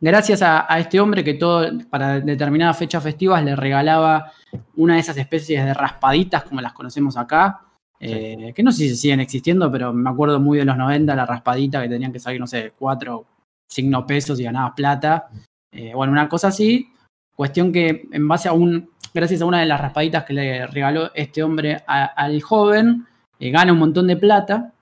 gracias 0.00 0.42
a, 0.42 0.66
este 0.76 0.98
hombre 0.98 1.22
que 1.22 1.34
todo, 1.34 1.68
para 1.88 2.18
determinadas 2.18 2.76
fechas 2.76 3.00
festivas 3.00 3.44
le 3.44 3.54
regalaba 3.54 4.32
una 4.74 4.94
de 4.94 5.00
esas 5.00 5.16
especies 5.18 5.64
de 5.64 5.72
raspaditas 5.72 6.42
como 6.42 6.60
las 6.60 6.72
conocemos 6.72 7.16
acá, 7.16 7.60
eh, 8.00 8.52
que 8.52 8.64
no 8.64 8.72
sé 8.72 8.88
si 8.88 8.96
siguen 8.96 9.20
existiendo, 9.20 9.70
pero 9.70 9.92
me 9.92 10.10
acuerdo 10.10 10.40
muy 10.40 10.58
de 10.58 10.64
los 10.64 10.76
90, 10.76 11.14
la 11.14 11.26
raspadita 11.26 11.80
que 11.80 11.88
tenían 11.88 12.12
que 12.12 12.18
salir, 12.18 12.40
no 12.40 12.48
sé, 12.48 12.72
cuatro 12.76 13.24
signo 13.68 14.04
pesos 14.04 14.40
y 14.40 14.42
ganabas 14.42 14.72
plata. 14.74 15.28
Eh, 15.70 15.92
bueno, 15.94 16.12
una 16.12 16.28
cosa 16.28 16.48
así. 16.48 16.90
Cuestión 17.36 17.70
que 17.70 18.08
en 18.10 18.26
base 18.26 18.48
a 18.48 18.52
un, 18.52 18.90
gracias 19.18 19.42
a 19.42 19.46
una 19.46 19.58
de 19.58 19.66
las 19.66 19.80
raspaditas 19.80 20.24
que 20.24 20.32
le 20.32 20.66
regaló 20.68 21.10
este 21.12 21.42
hombre 21.42 21.82
al 21.86 22.40
joven, 22.40 23.04
eh, 23.40 23.50
gana 23.50 23.72
un 23.72 23.80
montón 23.80 24.06
de 24.06 24.16
plata. 24.16 24.72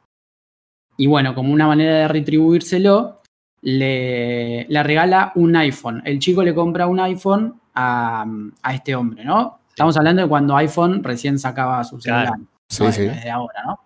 Y 0.98 1.06
bueno, 1.06 1.34
como 1.34 1.52
una 1.52 1.66
manera 1.66 1.94
de 1.94 2.08
retribuírselo, 2.08 3.22
le, 3.62 4.66
le, 4.68 4.82
regala 4.82 5.32
un 5.36 5.56
iPhone. 5.56 6.02
El 6.04 6.18
chico 6.18 6.42
le 6.42 6.54
compra 6.54 6.86
un 6.86 7.00
iPhone 7.00 7.60
a, 7.74 8.26
este 8.72 8.94
hombre, 8.94 9.24
¿no? 9.24 9.60
Estamos 9.68 9.96
hablando 9.96 10.22
de 10.22 10.28
cuando 10.28 10.56
iPhone 10.56 11.02
recién 11.02 11.38
sacaba 11.38 11.82
su 11.84 11.98
celular. 12.00 12.34
Sí, 12.68 12.84
sí. 12.92 13.02
Desde 13.02 13.30
ahora, 13.30 13.62
¿no? 13.64 13.80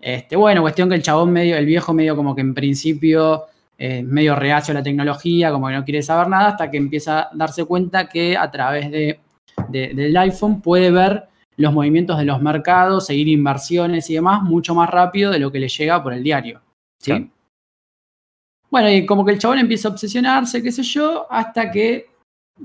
Este, 0.00 0.36
bueno, 0.36 0.62
cuestión 0.62 0.88
que 0.88 0.94
el 0.94 1.02
chabón 1.02 1.32
medio, 1.32 1.56
el 1.56 1.66
viejo 1.66 1.92
medio 1.92 2.14
como 2.16 2.34
que 2.34 2.40
en 2.40 2.54
principio 2.54 3.46
medio 3.78 4.36
reacio 4.36 4.70
a 4.70 4.76
la 4.76 4.82
tecnología, 4.82 5.50
como 5.50 5.66
que 5.66 5.74
no 5.74 5.84
quiere 5.84 6.02
saber 6.02 6.28
nada, 6.28 6.50
hasta 6.50 6.70
que 6.70 6.76
empieza 6.76 7.22
a 7.22 7.30
darse 7.32 7.64
cuenta 7.64 8.08
que 8.08 8.36
a 8.36 8.48
través 8.48 8.88
de, 8.92 9.18
del 9.68 10.16
iPhone 10.16 10.60
puede 10.60 10.90
ver 10.90 11.28
los 11.56 11.72
movimientos 11.72 12.18
de 12.18 12.24
los 12.24 12.40
mercados, 12.40 13.06
seguir 13.06 13.28
inversiones 13.28 14.08
y 14.10 14.14
demás 14.14 14.42
mucho 14.42 14.74
más 14.74 14.88
rápido 14.90 15.30
de 15.30 15.38
lo 15.38 15.52
que 15.52 15.60
le 15.60 15.68
llega 15.68 16.02
por 16.02 16.12
el 16.12 16.22
diario. 16.22 16.60
¿sí? 16.98 17.30
Bueno, 18.70 18.90
y 18.90 19.04
como 19.04 19.24
que 19.24 19.32
el 19.32 19.38
chabón 19.38 19.58
empieza 19.58 19.88
a 19.88 19.90
obsesionarse, 19.90 20.62
qué 20.62 20.72
sé 20.72 20.82
yo, 20.82 21.26
hasta 21.30 21.70
que, 21.70 22.06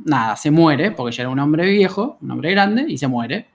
nada, 0.05 0.37
se 0.37 0.51
muere, 0.51 0.91
porque 0.91 1.15
ya 1.15 1.23
era 1.23 1.29
un 1.29 1.39
hombre 1.39 1.69
viejo, 1.69 2.17
un 2.21 2.31
hombre 2.31 2.51
grande, 2.51 2.85
y 2.87 2.97
se 2.97 3.07
muere. 3.07 3.47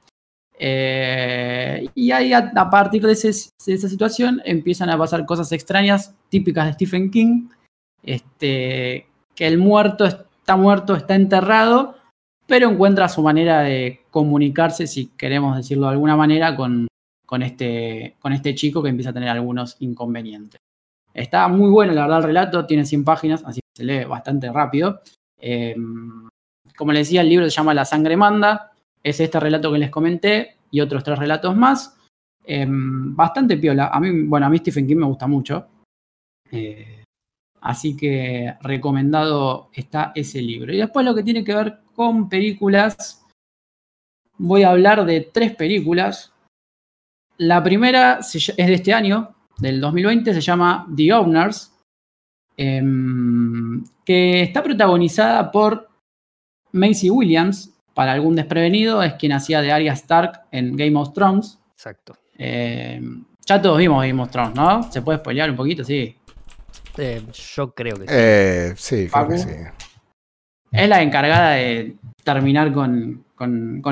Eh, 0.59 1.88
y 1.95 2.11
ahí 2.12 2.35
a, 2.35 2.53
partir 2.71 3.07
de, 3.07 3.12
esa 3.12 3.88
situación 3.88 4.42
empiezan 4.45 4.90
a 4.90 4.99
pasar 4.99 5.25
cosas 5.25 5.51
extrañas 5.53 6.14
típicas 6.29 6.66
de 6.66 6.73
Stephen 6.75 7.11
King. 7.11 7.49
Este, 8.03 9.07
que 9.35 9.47
el 9.47 9.57
muerto 9.57 10.05
está 10.05 10.57
muerto, 10.57 10.95
está 10.95 11.14
enterrado, 11.14 11.97
pero 12.53 12.69
encuentra 12.69 13.09
su 13.09 13.23
manera 13.23 13.62
de 13.62 14.03
comunicarse, 14.11 14.87
si 14.87 15.07
queremos 15.17 15.57
decirlo 15.57 15.87
de 15.87 15.93
alguna 15.93 16.17
manera, 16.17 16.55
este, 17.41 18.17
con 18.21 18.33
este 18.35 18.55
chico 18.55 18.83
que 18.83 18.91
empieza 18.91 19.09
a 19.09 19.15
tener 19.15 19.31
algunos 19.31 19.77
inconvenientes. 19.81 20.61
Está 21.15 21.49
muy 21.49 21.71
bueno, 21.71 21.95
la 21.95 22.03
verdad, 22.03 22.19
el 22.19 22.25
relato, 22.25 22.67
tiene 22.67 22.85
100 22.85 23.05
páginas, 23.05 23.43
así 23.47 23.61
que 23.62 23.79
se 23.79 23.85
lee 23.85 24.05
bastante 24.05 24.53
rápido. 24.53 25.01
Eh, 25.38 25.75
como 26.77 26.93
les 26.93 27.09
decía, 27.09 27.23
el 27.23 27.31
libro 27.31 27.47
se 27.47 27.57
llama 27.57 27.73
La 27.73 27.87
sangre 27.87 28.19
manda, 28.19 28.73
es 29.03 29.19
este 29.19 29.41
relato 29.41 29.73
que 29.73 29.79
les 29.79 29.88
comenté 29.88 30.59
y 30.71 30.83
otros 30.83 31.03
tres 31.03 31.19
relatos 31.19 31.57
más. 31.57 31.97
Em, 32.45 33.17
bastante 33.17 33.57
piola. 33.57 33.87
A 33.87 33.99
mí, 33.99 34.27
bueno, 34.27 34.45
a 34.45 34.51
mí 34.51 34.59
Stephen 34.59 34.87
King 34.87 34.97
me 34.97 35.07
gusta 35.07 35.27
mucho. 35.27 35.69
Eh, 36.51 37.02
así 37.62 37.96
que 37.96 38.55
recomendado 38.61 39.70
está 39.72 40.12
ese 40.14 40.42
libro. 40.42 40.72
Y 40.72 40.79
después 40.79 41.07
lo 41.07 41.14
que 41.14 41.22
tiene 41.22 41.44
que 41.44 41.55
ver 41.55 41.79
con 41.94 42.29
películas, 42.29 43.25
voy 44.37 44.64
a 44.64 44.70
hablar 44.70 45.05
de 45.05 45.20
tres 45.20 45.55
películas. 45.55 46.33
La 47.38 47.62
primera 47.62 48.18
es 48.20 48.57
de 48.57 48.75
este 48.75 48.92
año, 48.92 49.35
del 49.59 49.81
2020, 49.81 50.35
se 50.35 50.40
llama 50.40 50.87
The 50.94 51.12
Owners, 51.12 51.72
em, 52.57 53.85
que 54.05 54.42
está 54.42 54.62
protagonizada 54.62 55.51
por 55.51 55.88
Macy 56.72 57.11
Williams, 57.11 57.72
para 57.94 58.12
algún 58.12 58.37
desprevenido, 58.37 59.03
es 59.03 59.14
quien 59.14 59.33
hacía 59.33 59.61
de 59.61 59.70
Arya 59.70 59.92
Stark 59.92 60.46
en 60.51 60.77
Game 60.77 60.96
of 60.96 61.12
Thrones. 61.12 61.59
Exacto. 61.72 62.16
Eh, 62.38 63.01
ya 63.44 63.61
todos 63.61 63.79
vimos 63.79 64.05
Game 64.05 64.22
of 64.22 64.31
Thrones, 64.31 64.55
¿no? 64.55 64.90
¿Se 64.90 65.03
puede 65.03 65.18
spoilear 65.18 65.51
un 65.51 65.57
poquito? 65.57 65.85
Sí. 65.85 66.16
Eh, 66.99 67.23
yo 67.55 67.73
creo 67.75 67.97
que 67.97 68.03
sí. 68.03 68.09
Eh, 68.09 68.75
sí, 68.77 69.09
creo 69.13 69.29
que 69.29 69.39
sí. 69.39 69.49
Es 70.71 70.89
la 70.89 71.03
encargada 71.03 71.53
de 71.53 71.97
terminar 72.25 72.73
con, 72.73 73.25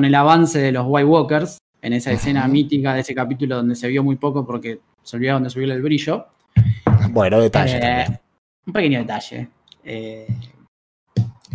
el 0.04 0.14
avance 0.14 0.58
de 0.58 0.72
los 0.72 0.84
White 0.86 1.06
Walkers 1.06 1.58
en 1.82 1.92
esa 1.92 2.12
escena 2.12 2.46
mítica 2.48 2.94
de 2.94 3.00
ese 3.00 3.14
capítulo 3.14 3.56
donde 3.56 3.74
se 3.74 3.88
vio 3.88 4.02
muy 4.02 4.16
poco 4.16 4.46
porque 4.46 4.80
se 5.02 5.16
olvidaron 5.16 5.42
de 5.42 5.50
subirle 5.50 5.74
el 5.74 5.82
brillo. 5.82 6.26
Bueno, 7.10 7.40
detalle. 7.40 8.20
Un 8.66 8.72
pequeño 8.72 8.98
detalle. 9.00 9.48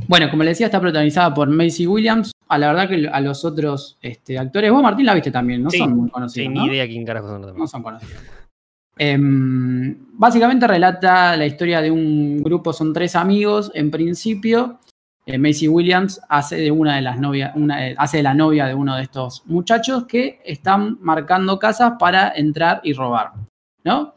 bueno, 0.08 0.30
como 0.30 0.44
le 0.44 0.50
decía, 0.50 0.68
está 0.68 0.80
protagonizada 0.80 1.34
por 1.34 1.50
Macy 1.50 1.88
Williams, 1.88 2.32
a 2.48 2.58
la 2.58 2.68
verdad 2.68 2.90
que 2.90 3.08
a 3.08 3.20
los 3.22 3.44
otros 3.46 3.98
este, 4.02 4.38
actores, 4.38 4.72
vos 4.72 4.84
Martín 4.84 5.06
la 5.06 5.14
viste 5.14 5.32
también, 5.32 5.64
no 5.64 5.72
son 5.72 5.96
muy 5.96 6.10
conocidos. 6.10 6.54
Sí, 6.54 6.60
ni 6.60 6.66
idea 6.68 6.88
quién 6.88 7.06
carajo 7.06 7.28
son 7.28 7.42
los 7.42 7.48
demás. 7.52 7.60
No 7.60 7.68
son 7.68 7.84
conocidos. 7.84 8.22
Em, 8.98 9.96
básicamente 10.14 10.68
relata 10.68 11.36
la 11.36 11.46
historia 11.46 11.82
de 11.82 11.92
un 11.92 12.42
grupo, 12.42 12.72
son 12.72 12.94
tres 12.94 13.16
amigos 13.16 13.72
en 13.74 13.92
principio. 13.92 14.80
Eh, 15.26 15.38
Macy 15.38 15.68
Williams 15.68 16.22
hace 16.30 16.58
de 16.58 16.72
una 16.72 16.96
de 16.96 17.02
las 17.02 17.20
novias, 17.20 17.54
eh, 17.56 17.96
hace 17.98 18.18
de 18.18 18.24
la 18.24 18.34
novia 18.34 18.68
de 18.68 18.76
uno 18.76 18.96
de 18.96 19.04
estos 19.04 19.44
muchachos 19.48 20.06
que 20.06 20.40
están 20.46 20.98
marcando 21.02 21.60
casas 21.60 21.94
para 22.00 22.32
entrar 22.36 22.80
y 22.84 22.94
robar. 22.94 23.32
¿No? 23.84 24.14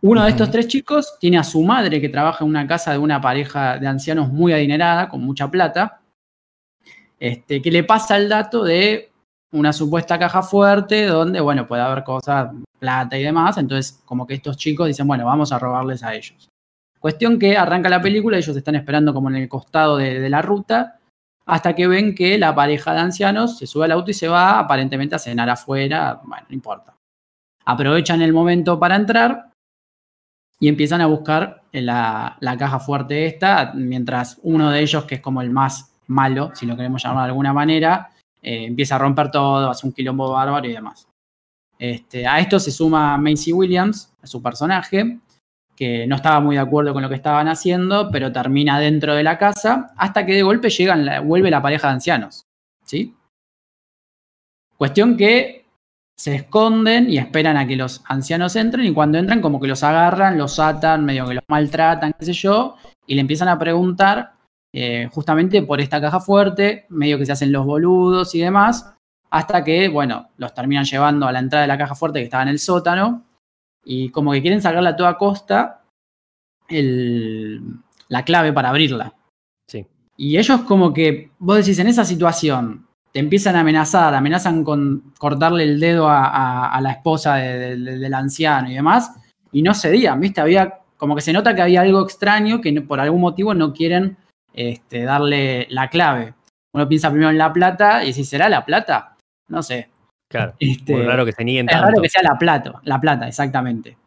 Uno 0.00 0.24
de 0.24 0.30
estos 0.30 0.50
tres 0.50 0.66
chicos 0.66 1.16
tiene 1.20 1.38
a 1.38 1.44
su 1.44 1.62
madre 1.62 2.00
que 2.00 2.08
trabaja 2.08 2.44
en 2.44 2.50
una 2.50 2.66
casa 2.66 2.92
de 2.92 2.98
una 2.98 3.20
pareja 3.20 3.78
de 3.78 3.86
ancianos 3.86 4.32
muy 4.32 4.52
adinerada, 4.52 5.08
con 5.08 5.24
mucha 5.24 5.48
plata 5.50 6.02
este, 7.22 7.62
que 7.62 7.70
le 7.70 7.84
pasa 7.84 8.16
el 8.16 8.28
dato 8.28 8.64
de 8.64 9.11
una 9.52 9.72
supuesta 9.72 10.18
caja 10.18 10.42
fuerte 10.42 11.06
donde, 11.06 11.40
bueno, 11.40 11.66
puede 11.66 11.82
haber 11.82 12.04
cosas, 12.04 12.50
plata 12.78 13.16
y 13.16 13.22
demás. 13.22 13.58
Entonces, 13.58 14.02
como 14.04 14.26
que 14.26 14.34
estos 14.34 14.56
chicos 14.56 14.88
dicen, 14.88 15.06
bueno, 15.06 15.24
vamos 15.24 15.52
a 15.52 15.58
robarles 15.58 16.02
a 16.02 16.14
ellos. 16.14 16.48
Cuestión 16.98 17.38
que 17.38 17.56
arranca 17.56 17.88
la 17.88 18.00
película, 18.00 18.36
ellos 18.36 18.56
están 18.56 18.76
esperando 18.76 19.12
como 19.12 19.28
en 19.28 19.36
el 19.36 19.48
costado 19.48 19.96
de, 19.96 20.28
la 20.28 20.40
ruta, 20.40 21.00
hasta 21.44 21.74
que 21.74 21.86
ven 21.86 22.14
que 22.14 22.38
la 22.38 22.54
pareja 22.54 22.92
de 22.92 23.00
ancianos 23.00 23.58
se 23.58 23.66
sube 23.66 23.84
al 23.84 23.92
auto 23.92 24.10
y 24.10 24.14
se 24.14 24.28
va 24.28 24.58
aparentemente 24.58 25.16
a 25.16 25.18
cenar 25.18 25.50
afuera, 25.50 26.20
bueno, 26.24 26.46
no 26.48 26.54
importa. 26.54 26.94
Aprovechan 27.64 28.22
el 28.22 28.32
momento 28.32 28.78
para 28.78 28.96
entrar 28.96 29.50
y 30.60 30.68
empiezan 30.68 31.00
a 31.00 31.06
buscar 31.06 31.62
la, 31.72 32.36
la 32.38 32.56
caja 32.56 32.78
fuerte 32.78 33.26
esta, 33.26 33.72
mientras 33.74 34.38
uno 34.44 34.70
de 34.70 34.80
ellos, 34.80 35.04
que 35.04 35.16
es 35.16 35.20
como 35.20 35.42
el 35.42 35.50
más 35.50 35.92
malo, 36.06 36.52
si 36.54 36.66
lo 36.66 36.76
queremos 36.76 37.02
llamar 37.02 37.24
de 37.24 37.30
alguna 37.30 37.52
manera, 37.52 38.11
eh, 38.42 38.64
empieza 38.66 38.96
a 38.96 38.98
romper 38.98 39.30
todo, 39.30 39.70
hace 39.70 39.86
un 39.86 39.92
quilombo 39.92 40.30
bárbaro 40.30 40.66
y 40.68 40.72
demás. 40.72 41.08
Este, 41.78 42.26
a 42.26 42.38
esto 42.38 42.60
se 42.60 42.70
suma 42.70 43.16
Macy 43.18 43.52
Williams, 43.52 44.12
su 44.22 44.42
personaje, 44.42 45.18
que 45.74 46.06
no 46.06 46.16
estaba 46.16 46.40
muy 46.40 46.56
de 46.56 46.62
acuerdo 46.62 46.92
con 46.92 47.02
lo 47.02 47.08
que 47.08 47.14
estaban 47.14 47.48
haciendo, 47.48 48.10
pero 48.10 48.32
termina 48.32 48.78
dentro 48.78 49.14
de 49.14 49.22
la 49.22 49.38
casa, 49.38 49.92
hasta 49.96 50.26
que 50.26 50.34
de 50.34 50.42
golpe 50.42 50.70
llegan, 50.70 51.26
vuelve 51.26 51.50
la 51.50 51.62
pareja 51.62 51.88
de 51.88 51.94
ancianos. 51.94 52.44
¿Sí? 52.84 53.14
Cuestión 54.76 55.16
que 55.16 55.64
se 56.16 56.34
esconden 56.36 57.10
y 57.10 57.18
esperan 57.18 57.56
a 57.56 57.66
que 57.66 57.76
los 57.76 58.02
ancianos 58.06 58.54
entren 58.56 58.86
y 58.86 58.92
cuando 58.92 59.18
entran 59.18 59.40
como 59.40 59.60
que 59.60 59.66
los 59.66 59.82
agarran, 59.82 60.38
los 60.38 60.58
atan, 60.58 61.04
medio 61.04 61.26
que 61.26 61.34
los 61.34 61.44
maltratan, 61.48 62.12
qué 62.18 62.26
sé 62.26 62.32
yo, 62.32 62.76
y 63.06 63.14
le 63.14 63.20
empiezan 63.20 63.48
a 63.48 63.58
preguntar 63.58 64.34
eh, 64.74 65.08
justamente 65.12 65.62
por 65.62 65.80
esta 65.80 66.00
caja 66.00 66.18
fuerte, 66.20 66.86
medio 66.88 67.18
que 67.18 67.26
se 67.26 67.32
hacen 67.32 67.52
los 67.52 67.66
boludos 67.66 68.34
y 68.34 68.40
demás, 68.40 68.94
hasta 69.30 69.62
que, 69.64 69.88
bueno, 69.88 70.30
los 70.36 70.54
terminan 70.54 70.84
llevando 70.84 71.26
a 71.26 71.32
la 71.32 71.38
entrada 71.38 71.62
de 71.62 71.68
la 71.68 71.78
caja 71.78 71.94
fuerte 71.94 72.20
que 72.20 72.24
estaba 72.24 72.42
en 72.42 72.50
el 72.50 72.58
sótano 72.58 73.24
y 73.84 74.10
como 74.10 74.32
que 74.32 74.42
quieren 74.42 74.62
sacarle 74.62 74.90
a 74.90 74.96
toda 74.96 75.18
costa 75.18 75.82
la 76.68 78.24
clave 78.24 78.52
para 78.52 78.70
abrirla. 78.70 79.14
Sí. 79.66 79.86
Y 80.16 80.38
ellos 80.38 80.62
como 80.62 80.92
que, 80.92 81.30
vos 81.38 81.58
decís, 81.58 81.78
en 81.78 81.88
esa 81.88 82.04
situación, 82.04 82.86
te 83.12 83.20
empiezan 83.20 83.56
a 83.56 83.60
amenazar, 83.60 84.14
amenazan 84.14 84.64
con 84.64 85.12
cortarle 85.18 85.64
el 85.64 85.80
dedo 85.80 86.08
a, 86.08 86.78
la 86.80 86.92
esposa 86.92 87.36
del 87.36 88.14
anciano 88.14 88.70
y 88.70 88.74
demás, 88.74 89.14
y 89.52 89.60
no 89.62 89.74
cedían, 89.74 90.18
¿viste? 90.18 90.40
Había, 90.40 90.80
como 90.96 91.14
que 91.14 91.20
se 91.20 91.32
nota 91.32 91.54
que 91.54 91.62
había 91.62 91.82
algo 91.82 92.02
extraño 92.02 92.62
que 92.62 92.72
por 92.80 93.00
algún 93.00 93.20
motivo 93.20 93.52
no 93.52 93.74
quieren 93.74 94.16
este, 94.52 95.02
darle 95.02 95.66
la 95.70 95.88
clave. 95.88 96.34
Uno 96.74 96.88
piensa 96.88 97.10
primero 97.10 97.30
en 97.30 97.38
la 97.38 97.52
plata 97.52 98.04
y 98.04 98.12
si 98.12 98.24
será 98.24 98.48
la 98.48 98.64
plata, 98.64 99.16
no 99.48 99.62
sé. 99.62 99.90
Claro, 100.28 100.54
este, 100.58 100.94
muy 100.94 101.04
raro 101.04 101.26
que 101.26 101.32
se 101.32 101.44
nieguen 101.44 101.68
Es 101.68 101.80
raro 101.80 102.00
que 102.00 102.08
sea 102.08 102.22
la 102.22 102.38
plata, 102.38 102.80
la 102.84 103.00
plata, 103.00 103.28
exactamente. 103.28 103.98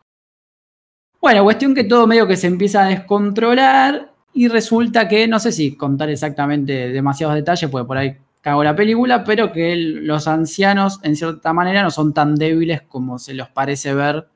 Bueno, 1.22 1.44
cuestión 1.44 1.76
que 1.76 1.84
todo 1.84 2.08
medio 2.08 2.28
que 2.28 2.38
se 2.38 2.48
empieza 2.48 2.84
a 2.84 2.88
descontrolar 2.88 4.12
y 4.34 4.48
resulta 4.48 5.08
que, 5.08 5.28
no 5.28 5.40
sé 5.40 5.52
si 5.52 5.76
contar 5.76 6.10
exactamente 6.10 6.90
demasiados 6.90 7.36
detalles, 7.36 7.70
porque 7.70 7.88
por 7.88 7.98
ahí 7.98 8.18
cago 8.42 8.64
la 8.64 8.76
película, 8.76 9.24
pero 9.24 9.52
que 9.52 9.76
los 9.76 10.28
ancianos 10.28 11.00
en 11.02 11.16
cierta 11.16 11.54
manera 11.54 11.82
no 11.82 11.90
son 11.90 12.14
tan 12.14 12.36
débiles 12.36 12.82
como 12.84 13.18
se 13.18 13.34
los 13.34 13.50
parece 13.50 13.96
ver 13.96 14.28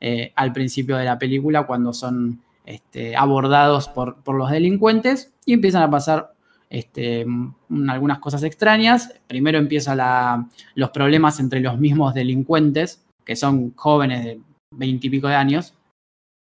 eh, 0.00 0.32
al 0.34 0.52
principio 0.52 0.96
de 0.96 1.04
la 1.04 1.16
película 1.16 1.64
cuando 1.64 1.92
son 1.92 2.40
este, 2.66 3.14
abordados 3.14 3.88
por, 3.88 4.16
los 4.26 4.50
delincuentes 4.50 5.31
y 5.44 5.52
empiezan 5.54 5.82
a 5.82 5.90
pasar 5.90 6.32
este, 6.70 7.26
algunas 7.88 8.18
cosas 8.18 8.42
extrañas. 8.42 9.14
Primero 9.26 9.58
empiezan 9.58 10.48
los 10.74 10.90
problemas 10.90 11.40
entre 11.40 11.60
los 11.60 11.78
mismos 11.78 12.14
delincuentes, 12.14 13.04
que 13.24 13.36
son 13.36 13.74
jóvenes 13.74 14.24
de 14.24 14.40
veintipico 14.74 15.28
de 15.28 15.34
años, 15.34 15.74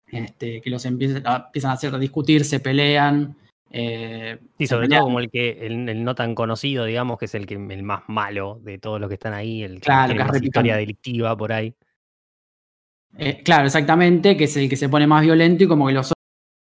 este, 0.07 0.61
que 0.61 0.71
los 0.71 0.85
empiezan, 0.85 1.23
empiezan 1.27 1.71
a 1.71 1.75
hacer 1.75 1.99
discutir, 1.99 2.45
se 2.45 2.61
pelean, 2.61 3.37
eh, 3.71 4.39
sí, 4.57 4.67
sobre 4.67 4.89
todo 4.89 5.03
como 5.03 5.21
el 5.21 5.31
que 5.31 5.67
el, 5.67 6.03
no 6.03 6.15
tan 6.15 6.35
conocido, 6.35 6.85
digamos, 6.85 7.19
que 7.19 7.27
es 7.27 7.35
el 7.35 7.47
que 7.47 7.55
el 7.55 7.83
más 7.83 8.03
malo 8.09 8.61
de 8.63 8.79
todos 8.79 9.01
los 9.01 9.09
que 9.09 9.15
están 9.15 9.35
ahí, 9.35 9.63
el 9.63 9.81
que 9.81 9.93
tiene 10.07 10.25
más 10.25 10.43
historia 10.43 10.77
delictiva 10.77 11.37
por 11.37 11.53
ahí. 11.53 11.75
Eh, 13.17 13.43
claro, 13.43 13.67
exactamente, 13.67 14.37
que 14.37 14.45
es 14.45 14.57
el 14.57 14.69
que 14.69 14.77
se 14.77 14.89
pone 14.89 15.07
más 15.07 15.23
violento 15.23 15.65
y 15.65 15.69
como 15.69 15.87
que 15.87 15.95
los 15.95 16.07
otros, 16.07 16.25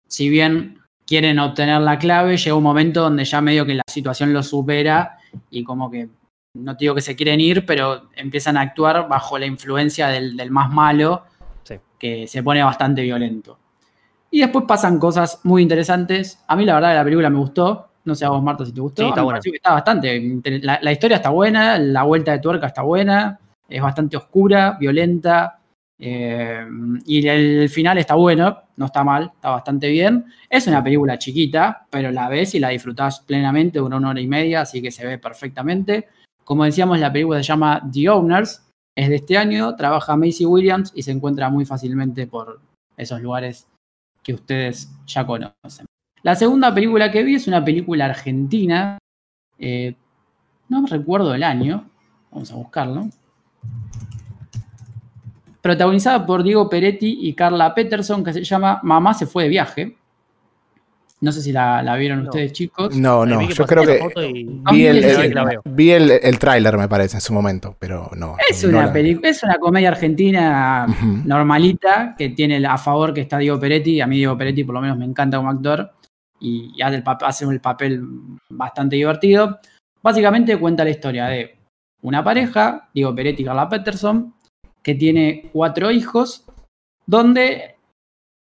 si 0.07 0.29
bien 0.29 0.80
quieren 1.05 1.39
obtener 1.39 1.81
la 1.81 1.97
clave, 1.97 2.37
llega 2.37 2.55
un 2.55 2.63
momento 2.63 3.01
donde 3.01 3.25
ya 3.25 3.41
medio 3.41 3.65
que 3.65 3.75
la 3.75 3.83
situación 3.87 4.33
lo 4.33 4.43
supera 4.43 5.17
y 5.49 5.63
como 5.63 5.89
que 5.89 6.09
no 6.53 6.75
digo 6.75 6.95
que 6.95 7.01
se 7.01 7.15
quieren 7.15 7.39
ir, 7.39 7.65
pero 7.65 8.09
empiezan 8.15 8.57
a 8.57 8.61
actuar 8.61 9.07
bajo 9.07 9.37
la 9.37 9.45
influencia 9.45 10.07
del, 10.07 10.51
más 10.51 10.69
malo, 10.69 11.23
que 11.97 12.27
se 12.27 12.41
pone 12.41 12.63
bastante 12.63 13.03
violento. 13.03 13.59
Y 14.31 14.39
después 14.39 14.65
pasan 14.67 14.97
cosas 14.97 15.39
muy 15.43 15.61
interesantes. 15.61 16.43
A 16.47 16.55
mí 16.55 16.65
la 16.65 16.75
verdad 16.75 16.95
la 16.95 17.03
película 17.03 17.29
me 17.29 17.37
gustó. 17.37 17.89
No 18.03 18.15
sé 18.15 18.25
a 18.25 18.29
vos, 18.29 18.41
Marta, 18.41 18.65
si 18.65 18.73
te 18.73 18.81
gustó. 18.81 19.03
Sí, 19.03 19.09
está 19.09 19.21
buena. 19.21 19.39
está 19.43 19.73
bastante. 19.73 20.41
La, 20.61 20.91
historia 20.91 21.17
está 21.17 21.29
buena, 21.29 21.77
la 21.77 22.03
vuelta 22.03 22.31
de 22.31 22.39
tuerca 22.39 22.67
está 22.67 22.81
buena, 22.81 23.39
es 23.69 23.81
bastante 23.81 24.17
oscura, 24.17 24.77
violenta. 24.79 25.59
Eh, 26.03 26.65
y 27.05 27.27
el 27.27 27.69
final 27.69 27.99
está 27.99 28.15
bueno, 28.15 28.57
no 28.75 28.87
está 28.87 29.03
mal, 29.03 29.31
está 29.35 29.51
bastante 29.51 29.87
bien. 29.87 30.25
Es 30.49 30.65
una 30.65 30.83
película 30.83 31.19
chiquita, 31.19 31.85
pero 31.91 32.11
la 32.11 32.27
ves 32.27 32.55
y 32.55 32.59
la 32.59 32.69
disfrutás 32.69 33.19
plenamente, 33.19 33.77
dura 33.77 33.97
una 33.97 34.09
hora 34.09 34.19
y 34.19 34.27
media, 34.27 34.61
así 34.61 34.81
que 34.81 34.89
se 34.89 35.05
ve 35.05 35.19
perfectamente. 35.19 36.07
Como 36.43 36.65
decíamos, 36.65 36.99
la 36.99 37.13
película 37.13 37.37
se 37.37 37.43
llama 37.43 37.87
The 37.93 38.09
Owners, 38.09 38.67
es 38.95 39.09
de 39.09 39.15
este 39.15 39.37
año, 39.37 39.75
trabaja 39.75 40.17
Macy 40.17 40.45
Williams 40.45 40.91
y 40.95 41.03
se 41.03 41.11
encuentra 41.11 41.49
muy 41.49 41.65
fácilmente 41.65 42.25
por 42.25 42.59
esos 42.97 43.21
lugares 43.21 43.67
que 44.23 44.33
ustedes 44.33 44.91
ya 45.05 45.25
conocen. 45.25 45.85
La 46.23 46.33
segunda 46.35 46.73
película 46.73 47.11
que 47.11 47.23
vi 47.23 47.35
es 47.35 47.47
una 47.47 47.63
película 47.63 48.05
argentina, 48.05 48.97
eh, 49.59 49.95
no 50.67 50.85
recuerdo 50.87 51.35
el 51.35 51.43
año, 51.43 51.89
vamos 52.31 52.51
a 52.51 52.55
buscarlo, 52.55 53.07
protagonizada 55.61 56.25
por 56.25 56.43
Diego 56.43 56.69
Peretti 56.69 57.19
y 57.21 57.33
Carla 57.33 57.73
Peterson, 57.73 58.23
que 58.23 58.33
se 58.33 58.43
llama 58.43 58.79
Mamá 58.83 59.13
se 59.13 59.25
fue 59.25 59.43
de 59.43 59.49
viaje. 59.49 59.97
No 61.21 61.31
sé 61.31 61.43
si 61.43 61.51
la, 61.51 61.95
vieron 61.97 62.21
ustedes, 62.21 62.51
chicos. 62.51 62.95
No, 62.97 63.27
no, 63.27 63.47
yo 63.47 63.67
creo 63.67 63.83
que 63.83 63.99
vi, 64.71 65.91
el, 65.91 66.09
el, 66.11 66.39
tráiler, 66.39 66.75
me 66.79 66.89
parece, 66.89 67.17
en 67.17 67.21
su 67.21 67.31
momento, 67.31 67.75
pero 67.77 68.09
no. 68.17 68.37
Es, 68.49 68.63
una, 68.63 68.91
es 68.91 69.43
una 69.43 69.59
comedia 69.59 69.89
argentina 69.89 70.87
normalita 71.23 72.15
que 72.17 72.29
tiene 72.29 72.65
a 72.65 72.79
favor 72.79 73.13
que 73.13 73.21
está 73.21 73.37
Diego 73.37 73.59
Peretti. 73.59 74.01
A 74.01 74.07
mí 74.07 74.17
Diego 74.17 74.35
Peretti 74.35 74.63
por 74.63 74.73
lo 74.73 74.81
menos 74.81 74.97
me 74.97 75.05
encanta 75.05 75.37
como 75.37 75.51
actor 75.51 75.91
y 76.39 76.81
hace 76.81 76.95
el, 76.95 77.03
hace 77.05 77.45
el 77.45 77.61
papel 77.61 78.01
bastante 78.49 78.95
divertido. 78.95 79.59
Básicamente 80.01 80.57
cuenta 80.57 80.83
la 80.83 80.89
historia 80.89 81.27
de 81.27 81.55
una 82.01 82.23
pareja, 82.23 82.89
Diego 82.95 83.13
Peretti 83.13 83.43
y 83.43 83.45
Carla 83.45 83.69
Peterson, 83.69 84.33
que 84.83 84.95
tiene 84.95 85.49
cuatro 85.53 85.91
hijos, 85.91 86.45
donde 87.05 87.75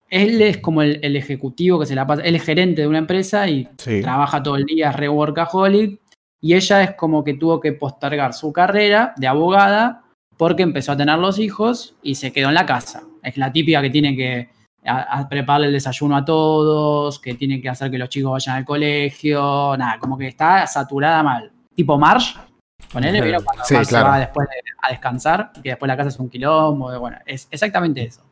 él 0.08 0.40
es 0.40 0.58
como 0.58 0.82
el, 0.82 1.16
ejecutivo 1.16 1.80
que 1.80 1.86
se 1.86 1.94
la 1.94 2.06
pasa, 2.06 2.22
él 2.22 2.36
es 2.36 2.42
gerente 2.42 2.82
de 2.82 2.88
una 2.88 2.98
empresa 2.98 3.48
y 3.48 3.68
trabaja 4.02 4.42
todo 4.42 4.56
el 4.56 4.64
día, 4.64 4.90
es 4.90 4.96
re 4.96 5.08
workaholic, 5.08 6.00
y 6.40 6.54
ella 6.54 6.82
es 6.82 6.94
como 6.94 7.24
que 7.24 7.34
tuvo 7.34 7.60
que 7.60 7.72
postergar 7.72 8.34
su 8.34 8.52
carrera 8.52 9.14
de 9.16 9.26
abogada 9.26 10.04
porque 10.36 10.62
empezó 10.62 10.92
a 10.92 10.96
tener 10.96 11.18
los 11.18 11.38
hijos 11.38 11.96
y 12.02 12.14
se 12.16 12.32
quedó 12.32 12.48
en 12.48 12.54
la 12.54 12.66
casa. 12.66 13.04
Es 13.22 13.36
la 13.36 13.52
típica 13.52 13.80
que 13.82 13.90
tiene 13.90 14.14
que 14.14 14.48
prepararle 15.28 15.68
el 15.68 15.72
desayuno 15.72 16.16
a 16.16 16.24
todos, 16.24 17.18
que 17.18 17.34
tiene 17.34 17.60
que 17.60 17.68
hacer 17.68 17.90
que 17.90 17.98
los 17.98 18.08
chicos 18.08 18.32
vayan 18.32 18.56
al 18.56 18.64
colegio, 18.64 19.76
nada, 19.76 19.98
como 19.98 20.16
que 20.16 20.28
está 20.28 20.66
saturada 20.66 21.22
mal. 21.22 21.50
Tipo 21.74 21.98
Marsh, 21.98 22.36
con 22.92 23.04
él, 23.04 23.22
¿vieron? 23.22 23.44
Cuando 23.44 23.64
se 23.64 24.02
va 24.02 24.18
después 24.18 24.48
a 24.82 24.90
descansar, 24.90 25.52
que 25.62 25.70
después 25.70 25.88
la 25.88 25.96
casa 25.96 26.08
es 26.10 26.18
un 26.18 26.28
quilombo, 26.28 26.98
bueno, 26.98 27.18
es 27.26 27.48
exactamente 27.50 28.02
eso. 28.02 28.22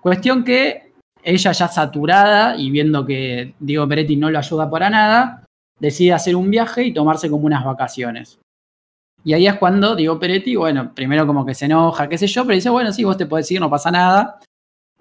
Cuestión 0.00 0.44
que 0.44 0.92
ella 1.22 1.52
ya 1.52 1.68
saturada 1.68 2.56
y 2.56 2.70
viendo 2.70 3.04
que 3.04 3.54
Diego 3.58 3.88
Peretti 3.88 4.16
no 4.16 4.30
lo 4.30 4.38
ayuda 4.38 4.70
para 4.70 4.90
nada, 4.90 5.44
decide 5.78 6.12
hacer 6.12 6.36
un 6.36 6.50
viaje 6.50 6.84
y 6.84 6.92
tomarse 6.92 7.30
como 7.30 7.46
unas 7.46 7.64
vacaciones. 7.64 8.38
Y 9.24 9.32
ahí 9.32 9.46
es 9.46 9.56
cuando 9.56 9.96
Diego 9.96 10.18
Peretti, 10.18 10.56
bueno, 10.56 10.94
primero 10.94 11.26
como 11.26 11.44
que 11.44 11.54
se 11.54 11.66
enoja, 11.66 12.08
qué 12.08 12.16
sé 12.16 12.26
yo, 12.26 12.44
pero 12.44 12.54
dice, 12.54 12.70
bueno, 12.70 12.92
sí, 12.92 13.04
vos 13.04 13.16
te 13.16 13.26
podés 13.26 13.50
ir, 13.50 13.60
no 13.60 13.68
pasa 13.68 13.90
nada. 13.90 14.38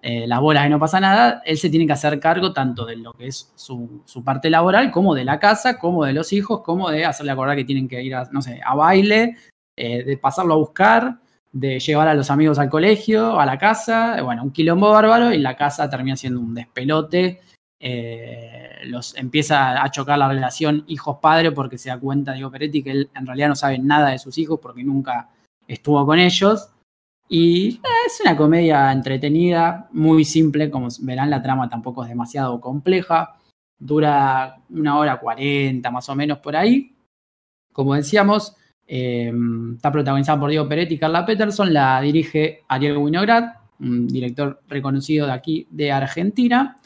Eh, 0.02 0.28
las 0.28 0.40
bolas 0.40 0.66
y 0.68 0.70
no 0.70 0.80
pasa 0.80 1.00
nada. 1.00 1.42
Él 1.46 1.58
se 1.58 1.70
tiene 1.70 1.88
que 1.88 1.94
hacer 1.94 2.20
cargo 2.20 2.54
tanto 2.54 2.86
de 2.86 2.98
lo 2.98 3.14
que 3.14 3.28
es 3.28 3.52
su, 3.56 4.04
parte 4.24 4.50
laboral, 4.50 4.92
como 4.92 5.16
de 5.16 5.26
la 5.26 5.40
casa, 5.40 5.80
como 5.80 6.06
de 6.06 6.14
los 6.14 6.34
hijos, 6.34 6.62
como 6.62 6.90
de 6.90 7.06
hacerle 7.06 7.32
acordar 7.32 7.56
que 7.56 7.66
tienen 7.66 7.88
que 7.88 8.04
ir 8.04 8.16
a, 8.16 8.28
no 8.32 8.42
sé, 8.42 8.62
a 8.64 8.76
baile, 8.76 9.38
eh, 9.76 10.04
de 10.04 10.18
pasarlo 10.18 10.54
a 10.54 10.58
buscar 10.58 11.20
de 11.60 11.80
llevar 11.80 12.08
a 12.08 12.14
los 12.14 12.30
amigos 12.30 12.60
al 12.60 12.70
colegio, 12.70 13.40
a 13.40 13.46
la 13.46 13.58
casa, 13.58 14.22
bueno, 14.22 14.44
un 14.44 14.52
quilombo 14.52 14.92
bárbaro 14.92 15.34
y 15.34 15.40
la 15.40 15.56
casa 15.56 15.90
termina 15.90 16.16
siendo 16.16 16.40
un 16.40 16.54
despelote. 16.54 17.42
Eh, 17.80 18.80
los 18.86 19.16
empieza 19.16 19.84
a 19.84 19.92
chocar 19.92 20.18
la 20.18 20.28
relación 20.28 20.84
hijos-padre 20.88 21.52
porque 21.52 21.78
se 21.78 21.90
da 21.90 22.00
cuenta, 22.00 22.34
Diego 22.34 22.52
Peretti, 22.52 22.84
que 22.84 22.92
él 22.92 23.10
en 23.16 23.26
realidad 23.26 23.50
no 23.50 23.56
sabe 23.56 23.80
nada 23.80 24.10
de 24.10 24.20
sus 24.20 24.38
hijos 24.38 24.60
porque 24.62 24.84
nunca 24.84 25.30
estuvo 25.68 26.06
con 26.06 26.20
ellos. 26.20 26.70
Y 27.30 27.76
eh, 27.76 28.06
es 28.06 28.22
una 28.22 28.38
comedia 28.38 28.92
entretenida, 28.92 29.90
muy 29.92 30.24
simple, 30.24 30.70
como 30.70 30.88
verán, 31.02 31.30
la 31.30 31.42
trama 31.42 31.70
tampoco 31.70 32.04
es 32.04 32.10
demasiado 32.10 32.60
compleja. 32.62 33.38
Dura 33.80 34.62
una 34.70 34.98
hora 34.98 35.20
cuarenta 35.20 35.92
más 35.92 36.08
o 36.10 36.16
menos 36.16 36.40
por 36.40 36.56
ahí. 36.56 36.96
Como 37.74 37.94
decíamos, 37.94 38.56
Em, 38.88 39.76
está 39.76 39.92
protagonizada 39.92 40.40
por 40.40 40.50
Diego 40.50 40.68
Peretti 40.68 40.94
y 40.96 40.98
Carla 40.98 41.26
Peterson, 41.26 41.74
la 41.74 42.00
dirige 42.00 42.64
Ariel 42.70 42.98
Winograd, 42.98 43.56
un 43.82 44.08
director 44.08 44.62
reconocido 44.68 45.26
de 45.26 45.34
aquí 45.34 45.68
de 45.70 45.92
Argentina. 45.92 46.78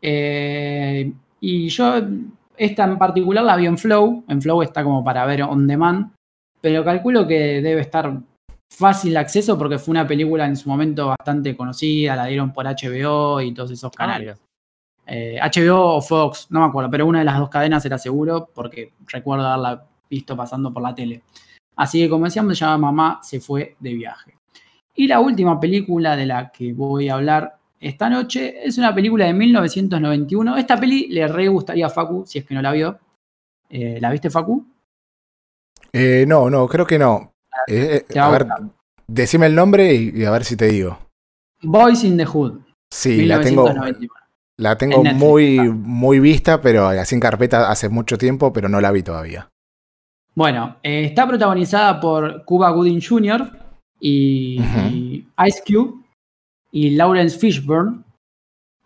Eh, 0.00 1.12
y 1.40 1.68
yo 1.68 1.94
esta 2.56 2.84
en 2.84 2.98
particular 2.98 3.44
la 3.44 3.56
vi 3.56 3.66
en 3.66 3.78
Flow, 3.78 4.24
en 4.28 4.40
Flow 4.40 4.62
está 4.62 4.84
como 4.84 5.02
para 5.02 5.26
ver 5.26 5.42
on 5.42 5.66
demand, 5.66 6.12
pero 6.60 6.84
calculo 6.84 7.26
que 7.26 7.60
debe 7.60 7.80
estar 7.80 8.20
fácil 8.70 9.16
acceso 9.16 9.58
porque 9.58 9.78
fue 9.78 9.92
una 9.92 10.06
película 10.06 10.46
en 10.46 10.56
su 10.56 10.68
momento 10.68 11.08
bastante 11.08 11.56
conocida, 11.56 12.16
la 12.16 12.26
dieron 12.26 12.52
por 12.52 12.66
HBO 12.66 13.40
y 13.40 13.52
todos 13.52 13.70
esos 13.70 13.90
ah, 13.94 13.96
canales. 13.96 14.38
HBO 15.06 15.96
o 15.96 16.00
Fox, 16.00 16.46
no 16.50 16.60
me 16.60 16.66
acuerdo, 16.66 16.88
pero 16.88 17.04
una 17.04 17.18
de 17.18 17.24
las 17.24 17.38
dos 17.38 17.48
cadenas 17.48 17.84
era 17.84 17.98
seguro 17.98 18.48
porque 18.54 18.92
recuerdo 19.06 19.44
haberla 19.44 19.84
visto 20.08 20.36
pasando 20.36 20.72
por 20.72 20.82
la 20.82 20.94
tele. 20.94 21.22
Así 21.76 22.00
que 22.00 22.08
como 22.08 22.26
decíamos, 22.26 22.56
se 22.56 22.64
llama 22.64 22.92
Mamá 22.92 23.20
se 23.22 23.40
fue 23.40 23.76
de 23.80 23.94
viaje. 23.94 24.34
Y 24.94 25.06
la 25.06 25.20
última 25.20 25.58
película 25.58 26.14
de 26.14 26.26
la 26.26 26.50
que 26.50 26.72
voy 26.72 27.08
a 27.08 27.14
hablar 27.14 27.56
esta 27.80 28.10
noche 28.10 28.56
es 28.62 28.76
una 28.76 28.94
película 28.94 29.24
de 29.24 29.32
1991. 29.32 30.56
Esta 30.58 30.78
peli 30.78 31.08
le 31.08 31.26
re 31.26 31.48
gustaría 31.48 31.86
a 31.86 31.90
Facu, 31.90 32.24
si 32.26 32.38
es 32.38 32.44
que 32.44 32.54
no 32.54 32.60
la 32.60 32.72
vio. 32.72 32.98
Eh, 33.70 33.98
¿La 34.00 34.10
viste, 34.10 34.28
Facu? 34.28 34.66
Eh, 35.92 36.24
no, 36.28 36.50
no, 36.50 36.68
creo 36.68 36.86
que 36.86 36.98
no. 36.98 37.32
Eh, 37.66 38.04
a 38.18 38.30
ver, 38.30 38.46
decime 39.06 39.46
el 39.46 39.54
nombre 39.54 39.94
y, 39.94 40.24
a 40.24 40.30
ver 40.30 40.44
si 40.44 40.56
te 40.56 40.66
digo. 40.66 40.98
Boys 41.62 42.04
in 42.04 42.16
the 42.16 42.24
Hood. 42.24 42.60
Sí, 42.90 43.24
la 43.26 43.40
tengo. 43.40 43.72
La 44.56 44.76
tengo 44.76 45.02
muy, 45.02 45.58
muy 45.58 46.20
vista, 46.20 46.60
pero 46.60 46.88
así 46.88 47.14
en 47.14 47.20
carpeta 47.20 47.70
hace 47.70 47.88
mucho 47.88 48.18
tiempo, 48.18 48.52
pero 48.52 48.68
no 48.68 48.80
la 48.80 48.92
vi 48.92 49.02
todavía. 49.02 49.48
Bueno, 50.34 50.76
está 50.82 51.26
protagonizada 51.26 51.98
por 51.98 52.44
Cuba 52.44 52.70
Gooding 52.70 53.00
Jr., 53.00 53.60
y, 54.00 54.58
Ice 55.46 55.62
Cube 55.66 56.02
y 56.72 56.90
Lawrence 56.90 57.38
Fishburne. 57.38 58.02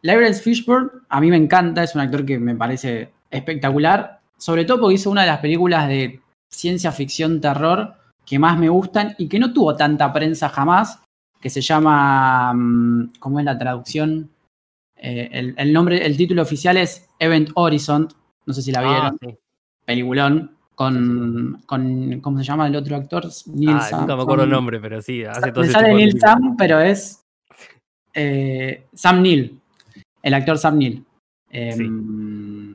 Lawrence 0.03 0.43
Fishburne 0.43 0.91
a 1.09 1.21
mí 1.21 1.31
me 1.31 1.37
encanta, 1.37 1.83
es 1.83 1.95
un 1.95 2.01
actor 2.03 2.27
que 2.27 2.39
me 2.39 2.55
parece 2.55 3.13
espectacular, 3.31 4.21
sobre 4.37 4.65
todo 4.65 4.81
porque 4.81 4.97
hizo 4.97 5.11
una 5.11 5.23
de 5.23 5.29
las 5.29 5.41
películas 5.41 5.89
de 5.89 6.21
ciencia 6.51 6.93
ficción 6.93 7.41
terror 7.41 7.95
que 8.25 8.39
más 8.39 8.59
me 8.59 8.69
gustan 8.69 9.15
y 9.19 9.29
que 9.29 9.39
no 9.39 9.53
tuvo 9.53 9.77
tanta 9.77 10.13
prensa 10.13 10.49
jamás, 10.49 11.03
que 11.41 11.51
se 11.51 11.61
llama, 11.61 12.53
mm, 12.55 13.13
¿cómo 13.19 13.39
es 13.39 13.45
la 13.45 13.59
traducción? 13.59 14.31
Eh, 14.97 15.53
el, 15.57 15.73
nombre, 15.73 16.05
el 16.05 16.17
título 16.17 16.43
oficial 16.43 16.77
es 16.77 17.09
Event 17.19 17.51
Horizon, 17.55 18.09
no 18.47 18.55
sé 18.55 18.63
si 18.63 18.73
la 18.73 18.81
ah, 18.81 18.83
vieron, 18.83 19.39
peliculón, 19.85 20.57
con, 20.75 21.63
con, 21.67 22.21
¿cómo 22.21 22.39
se 22.39 22.45
llama 22.45 22.67
el 22.67 22.77
otro 22.77 22.97
actor? 22.97 23.29
Neil 23.47 23.77
ah, 23.79 23.89
Nunca 24.01 24.17
me 24.17 24.23
acuerdo 24.23 24.45
el 24.45 24.51
nombre, 24.51 24.81
pero 24.81 25.03
sí, 25.03 25.25
hace 25.25 25.53
todo 25.53 25.65
sale 25.65 25.95
Neil 25.95 26.19
Sam, 26.19 26.57
pero 26.57 26.81
es 26.81 27.23
eh, 28.15 28.87
Sam 28.95 29.21
Neill, 29.23 29.61
el 30.23 30.35
actor 30.35 30.59
Sam 30.59 30.79
Neill. 30.79 31.05
Em, 31.51 32.75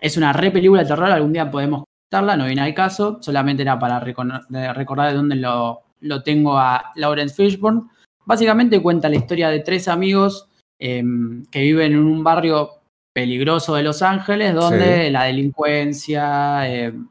es 0.00 0.16
una 0.16 0.32
re 0.32 0.50
película 0.50 0.82
de 0.82 0.88
terror, 0.88 1.10
algún 1.10 1.32
día 1.32 1.50
podemos 1.50 1.84
contarla, 2.10 2.36
no 2.36 2.46
viene 2.46 2.62
al 2.62 2.74
caso, 2.74 3.18
solamente 3.20 3.62
era 3.62 3.78
para 3.78 4.00
recordar 4.00 5.10
de 5.10 5.16
dónde 5.16 5.36
lo, 5.36 5.82
lo 6.00 6.22
tengo 6.24 6.58
a 6.58 6.90
Lawrence 6.96 7.36
Fishburne. 7.36 7.82
Básicamente 8.24 8.82
cuenta 8.82 9.08
la 9.08 9.16
historia 9.16 9.48
de 9.48 9.60
tres 9.60 9.86
amigos 9.86 10.48
em, 10.80 11.44
que 11.46 11.60
viven 11.60 11.92
en 11.92 11.98
un 12.00 12.24
barrio 12.24 12.70
peligroso 13.14 13.76
de 13.76 13.84
Los 13.84 14.02
Ángeles, 14.02 14.54
donde 14.54 15.08
la 15.10 15.24
delincuencia, 15.24 16.68
em, 16.68 17.06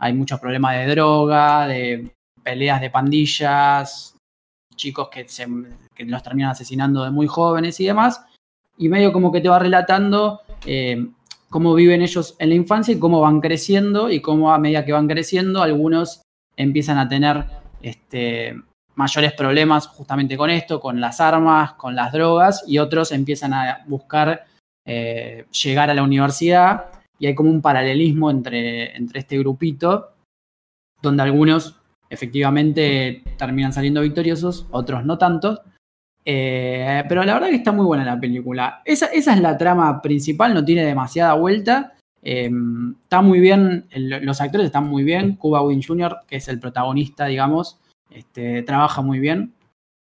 hay 0.00 0.12
muchos 0.14 0.40
problemas 0.40 0.76
de 0.78 0.86
droga, 0.86 1.68
de 1.68 2.10
peleas 2.42 2.80
de 2.80 2.90
pandillas, 2.90 4.16
chicos 4.74 5.10
que, 5.10 5.28
se, 5.28 5.46
los 5.46 6.22
terminan 6.24 6.50
asesinando 6.50 7.04
de 7.04 7.10
muy 7.10 7.28
jóvenes 7.28 7.78
y 7.78 7.86
demás. 7.86 8.24
Y 8.78 8.88
medio 8.88 9.12
como 9.12 9.30
que 9.30 9.40
te 9.40 9.48
va 9.48 9.60
relatando 9.60 10.40
eh, 10.66 11.06
cómo 11.50 11.74
viven 11.74 12.00
ellos 12.00 12.36
en 12.38 12.50
la 12.50 12.54
infancia 12.54 12.94
y 12.94 12.98
cómo 12.98 13.20
van 13.20 13.40
creciendo 13.40 14.10
y 14.10 14.20
cómo 14.20 14.52
a 14.52 14.58
medida 14.58 14.84
que 14.84 14.92
van 14.92 15.08
creciendo 15.08 15.62
algunos 15.62 16.22
empiezan 16.56 16.98
a 16.98 17.08
tener 17.08 17.44
este, 17.82 18.54
mayores 18.94 19.32
problemas 19.32 19.88
justamente 19.88 20.36
con 20.36 20.50
esto, 20.50 20.80
con 20.80 21.00
las 21.00 21.20
armas, 21.20 21.72
con 21.74 21.96
las 21.96 22.12
drogas 22.12 22.64
y 22.66 22.78
otros 22.78 23.12
empiezan 23.12 23.52
a 23.52 23.84
buscar 23.86 24.46
eh, 24.86 25.46
llegar 25.62 25.90
a 25.90 25.94
la 25.94 26.02
universidad 26.02 26.86
y 27.18 27.26
hay 27.26 27.34
como 27.34 27.50
un 27.50 27.60
paralelismo 27.60 28.30
entre, 28.30 28.96
entre 28.96 29.20
este 29.20 29.38
grupito, 29.38 30.12
donde 31.02 31.22
algunos 31.22 31.76
efectivamente 32.08 33.22
terminan 33.36 33.72
saliendo 33.72 34.00
victoriosos, 34.00 34.66
otros 34.70 35.04
no 35.04 35.18
tanto. 35.18 35.62
Eh, 36.24 37.02
pero 37.08 37.24
la 37.24 37.34
verdad 37.34 37.48
que 37.48 37.56
está 37.56 37.72
muy 37.72 37.84
buena 37.84 38.04
la 38.04 38.20
película. 38.20 38.82
Esa, 38.84 39.06
es 39.06 39.26
la 39.40 39.56
trama 39.56 40.00
principal, 40.02 40.54
no 40.54 40.64
tiene 40.64 40.84
demasiada 40.84 41.34
vuelta. 41.34 41.94
Em, 42.22 42.94
está 43.02 43.22
muy 43.22 43.40
bien, 43.40 43.86
los 43.94 44.40
actores 44.40 44.66
están 44.66 44.86
muy 44.86 45.04
bien. 45.04 45.36
Cuba 45.36 45.62
Win 45.62 45.82
Jr., 45.82 46.18
que 46.26 46.36
es 46.36 46.48
el 46.48 46.60
protagonista, 46.60 47.26
digamos, 47.26 47.78
este, 48.10 48.62
trabaja 48.62 49.02
muy 49.02 49.18
bien. 49.18 49.54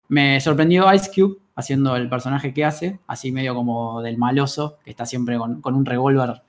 Me 0.09 0.39
sorprendió 0.39 0.91
Ice 0.93 1.11
Cube 1.13 1.37
haciendo 1.55 1.95
el 1.95 2.07
personaje 2.07 2.53
que 2.53 2.63
hace, 2.63 2.99
así 3.07 3.31
medio 3.31 3.55
como 3.55 4.01
del 4.01 4.17
maloso, 4.17 4.77
que 4.85 4.91
está 4.91 5.05
siempre 5.05 5.37
con, 5.37 5.61
un 5.63 5.85
revólver 5.85 6.43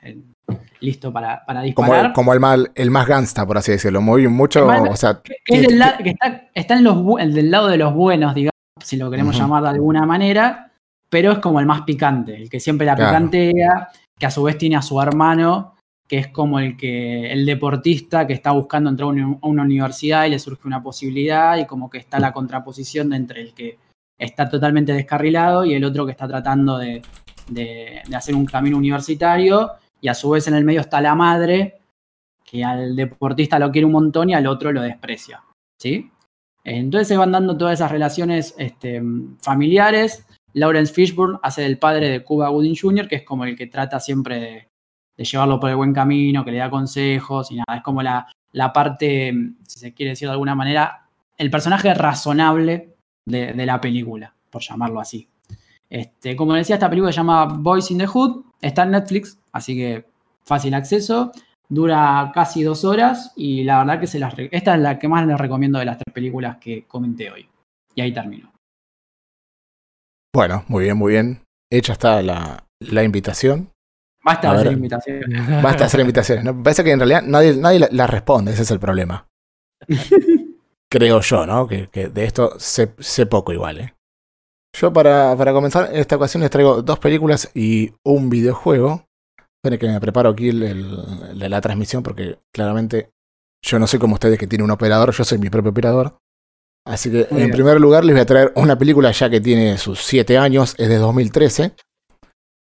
listo 0.80 1.12
para, 1.12 1.42
disparar. 1.62 2.12
Como, 2.12 2.34
el, 2.34 2.40
mal, 2.40 2.70
el 2.74 2.90
más 2.90 3.06
gangsta, 3.06 3.46
por 3.46 3.58
así 3.58 3.72
decirlo. 3.72 4.00
Muy 4.00 4.28
mucho. 4.28 4.66
o 4.66 4.96
sea, 4.96 5.20
que, 5.22 5.34
está, 6.54 6.74
en 6.74 6.84
los, 6.84 7.20
el 7.20 7.34
del 7.34 7.50
lado 7.50 7.68
de 7.68 7.78
los 7.78 7.94
buenos, 7.94 8.34
digamos, 8.34 8.52
si 8.82 8.96
lo 8.96 9.10
queremos 9.10 9.36
llamar 9.36 9.62
de 9.62 9.70
alguna 9.70 10.06
manera, 10.06 10.72
pero 11.08 11.32
es 11.32 11.38
como 11.38 11.60
el 11.60 11.66
más 11.66 11.82
picante, 11.82 12.36
el 12.36 12.50
que 12.50 12.60
siempre 12.60 12.86
la 12.86 12.96
picantea, 12.96 13.88
que 14.18 14.26
a 14.26 14.30
su 14.30 14.42
vez 14.42 14.58
tiene 14.58 14.76
a 14.76 14.82
su 14.82 15.00
hermano, 15.00 15.74
que 16.08 16.18
es 16.18 16.28
como 16.28 16.58
el 16.58 16.76
que 16.76 17.30
el 17.30 17.44
deportista 17.44 18.26
que 18.26 18.32
está 18.32 18.52
buscando 18.52 18.88
entrar 18.90 19.08
a 19.08 19.46
una 19.46 19.62
universidad 19.62 20.24
y 20.24 20.30
le 20.30 20.38
surge 20.38 20.66
una 20.66 20.82
posibilidad 20.82 21.58
y 21.58 21.66
como 21.66 21.90
que 21.90 21.98
está 21.98 22.18
la 22.18 22.32
contraposición 22.32 23.12
entre 23.12 23.42
el 23.42 23.54
que 23.54 23.78
está 24.18 24.48
totalmente 24.48 24.92
descarrilado 24.92 25.64
y 25.64 25.74
el 25.74 25.84
otro 25.84 26.06
que 26.06 26.12
está 26.12 26.26
tratando 26.26 26.78
de, 26.78 27.02
hacer 28.14 28.34
un 28.34 28.46
camino 28.46 28.76
universitario 28.76 29.72
y 30.00 30.08
a 30.08 30.14
su 30.14 30.30
vez 30.30 30.48
en 30.48 30.54
el 30.54 30.64
medio 30.64 30.80
está 30.80 31.00
la 31.00 31.14
madre 31.14 31.80
que 32.44 32.64
al 32.64 32.96
deportista 32.96 33.58
lo 33.58 33.70
quiere 33.70 33.84
un 33.84 33.92
montón 33.92 34.30
y 34.30 34.34
al 34.34 34.46
otro 34.46 34.72
lo 34.72 34.80
desprecia. 34.80 35.42
¿sí? 35.78 36.10
Entonces 36.76 37.08
se 37.08 37.16
van 37.16 37.32
dando 37.32 37.56
todas 37.56 37.74
esas 37.74 37.90
relaciones 37.90 38.54
este, 38.58 39.02
familiares. 39.40 40.26
Lawrence 40.52 40.92
Fishburne 40.92 41.38
hace 41.42 41.62
del 41.62 41.78
padre 41.78 42.08
de 42.10 42.22
Cuba 42.22 42.48
Gooding 42.48 42.76
Jr., 42.76 43.08
que 43.08 43.16
es 43.16 43.22
como 43.22 43.44
el 43.44 43.56
que 43.56 43.66
trata 43.66 44.00
siempre 44.00 44.68
de, 45.16 45.24
llevarlo 45.24 45.58
por 45.58 45.70
el 45.70 45.76
buen 45.76 45.92
camino, 45.92 46.44
que 46.44 46.52
le 46.52 46.58
da 46.58 46.70
consejos 46.70 47.50
y 47.50 47.56
nada. 47.56 47.78
Es 47.78 47.82
como 47.82 48.02
la, 48.02 48.26
la 48.52 48.72
parte, 48.72 49.32
si 49.66 49.78
se 49.78 49.94
quiere 49.94 50.10
decir 50.10 50.28
de 50.28 50.32
alguna 50.32 50.54
manera, 50.54 51.08
el 51.38 51.50
personaje 51.50 51.94
razonable 51.94 52.94
de, 53.24 53.66
la 53.66 53.80
película, 53.80 54.34
por 54.50 54.62
llamarlo 54.62 55.00
así. 55.00 55.28
Este, 55.88 56.36
como 56.36 56.54
decía, 56.54 56.76
esta 56.76 56.90
película 56.90 57.12
se 57.12 57.16
llama 57.16 57.46
Boys 57.46 57.90
in 57.90 57.98
the 57.98 58.06
Hood, 58.06 58.44
está 58.60 58.82
en 58.82 58.90
Netflix, 58.90 59.38
así 59.52 59.74
que 59.74 60.06
fácil 60.44 60.74
acceso, 60.74 61.32
dura 61.68 62.30
casi 62.34 62.62
dos 62.62 62.84
horas 62.84 63.32
y 63.36 63.64
la 63.64 63.78
verdad 63.78 64.00
que 64.00 64.06
se 64.06 64.18
las, 64.18 64.34
esta 64.38 64.74
es 64.74 64.80
la 64.80 64.98
que 64.98 65.08
más 65.08 65.26
les 65.26 65.38
recomiendo 65.38 65.78
de 65.78 65.84
las 65.84 65.98
tres 65.98 66.12
películas 66.12 66.56
que 66.58 66.84
comenté 66.86 67.30
hoy. 67.30 67.48
Y 67.94 68.00
ahí 68.00 68.12
termino. 68.12 68.52
Bueno, 70.34 70.64
muy 70.68 70.84
bien, 70.84 70.96
muy 70.96 71.12
bien. 71.12 71.42
Hecha 71.70 71.92
está 71.92 72.22
la, 72.22 73.04
invitación. 73.04 73.70
Basta 74.24 74.52
hacer 74.52 74.72
invitaciones. 74.72 75.62
Basta 75.62 75.84
hacer 75.84 76.00
invitaciones. 76.00 76.44
¿no? 76.44 76.62
Parece 76.62 76.84
que 76.84 76.92
en 76.92 77.00
realidad 77.00 77.22
nadie, 77.22 77.56
nadie 77.56 77.88
la 77.90 78.06
responde, 78.06 78.52
ese 78.52 78.62
es 78.62 78.70
el 78.70 78.78
problema. 78.78 79.26
creo 80.88 81.20
yo, 81.20 81.46
¿no? 81.46 81.66
Que, 81.66 81.88
de 81.92 82.24
esto 82.24 82.58
sé, 82.58 82.88
poco 83.26 83.52
igual, 83.52 83.80
¿eh? 83.80 83.94
Yo 84.76 84.92
para, 84.92 85.34
para, 85.36 85.52
comenzar, 85.52 85.90
en 85.92 86.00
esta 86.00 86.16
ocasión 86.16 86.42
les 86.42 86.50
traigo 86.50 86.82
dos 86.82 86.98
películas 86.98 87.50
y 87.54 87.92
un 88.04 88.28
videojuego. 88.30 89.04
Esperen 89.58 89.78
que 89.78 89.88
me 89.88 90.00
preparo 90.00 90.30
aquí 90.30 90.52
la 90.52 91.60
transmisión 91.60 92.02
porque 92.02 92.38
claramente 92.54 93.10
yo 93.64 93.78
no 93.78 93.86
soy 93.86 93.98
como 93.98 94.14
ustedes 94.14 94.38
que 94.38 94.46
tienen 94.46 94.64
un 94.66 94.70
operador, 94.70 95.12
yo 95.12 95.24
soy 95.24 95.38
mi 95.38 95.50
propio 95.50 95.70
operador. 95.70 96.18
Así 96.86 97.10
que 97.10 97.26
en 97.30 97.50
primer 97.50 97.80
lugar 97.80 98.04
les 98.04 98.14
voy 98.14 98.22
a 98.22 98.26
traer 98.26 98.52
una 98.54 98.78
película 98.78 99.10
ya 99.10 99.28
que 99.28 99.40
tiene 99.40 99.76
sus 99.78 100.00
7 100.00 100.38
años, 100.38 100.74
es 100.78 100.88
de 100.88 100.96
2013. 100.96 101.72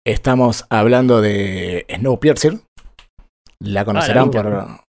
Estamos 0.06 0.64
hablando 0.70 1.20
de 1.20 1.84
Snowpiercer. 1.92 2.60
La 3.58 3.84
conocerán 3.84 4.28
ah, 4.28 4.30
por... 4.30 4.86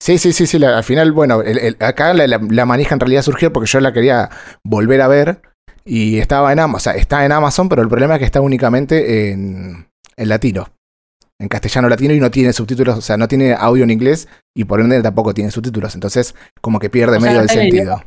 Sí, 0.00 0.16
sí, 0.18 0.32
sí, 0.32 0.46
sí. 0.46 0.64
al 0.64 0.84
final, 0.84 1.12
bueno, 1.12 1.42
acá 1.80 2.14
la, 2.14 2.64
manija 2.66 2.94
en 2.94 3.00
realidad 3.00 3.22
surgió 3.22 3.52
porque 3.52 3.68
yo 3.68 3.80
la 3.80 3.92
quería 3.92 4.30
volver 4.64 5.00
a 5.00 5.08
ver 5.08 5.42
y 5.84 6.18
estaba 6.18 6.52
en 6.52 6.60
Amazon, 6.60 6.76
o 6.76 6.80
sea, 6.80 6.92
está 6.94 7.24
en 7.24 7.32
Amazon, 7.32 7.68
pero 7.68 7.82
el 7.82 7.88
problema 7.88 8.14
es 8.14 8.20
que 8.20 8.24
está 8.24 8.40
únicamente 8.40 9.32
en, 9.32 9.88
latino, 10.16 10.68
en 11.40 11.48
castellano 11.48 11.88
latino 11.88 12.14
y 12.14 12.20
no 12.20 12.30
tiene 12.30 12.52
subtítulos, 12.52 12.98
o 12.98 13.00
sea, 13.00 13.16
no 13.16 13.28
tiene 13.28 13.54
audio 13.54 13.84
en 13.84 13.90
inglés 13.90 14.28
y 14.54 14.64
por 14.64 14.80
ende 14.80 15.00
tampoco 15.02 15.32
tiene 15.34 15.50
subtítulos, 15.50 15.94
entonces 15.94 16.34
como 16.60 16.78
que 16.78 16.90
pierde 16.90 17.20
medio 17.20 17.38
del 17.38 17.48
sentido. 17.48 18.02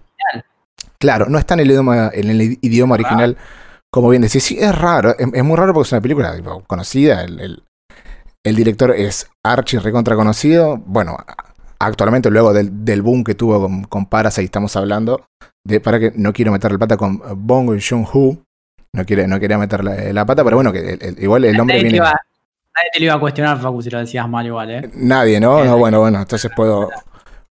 Claro, 0.99 1.27
no 1.29 1.37
está 1.37 1.53
en 1.55 1.61
el 1.61 1.71
idioma, 1.71 2.11
en 2.13 2.29
el 2.29 2.41
idioma 2.61 2.95
original, 2.95 3.37
como 3.89 4.09
bien 4.09 4.21
decís. 4.21 4.43
Sí, 4.43 4.57
es 4.59 4.77
raro, 4.77 5.15
es, 5.17 5.43
muy 5.43 5.55
raro 5.55 5.73
porque 5.73 5.87
es 5.87 5.91
una 5.93 6.01
película 6.01 6.35
conocida, 6.67 7.23
el, 7.23 7.63
el, 8.43 8.55
director 8.55 8.91
es 8.91 9.29
archi 9.43 9.77
recontra 9.77 10.15
conocido, 10.15 10.77
bueno, 10.77 11.17
actualmente, 11.79 12.29
luego 12.29 12.53
del, 12.53 13.01
boom 13.01 13.23
que 13.23 13.35
tuvo 13.35 13.61
con, 13.61 13.83
con 13.85 14.05
Parasite, 14.07 14.45
estamos 14.45 14.75
hablando, 14.75 15.25
de, 15.63 15.79
para 15.79 15.99
que 15.99 16.11
no 16.15 16.33
quiero 16.33 16.51
meter 16.51 16.71
la 16.71 16.77
pata 16.77 16.97
con 16.97 17.21
Bong 17.47 17.79
Joon-ho, 17.81 18.37
no, 18.93 19.05
quiere, 19.05 19.27
no 19.27 19.39
quería 19.39 19.57
meter 19.57 19.83
la, 19.83 20.25
pata, 20.25 20.43
pero 20.43 20.57
bueno, 20.57 20.73
que 20.73 21.15
igual 21.19 21.45
el 21.45 21.59
hombre 21.59 21.81
viene... 21.81 22.01
nadie 22.75 22.89
te 22.93 22.99
lo 22.99 23.05
iba 23.05 23.13
a 23.15 23.19
cuestionar, 23.19 23.59
Facu, 23.59 23.81
si 23.81 23.89
lo 23.89 23.99
decías 23.99 24.27
mal 24.27 24.45
igual, 24.45 24.71
¿eh? 24.71 24.91
Nadie, 24.93 25.39
¿no? 25.39 25.63
No, 25.63 25.77
bueno, 25.77 25.99
bueno, 25.99 26.19
entonces 26.19 26.51
puedo, 26.55 26.89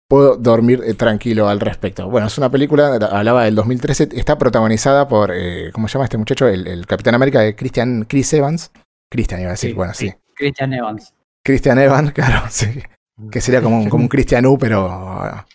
puedo 0.08 0.36
dormir 0.36 0.82
eh, 0.84 0.94
tranquilo 0.94 1.48
al 1.48 1.60
respecto. 1.60 2.08
Bueno, 2.08 2.26
es 2.26 2.38
una 2.38 2.50
película, 2.50 2.94
hablaba 2.94 3.44
del 3.44 3.54
2013, 3.54 4.10
está 4.12 4.38
protagonizada 4.38 5.08
por, 5.08 5.30
eh, 5.32 5.70
¿cómo 5.72 5.88
se 5.88 5.94
llama 5.94 6.04
este 6.04 6.18
muchacho? 6.18 6.48
El, 6.48 6.86
Capitán 6.86 7.14
América 7.14 7.40
de 7.40 7.56
Christian, 7.56 8.04
Chris 8.08 8.32
Evans. 8.32 8.70
Christian 9.10 9.40
iba 9.40 9.50
a 9.50 9.52
decir, 9.52 9.74
bueno, 9.74 9.94
sí. 9.94 10.12
Christian 10.34 10.72
Evans. 10.72 11.14
Christian 11.44 11.78
Evans, 11.78 12.12
claro, 12.14 12.46
sí. 12.48 12.82
Que 13.30 13.40
sería 13.40 13.62
como, 13.62 13.78
un, 13.78 13.88
como 13.88 14.04
un 14.04 14.08
Christian 14.08 14.44
U, 14.46 14.58
pero 14.58 14.88
ah, 14.90 15.46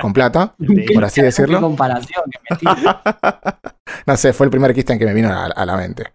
con 0.00 0.12
plata, 0.12 0.54
por 0.94 1.04
así 1.04 1.22
decirlo. 1.22 1.60
comparación 1.60 2.24
no 4.06 4.16
sé, 4.16 4.32
fue 4.32 4.46
el 4.46 4.50
primer 4.50 4.72
Christian 4.72 4.98
que 4.98 5.06
me 5.06 5.14
vino 5.14 5.30
a, 5.30 5.64
la 5.64 5.76
mente. 5.76 6.12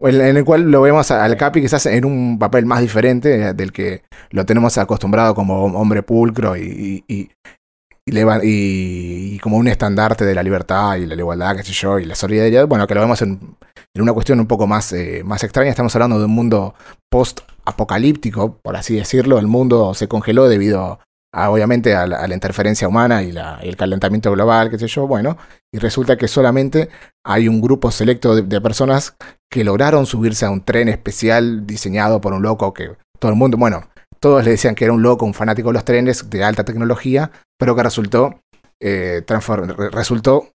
En 0.00 0.36
el 0.36 0.44
cual 0.44 0.70
lo 0.70 0.82
vemos 0.82 1.10
al 1.10 1.36
Capi 1.36 1.62
quizás 1.62 1.86
en 1.86 2.04
un 2.04 2.38
papel 2.38 2.66
más 2.66 2.80
diferente 2.80 3.54
del 3.54 3.72
que 3.72 4.02
lo 4.30 4.44
tenemos 4.44 4.76
acostumbrado 4.76 5.34
como 5.34 5.64
hombre 5.64 6.02
pulcro 6.02 6.56
y, 6.56 7.02
y, 7.08 7.30
y, 8.06 9.38
como 9.38 9.56
un 9.56 9.68
estandarte 9.68 10.24
de 10.24 10.34
la 10.34 10.42
libertad 10.42 10.96
y 10.96 11.06
la 11.06 11.14
igualdad, 11.14 11.56
qué 11.56 11.62
sé 11.62 11.72
yo, 11.72 11.98
y 11.98 12.04
la 12.04 12.14
solidaridad. 12.14 12.66
Bueno, 12.68 12.86
que 12.86 12.94
lo 12.94 13.00
vemos 13.00 13.22
en, 13.22 13.56
una 13.94 14.12
cuestión 14.12 14.38
un 14.38 14.46
poco 14.46 14.66
más, 14.66 14.92
eh, 14.92 15.22
más 15.24 15.42
extraña. 15.42 15.70
Estamos 15.70 15.94
hablando 15.96 16.18
de 16.18 16.26
un 16.26 16.30
mundo 16.30 16.74
post-apocalíptico, 17.10 18.58
por 18.58 18.76
así 18.76 18.96
decirlo. 18.96 19.38
El 19.38 19.46
mundo 19.46 19.94
se 19.94 20.08
congeló 20.08 20.48
debido 20.48 21.00
obviamente 21.32 21.94
a 21.94 22.06
la, 22.06 22.34
interferencia 22.34 22.88
humana 22.88 23.22
y, 23.22 23.34
el 23.62 23.76
calentamiento 23.76 24.32
global, 24.32 24.70
qué 24.70 24.78
sé 24.78 24.86
yo, 24.86 25.06
bueno, 25.06 25.36
y 25.72 25.78
resulta 25.78 26.16
que 26.16 26.28
solamente 26.28 26.88
hay 27.24 27.48
un 27.48 27.60
grupo 27.60 27.90
selecto 27.90 28.34
de, 28.34 28.60
personas 28.60 29.16
que 29.50 29.64
lograron 29.64 30.06
subirse 30.06 30.44
a 30.44 30.50
un 30.50 30.64
tren 30.64 30.88
especial 30.88 31.66
diseñado 31.66 32.20
por 32.20 32.32
un 32.32 32.42
loco 32.42 32.74
que 32.74 32.96
todo 33.18 33.30
el 33.30 33.38
mundo, 33.38 33.56
bueno, 33.56 33.88
todos 34.20 34.44
le 34.44 34.52
decían 34.52 34.74
que 34.74 34.84
era 34.84 34.92
un 34.92 35.02
loco, 35.02 35.24
un 35.24 35.34
fanático 35.34 35.68
de 35.68 35.74
los 35.74 35.84
trenes 35.84 36.28
de 36.28 36.44
alta 36.44 36.64
tecnología, 36.64 37.30
pero 37.58 37.74
que 37.76 37.82
resultó, 37.82 38.40
eh, 38.80 39.24
resultó 39.92 40.52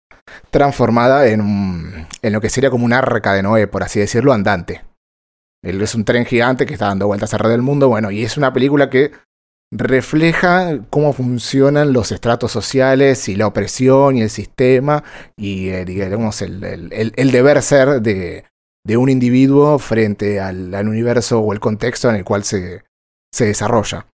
transformada 0.51 1.27
en, 1.27 2.07
en 2.21 2.33
lo 2.33 2.41
que 2.41 2.49
sería 2.49 2.69
como 2.69 2.85
un 2.85 2.93
arca 2.93 3.33
de 3.33 3.43
Noé, 3.43 3.67
por 3.67 3.83
así 3.83 3.99
decirlo, 3.99 4.33
andante. 4.33 4.83
Él 5.63 5.81
es 5.81 5.95
un 5.95 6.05
tren 6.05 6.25
gigante 6.25 6.65
que 6.65 6.73
está 6.73 6.87
dando 6.87 7.07
vueltas 7.07 7.33
alrededor 7.33 7.57
del 7.57 7.63
mundo, 7.63 7.89
bueno, 7.89 8.11
y 8.11 8.23
es 8.23 8.37
una 8.37 8.53
película 8.53 8.89
que 8.89 9.11
refleja 9.71 10.79
cómo 10.89 11.13
funcionan 11.13 11.91
los 11.91 12.11
estratos 12.11 12.51
sociales 12.51 13.27
y 13.27 13.35
la 13.35 13.47
opresión 13.47 14.17
y 14.17 14.21
el 14.21 14.29
sistema 14.29 15.03
y 15.35 15.69
eh, 15.69 15.83
digamos 15.83 16.41
el, 16.41 16.63
el, 16.63 17.31
deber 17.31 17.61
ser 17.61 18.01
de, 18.01 18.45
de, 18.87 18.97
un 18.97 19.09
individuo 19.09 19.79
frente 19.79 20.39
al, 20.39 20.73
universo 20.87 21.39
o 21.39 21.53
el 21.53 21.59
contexto 21.59 22.09
en 22.09 22.15
el 22.15 22.23
cual 22.23 22.43
se, 22.43 22.83
se 23.33 23.45
desarrolla. 23.45 24.07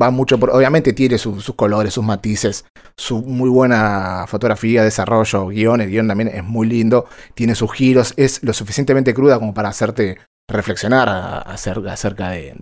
Va 0.00 0.10
mucho 0.10 0.38
por, 0.38 0.50
obviamente 0.50 0.92
tiene 0.92 1.18
sus 1.18 1.52
colores, 1.54 1.94
sus 1.94 2.04
matices, 2.04 2.64
su 2.96 3.22
muy 3.22 3.50
buena 3.50 4.24
fotografía, 4.28 4.84
desarrollo, 4.84 5.48
guion, 5.48 5.80
el 5.80 5.90
guion 5.90 6.08
también 6.08 6.28
es 6.28 6.44
muy 6.44 6.68
lindo, 6.68 7.06
tiene 7.34 7.54
sus 7.54 7.72
giros, 7.72 8.14
es 8.16 8.42
lo 8.42 8.52
suficientemente 8.52 9.14
cruda 9.14 9.38
como 9.38 9.52
para 9.52 9.70
hacerte 9.70 10.18
reflexionar 10.48 11.08
acerca 11.46 12.30
de, 12.30 12.54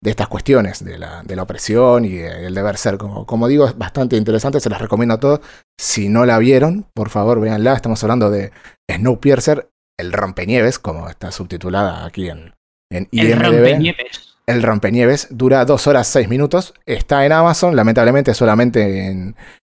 de 0.00 0.10
estas 0.10 0.28
cuestiones, 0.28 0.84
de 0.84 0.98
la, 0.98 1.22
de 1.22 1.36
la 1.36 1.42
opresión 1.42 2.04
y 2.04 2.18
el 2.18 2.54
deber 2.54 2.76
ser. 2.76 2.98
Como, 2.98 3.26
como 3.26 3.48
digo, 3.48 3.66
es 3.66 3.76
bastante 3.76 4.16
interesante, 4.16 4.60
se 4.60 4.70
las 4.70 4.80
recomiendo 4.80 5.14
a 5.14 5.20
todos. 5.20 5.40
Si 5.78 6.08
no 6.08 6.24
la 6.26 6.38
vieron, 6.38 6.86
por 6.94 7.10
favor, 7.10 7.40
véanla. 7.40 7.74
Estamos 7.74 8.02
hablando 8.02 8.30
de 8.30 8.52
Snowpiercer, 8.90 9.68
el 9.98 10.12
rompenieves, 10.12 10.78
como 10.78 11.08
está 11.08 11.30
subtitulada 11.30 12.04
aquí 12.04 12.28
en, 12.28 12.54
en 12.90 13.08
IMDb. 13.10 13.32
El 13.32 13.42
rompenieves. 13.42 14.36
El 14.46 14.62
rompenieves 14.62 15.28
dura 15.30 15.64
dos 15.64 15.86
horas 15.86 16.06
seis 16.06 16.28
minutos. 16.28 16.74
Está 16.84 17.26
en 17.26 17.32
Amazon, 17.32 17.74
lamentablemente 17.74 18.32
solamente 18.34 19.08
en, 19.08 19.34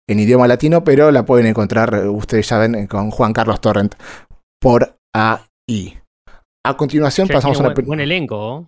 en 0.09 0.21
idioma 0.21 0.47
latino, 0.47 0.85
pero 0.85 1.11
la 1.11 1.25
pueden 1.25 1.47
encontrar, 1.47 2.07
ustedes 2.09 2.49
ya 2.49 2.59
ven, 2.59 2.87
con 2.87 3.11
Juan 3.11 3.33
Carlos 3.33 3.61
Torrent 3.61 3.95
por 4.61 4.97
ahí. 5.14 5.99
A 6.64 6.77
continuación 6.77 7.27
pasamos 7.29 7.59
a 7.59 7.64
una... 7.64 7.75
Buen, 7.75 7.87
buen 7.87 8.01
elenco. 8.01 8.66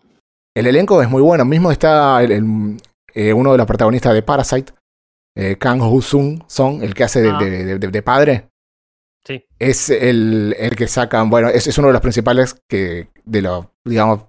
El 0.56 0.66
elenco 0.66 1.02
es 1.02 1.08
muy 1.08 1.22
bueno. 1.22 1.44
Mismo 1.44 1.70
está 1.70 2.22
el, 2.22 2.78
eh, 3.14 3.32
uno 3.32 3.52
de 3.52 3.58
los 3.58 3.66
protagonistas 3.66 4.14
de 4.14 4.22
Parasite, 4.22 4.72
eh, 5.36 5.56
Kang 5.56 5.80
Ho-sung, 5.82 6.42
Song, 6.46 6.82
el 6.82 6.94
que 6.94 7.04
hace 7.04 7.28
ah. 7.28 7.38
de, 7.38 8.02
padre. 8.02 8.48
Sí. 9.24 9.44
Es 9.58 9.88
el, 9.90 10.54
el 10.58 10.74
que 10.74 10.88
sacan, 10.88 11.30
bueno, 11.30 11.48
es, 11.48 11.66
es, 11.66 11.78
uno 11.78 11.88
de 11.88 11.92
los 11.92 12.02
principales 12.02 12.60
que, 12.68 13.08
de 13.24 13.42
lo, 13.42 13.70
digamos, 13.84 14.24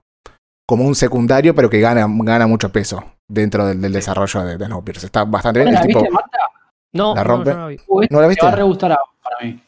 como 0.68 0.86
un 0.86 0.96
secundario, 0.96 1.56
pero 1.56 1.70
que 1.70 1.80
gana, 1.80 2.06
gana 2.08 2.48
mucho 2.48 2.72
peso 2.72 3.04
dentro 3.28 3.66
del, 3.66 3.92
desarrollo 3.92 4.42
de, 4.44 4.58
de 4.58 4.66
Snowpiercer. 4.66 5.06
Está 5.06 5.26
bastante 5.26 5.62
bien. 5.62 5.74
¿La 5.74 5.82
el 5.82 5.88
viste, 5.88 6.10
Marta? 6.10 6.38
No, 6.94 7.16
la 7.16 7.24
rompe. 7.24 7.54
no, 7.54 7.70
no, 8.10 8.22
la 8.22 8.28
viste? 8.28 8.42
Te 8.42 8.46
va 8.46 8.54
a 8.54 8.56
re 8.56 8.64
gustar 8.64 8.98
para 9.22 9.38
mí. 9.42 9.62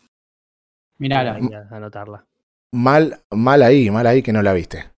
Mirala. 0.99 1.39
anotarla. 1.71 2.25
Mal, 2.71 3.21
mal 3.31 3.63
ahí, 3.63 3.89
mal 3.89 4.05
ahí 4.05 4.21
que 4.21 4.33
no 4.33 4.41
la 4.41 4.53
viste. 4.53 4.91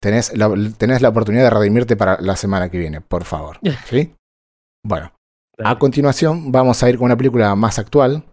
Tenés 0.00 0.36
la, 0.36 0.50
tenés 0.76 1.00
la 1.02 1.08
oportunidad 1.08 1.44
de 1.44 1.50
redimirte 1.50 1.96
para 1.96 2.20
la 2.20 2.36
semana 2.36 2.70
que 2.70 2.78
viene, 2.78 3.00
por 3.00 3.24
favor. 3.24 3.58
¿Sí? 3.86 4.14
Bueno, 4.84 5.12
a 5.62 5.78
continuación 5.78 6.50
vamos 6.50 6.82
a 6.82 6.90
ir 6.90 6.98
con 6.98 7.06
una 7.06 7.16
película 7.16 7.54
más 7.54 7.78
actual, 7.78 8.24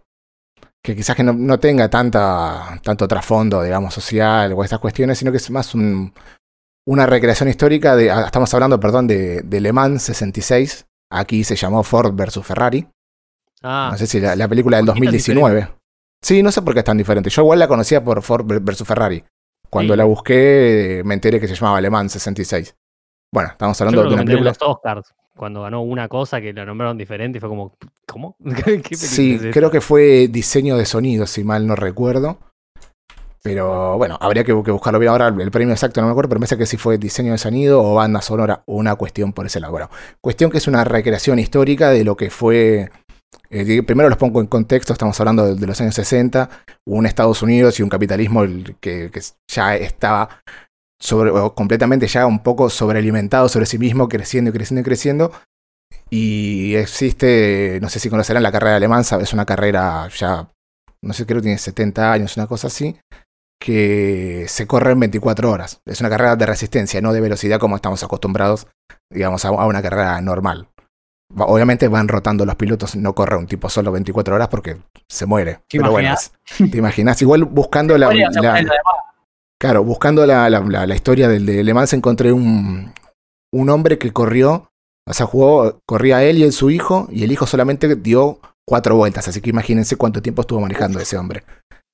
que 0.82 0.96
quizás 0.96 1.14
que 1.14 1.22
no, 1.22 1.60
tenga 1.60 1.88
tanta, 1.90 2.80
tanto 2.82 3.06
trasfondo, 3.06 3.62
digamos, 3.62 3.92
social 3.92 4.52
o 4.52 4.64
estas 4.64 4.78
cuestiones, 4.78 5.18
sino 5.18 5.30
que 5.30 5.36
es 5.36 5.50
más 5.50 5.74
una 5.74 7.06
recreación 7.06 7.48
histórica 7.48 7.96
de, 7.96 8.10
ah, 8.10 8.22
estamos 8.26 8.52
hablando, 8.54 8.80
perdón, 8.80 9.06
de, 9.06 9.42
de 9.42 9.60
Le 9.60 9.72
Mans 9.72 10.02
66, 10.02 10.86
aquí 11.10 11.44
se 11.44 11.56
llamó 11.56 11.82
Ford 11.82 12.14
versus 12.14 12.46
Ferrari. 12.46 12.88
Ah, 13.62 13.90
no 13.92 13.98
sé 13.98 14.06
si 14.06 14.20
la, 14.20 14.48
película 14.48 14.78
del 14.78 14.86
2019. 14.86 15.68
Sí, 16.22 16.42
no 16.42 16.50
sé 16.50 16.62
por 16.62 16.72
qué 16.74 16.80
es 16.80 16.84
tan 16.84 16.96
diferente. 16.96 17.30
Yo 17.30 17.42
igual 17.42 17.58
la 17.58 17.68
conocía 17.68 18.02
por 18.02 18.22
Ford 18.22 18.46
versus 18.62 18.86
Ferrari. 18.86 19.22
Cuando 19.68 19.94
la 19.94 20.04
busqué, 20.04 21.02
me 21.04 21.14
enteré 21.14 21.40
que 21.40 21.46
se 21.46 21.54
llamaba 21.54 21.78
Alemán 21.78 22.08
66. 22.08 22.74
Bueno, 23.32 23.50
estamos 23.50 23.80
hablando 23.80 24.02
de 24.02 24.14
una 24.14 24.24
película. 24.24 24.50
los 24.50 24.58
Oscars, 24.60 25.14
cuando 25.36 25.62
ganó 25.62 25.82
una 25.82 26.08
cosa 26.08 26.40
que 26.40 26.52
la 26.52 26.64
nombraron 26.64 26.98
diferente 26.98 27.38
y 27.38 27.40
fue 27.40 27.48
como, 27.48 27.76
¿cómo? 28.10 28.36
sí, 28.92 29.38
creo 29.52 29.70
que 29.70 29.80
fue 29.80 30.28
diseño 30.28 30.76
de 30.76 30.86
sonido, 30.86 31.26
si 31.26 31.44
mal 31.44 31.66
no 31.66 31.76
recuerdo. 31.76 32.38
Pero 33.42 33.96
bueno, 33.96 34.18
habría 34.20 34.44
que, 34.44 34.52
buscarlo 34.52 34.98
bien 34.98 35.12
ahora. 35.12 35.28
El 35.28 35.50
premio 35.50 35.72
exacto 35.72 36.00
no 36.00 36.08
me 36.08 36.10
acuerdo, 36.10 36.28
pero 36.28 36.40
me 36.40 36.44
parece 36.44 36.58
que 36.58 36.66
sí 36.66 36.76
fue 36.76 36.98
diseño 36.98 37.32
de 37.32 37.38
sonido 37.38 37.82
o 37.82 37.94
banda 37.94 38.20
sonora, 38.20 38.62
una 38.66 38.96
cuestión 38.96 39.32
por 39.32 39.46
ese 39.46 39.60
lado. 39.60 39.72
Bueno, 39.72 39.88
cuestión 40.20 40.50
que 40.50 40.58
es 40.58 40.68
una 40.68 40.84
recreación 40.84 41.38
histórica 41.38 41.88
de 41.88 42.04
lo 42.04 42.16
que 42.16 42.28
fue 42.28 42.90
eh, 43.50 43.82
primero 43.82 44.08
los 44.08 44.18
pongo 44.18 44.40
en 44.40 44.46
contexto, 44.46 44.92
estamos 44.92 45.18
hablando 45.20 45.54
de, 45.54 45.66
los 45.66 45.80
años 45.80 45.94
60, 45.96 46.48
un 46.86 47.06
Estados 47.06 47.42
Unidos 47.42 47.78
y 47.78 47.82
un 47.82 47.88
capitalismo 47.88 48.42
que, 48.80 49.10
ya 49.48 49.74
estaba 49.76 50.42
sobre, 51.00 51.32
completamente 51.54 52.06
ya 52.06 52.26
un 52.26 52.42
poco 52.42 52.70
sobrealimentado 52.70 53.48
sobre 53.48 53.66
sí 53.66 53.78
mismo, 53.78 54.08
creciendo 54.08 54.50
y 54.50 54.52
creciendo 54.52 54.80
y 54.80 54.84
creciendo. 54.84 55.32
Y 56.10 56.74
existe, 56.74 57.78
no 57.80 57.88
sé 57.88 58.00
si 58.00 58.10
conocerán 58.10 58.42
la 58.42 58.52
carrera 58.52 58.76
alemana, 58.76 59.02
es 59.02 59.32
una 59.32 59.46
carrera 59.46 60.08
ya, 60.08 60.50
no 61.02 61.12
sé, 61.12 61.24
creo 61.24 61.38
que 61.38 61.44
tiene 61.44 61.58
70 61.58 62.12
años, 62.12 62.36
una 62.36 62.48
cosa 62.48 62.66
así, 62.66 62.98
que 63.60 64.46
se 64.48 64.66
corre 64.66 64.92
en 64.92 65.00
24 65.00 65.50
horas. 65.50 65.80
Es 65.86 66.00
una 66.00 66.10
carrera 66.10 66.34
de 66.34 66.46
resistencia, 66.46 67.00
no 67.00 67.12
de 67.12 67.20
velocidad 67.20 67.60
como 67.60 67.76
estamos 67.76 68.02
acostumbrados, 68.02 68.66
digamos, 69.08 69.44
a 69.44 69.50
una 69.50 69.82
carrera 69.82 70.20
normal. 70.20 70.68
Obviamente 71.36 71.86
van 71.86 72.08
rotando 72.08 72.44
los 72.44 72.56
pilotos, 72.56 72.96
no 72.96 73.14
corre 73.14 73.36
un 73.36 73.46
tipo 73.46 73.68
solo 73.68 73.92
24 73.92 74.34
horas 74.34 74.48
porque 74.48 74.78
se 75.08 75.26
muere. 75.26 75.60
¿Te 75.68 75.78
Pero 75.78 75.92
bueno, 75.92 76.14
te 76.58 76.76
imaginas. 76.76 77.22
Igual 77.22 77.44
buscando 77.44 77.96
la, 77.96 78.10
claro, 79.58 79.84
buscando 79.84 80.26
la, 80.26 80.50
la, 80.50 80.94
historia 80.94 81.28
del 81.28 81.46
de 81.46 81.62
Le 81.62 81.72
Mans 81.72 81.92
encontré 81.92 82.32
un, 82.32 82.92
un 83.52 83.70
hombre 83.70 83.98
que 83.98 84.12
corrió, 84.12 84.69
o 85.10 85.12
sea, 85.12 85.26
jugó, 85.26 85.80
corría 85.86 86.22
él 86.22 86.38
y 86.38 86.44
él, 86.44 86.52
su 86.52 86.70
hijo, 86.70 87.08
y 87.10 87.24
el 87.24 87.32
hijo 87.32 87.44
solamente 87.44 87.96
dio 87.96 88.38
cuatro 88.66 88.94
vueltas, 88.94 89.26
así 89.26 89.40
que 89.40 89.50
imagínense 89.50 89.96
cuánto 89.96 90.22
tiempo 90.22 90.42
estuvo 90.42 90.60
manejando 90.60 91.00
ese 91.00 91.16
hombre. 91.16 91.42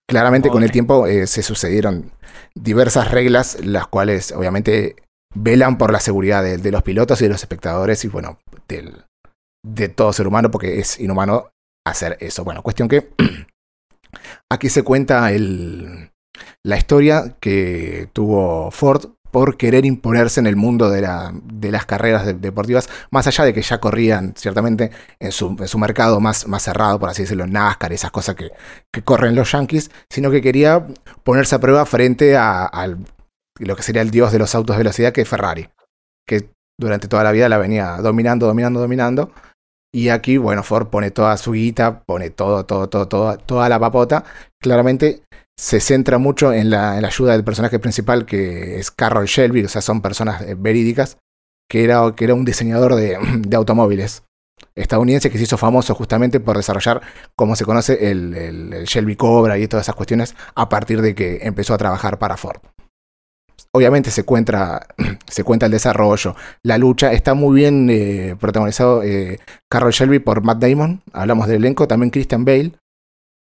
Claramente 0.06 0.50
con 0.50 0.62
el 0.62 0.70
tiempo 0.70 1.06
eh, 1.06 1.26
se 1.26 1.42
sucedieron 1.42 2.12
diversas 2.54 3.10
reglas, 3.10 3.64
las 3.64 3.86
cuales 3.86 4.32
obviamente 4.32 4.96
velan 5.34 5.78
por 5.78 5.92
la 5.92 6.00
seguridad 6.00 6.42
de, 6.42 6.58
de, 6.58 6.70
los 6.70 6.82
pilotos 6.82 7.20
y 7.20 7.24
de 7.24 7.30
los 7.30 7.42
espectadores 7.42 8.04
y 8.04 8.08
bueno, 8.08 8.38
del, 8.68 9.04
de 9.64 9.88
todo 9.88 10.12
ser 10.12 10.26
humano 10.26 10.50
porque 10.50 10.78
es 10.78 11.00
inhumano 11.00 11.50
hacer 11.86 12.18
eso. 12.20 12.44
Bueno, 12.44 12.62
cuestión 12.62 12.88
que 12.88 13.08
aquí 14.52 14.68
se 14.68 14.82
cuenta 14.82 15.32
el, 15.32 16.10
la 16.62 16.76
historia 16.76 17.36
que 17.40 18.10
tuvo 18.12 18.70
Ford 18.70 19.15
por 19.36 19.58
querer 19.58 19.84
imponerse 19.84 20.40
en 20.40 20.46
el 20.46 20.56
mundo 20.56 20.88
de, 20.88 21.02
las 21.02 21.84
carreras 21.84 22.40
deportivas, 22.40 22.88
más 23.10 23.26
allá 23.26 23.44
de 23.44 23.52
que 23.52 23.60
ya 23.60 23.80
corrían 23.80 24.32
ciertamente 24.34 24.90
en 25.20 25.30
su, 25.30 25.78
mercado 25.78 26.20
más, 26.20 26.48
más, 26.48 26.62
cerrado, 26.62 26.98
por 26.98 27.10
así 27.10 27.24
decirlo, 27.24 27.46
NASCAR, 27.46 27.92
esas 27.92 28.10
cosas 28.10 28.34
que, 28.34 28.52
corren 29.02 29.34
los 29.34 29.52
Yankees, 29.52 29.90
sino 30.08 30.30
que 30.30 30.40
quería 30.40 30.86
ponerse 31.22 31.54
a 31.54 31.58
prueba 31.58 31.84
frente 31.84 32.34
a, 32.34 32.96
lo 33.58 33.76
que 33.76 33.82
sería 33.82 34.00
el 34.00 34.10
dios 34.10 34.32
de 34.32 34.38
los 34.38 34.54
autos 34.54 34.74
de 34.74 34.78
velocidad, 34.78 35.12
que 35.12 35.20
es 35.20 35.28
Ferrari, 35.28 35.68
que 36.26 36.48
durante 36.80 37.06
toda 37.06 37.22
la 37.22 37.32
vida 37.32 37.50
la 37.50 37.58
venía 37.58 37.98
dominando, 37.98 38.46
dominando, 38.46 38.80
dominando. 38.80 39.32
Y 39.92 40.08
aquí, 40.08 40.38
bueno, 40.38 40.62
Ford 40.62 40.86
pone 40.86 41.10
toda 41.10 41.36
su 41.36 41.52
guita, 41.52 42.04
pone 42.04 42.30
todo, 42.30 42.64
todo, 42.64 42.88
todo, 42.88 43.06
todo 43.06 43.36
toda 43.36 43.68
la 43.68 43.78
papota. 43.78 44.24
Claramente 44.58 45.24
se 45.58 45.80
centra 45.80 46.18
mucho 46.18 46.52
en 46.52 46.70
la, 46.70 46.92
ayuda 46.92 47.32
del 47.32 47.44
personaje 47.44 47.78
principal, 47.78 48.26
que 48.26 48.78
es 48.78 48.90
Carroll 48.90 49.26
Shelby, 49.26 49.64
o 49.64 49.68
sea, 49.68 49.80
son 49.80 50.02
personas 50.02 50.42
eh, 50.42 50.54
verídicas, 50.56 51.18
que 51.68 51.84
era, 51.84 52.14
que 52.14 52.24
era 52.24 52.34
un 52.34 52.44
diseñador 52.44 52.94
de, 52.94 53.16
automóviles 53.56 54.22
estadounidense 54.74 55.30
que 55.30 55.36
se 55.36 55.44
hizo 55.44 55.58
famoso 55.58 55.94
justamente 55.94 56.40
por 56.40 56.56
desarrollar, 56.56 57.02
como 57.34 57.56
se 57.56 57.64
conoce, 57.64 58.10
el, 58.10 58.34
el, 58.34 58.84
Shelby 58.84 59.16
Cobra 59.16 59.58
y 59.58 59.68
todas 59.68 59.84
esas 59.84 59.94
cuestiones 59.94 60.34
a 60.54 60.68
partir 60.68 61.02
de 61.02 61.14
que 61.14 61.40
empezó 61.42 61.74
a 61.74 61.78
trabajar 61.78 62.18
para 62.18 62.36
Ford. 62.36 62.60
Obviamente 63.72 64.10
se, 64.10 64.24
cuenta, 64.24 64.86
se 65.26 65.44
cuenta 65.44 65.66
el 65.66 65.72
desarrollo, 65.72 66.36
la 66.62 66.78
lucha, 66.78 67.12
está 67.12 67.34
muy 67.34 67.54
bien 67.54 67.88
eh, 67.90 68.36
protagonizado 68.38 69.02
eh, 69.02 69.40
Carroll 69.70 69.92
Shelby 69.92 70.18
por 70.20 70.42
Matt 70.42 70.58
Damon, 70.58 71.02
hablamos 71.12 71.48
del 71.48 71.56
elenco, 71.56 71.86
también 71.86 72.10
Christian 72.10 72.44
Bale, 72.44 72.72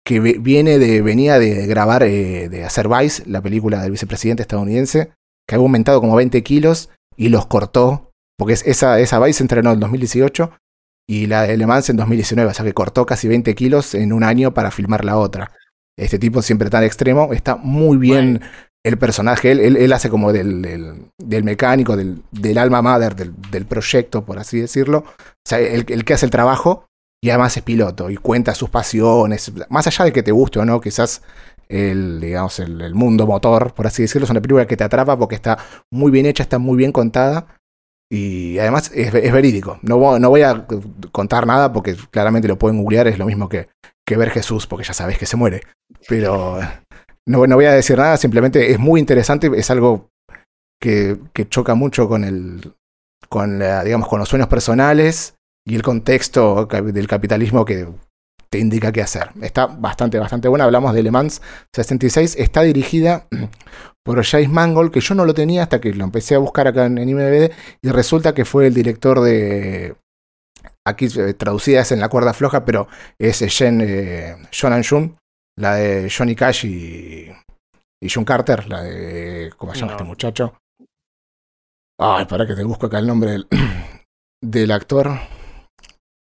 que 0.06 0.20
viene 0.20 0.78
de, 0.78 1.02
venía 1.02 1.40
de 1.40 1.66
grabar, 1.66 2.04
eh, 2.04 2.48
de 2.48 2.64
hacer 2.64 2.88
Vice, 2.88 3.24
la 3.26 3.42
película 3.42 3.82
del 3.82 3.92
vicepresidente 3.92 4.44
estadounidense, 4.44 5.12
que 5.48 5.56
había 5.56 5.64
aumentado 5.64 6.00
como 6.00 6.16
20 6.16 6.44
kilos 6.44 6.90
y 7.18 7.30
los 7.30 7.48
cortó, 7.48 8.12
porque 8.38 8.54
esa, 8.54 9.00
esa 9.00 9.20
Vice 9.20 9.44
entrenó 9.44 9.72
en 9.72 9.80
2018 9.80 10.52
y 11.08 11.26
la 11.26 11.44
de 11.44 11.58
Le 11.58 11.66
Mans 11.66 11.90
en 11.90 11.98
2019, 11.98 12.52
o 12.52 12.54
sea 12.54 12.66
que 12.66 12.74
cortó 12.74 13.06
casi 13.06 13.28
20 13.28 13.56
kilos 13.56 13.96
en 13.96 14.14
un 14.14 14.24
año 14.24 14.54
para 14.54 14.70
filmar 14.70 15.06
la 15.06 15.18
otra. 15.18 15.52
Este 15.98 16.20
tipo 16.20 16.42
siempre 16.42 16.70
tan 16.70 16.84
extremo, 16.84 17.34
está 17.34 17.56
muy 17.56 17.98
bien 17.98 18.42
el 18.86 19.00
personaje, 19.00 19.52
él, 19.52 19.78
él, 19.78 19.94
hace 19.94 20.10
como 20.10 20.32
del, 20.32 21.10
del, 21.18 21.44
mecánico, 21.44 21.98
del, 21.98 22.22
del, 22.32 22.60
alma 22.60 22.84
madre 22.84 23.16
del, 23.50 23.66
proyecto, 23.66 24.24
por 24.24 24.38
así 24.38 24.62
decirlo, 24.62 25.00
o 25.00 25.48
sea, 25.48 25.60
el, 25.60 25.86
el 25.88 26.06
que 26.06 26.14
hace 26.14 26.28
el 26.28 26.32
trabajo 26.32 26.86
y 27.24 27.30
además 27.30 27.58
es 27.58 27.64
piloto 27.64 28.10
y 28.10 28.18
cuenta 28.18 28.54
sus 28.54 28.70
pasiones, 28.70 29.52
más 29.70 29.88
allá 29.88 30.06
de 30.06 30.14
que 30.14 30.24
te 30.24 30.32
guste 30.32 30.60
o 30.60 30.66
no, 30.66 30.80
quizás 30.80 31.22
el, 31.68 32.22
digamos, 32.22 32.60
el, 32.60 32.94
mundo 32.94 33.26
motor, 33.26 33.74
por 33.74 33.88
así 33.88 34.04
decirlo, 34.04 34.26
es 34.26 34.32
una 34.32 34.42
película 34.42 34.68
que 34.68 34.78
te 34.78 34.84
atrapa 34.84 35.18
porque 35.18 35.36
está 35.36 35.58
muy 35.92 36.12
bien 36.12 36.26
hecha, 36.26 36.44
está 36.44 36.60
muy 36.60 36.78
bien 36.78 36.92
contada 36.92 37.48
y 38.12 38.60
además 38.60 38.92
es, 38.94 39.12
verídico. 39.12 39.80
No, 39.82 40.20
no, 40.20 40.30
voy 40.30 40.44
a 40.44 40.68
contar 41.12 41.48
nada 41.48 41.74
porque 41.74 41.96
claramente 42.12 42.48
lo 42.48 42.60
pueden 42.60 42.82
googlear, 42.82 43.08
es 43.08 43.18
lo 43.18 43.26
mismo 43.26 43.50
que, 43.50 43.70
que 44.06 44.18
ver 44.18 44.30
Jesús, 44.30 44.68
porque 44.68 44.86
ya 44.86 44.94
sabes 44.94 45.18
que 45.18 45.26
se 45.26 45.38
muere. 45.38 45.62
Pero 46.08 46.60
no, 47.26 47.48
no 47.48 47.56
voy 47.56 47.66
a 47.66 47.74
decir 47.74 47.98
nada, 47.98 48.18
simplemente 48.18 48.72
es 48.72 48.80
muy 48.80 49.00
interesante, 49.00 49.50
es 49.56 49.72
algo 49.72 50.10
que, 50.80 51.18
choca 51.50 51.74
mucho 51.74 52.08
con 52.08 52.24
el, 52.24 52.76
con, 53.30 53.60
digamos, 53.60 54.08
con 54.08 54.20
los 54.20 54.30
sueños 54.30 54.48
personales 54.48 55.35
y 55.68 55.76
el 55.76 55.82
contexto 55.82 56.66
del 56.66 57.08
capitalismo 57.08 57.66
que 57.66 57.88
te 58.50 58.60
indica 58.60 58.92
qué 58.92 59.02
hacer. 59.02 59.32
Está 59.42 59.66
bastante, 59.66 60.20
bastante 60.20 60.48
buena. 60.48 60.66
Hablamos 60.66 60.94
de 60.94 61.04
Le 61.04 61.12
Mans 61.12 61.42
66. 61.74 62.36
Está 62.38 62.62
dirigida 62.62 63.28
por 64.06 64.24
Jace 64.24 64.48
Mangold, 64.48 64.92
que 64.92 65.02
yo 65.02 65.16
no 65.16 65.26
lo 65.26 65.34
tenía 65.34 65.64
hasta 65.64 65.82
que 65.82 65.94
lo 65.94 66.04
empecé 66.04 66.36
a 66.36 66.40
buscar 66.40 66.68
acá 66.68 66.86
en, 66.86 66.98
IMDb 66.98 67.52
y 67.82 67.90
resulta 67.90 68.34
que 68.34 68.46
fue 68.46 68.68
el 68.68 68.74
director 68.74 69.22
de... 69.22 69.96
Aquí 70.88 71.08
eh, 71.18 71.34
traducida 71.34 71.82
es 71.82 71.92
en 71.92 72.00
la 72.00 72.10
cuerda 72.10 72.34
floja, 72.34 72.64
pero 72.64 72.88
es 73.20 73.40
Jen, 73.40 73.82
eh, 73.82 74.36
Jun, 74.54 75.18
la 75.58 75.76
de 75.76 76.12
Johnny 76.16 76.36
Cash 76.36 76.66
y, 76.66 77.32
y 78.02 78.10
John 78.14 78.24
Carter, 78.24 78.68
la 78.70 78.84
de... 78.84 79.52
¿Cómo 79.58 79.74
se 79.74 79.80
llama 79.80 79.94
este 79.94 80.04
muchacho? 80.04 80.54
Ay, 82.00 82.26
para 82.26 82.46
que 82.46 82.54
te 82.54 82.64
busco 82.64 82.86
acá 82.86 83.00
el 83.00 83.08
nombre 83.08 83.32
del, 83.32 83.48
del 84.44 84.72
actor. 84.72 85.18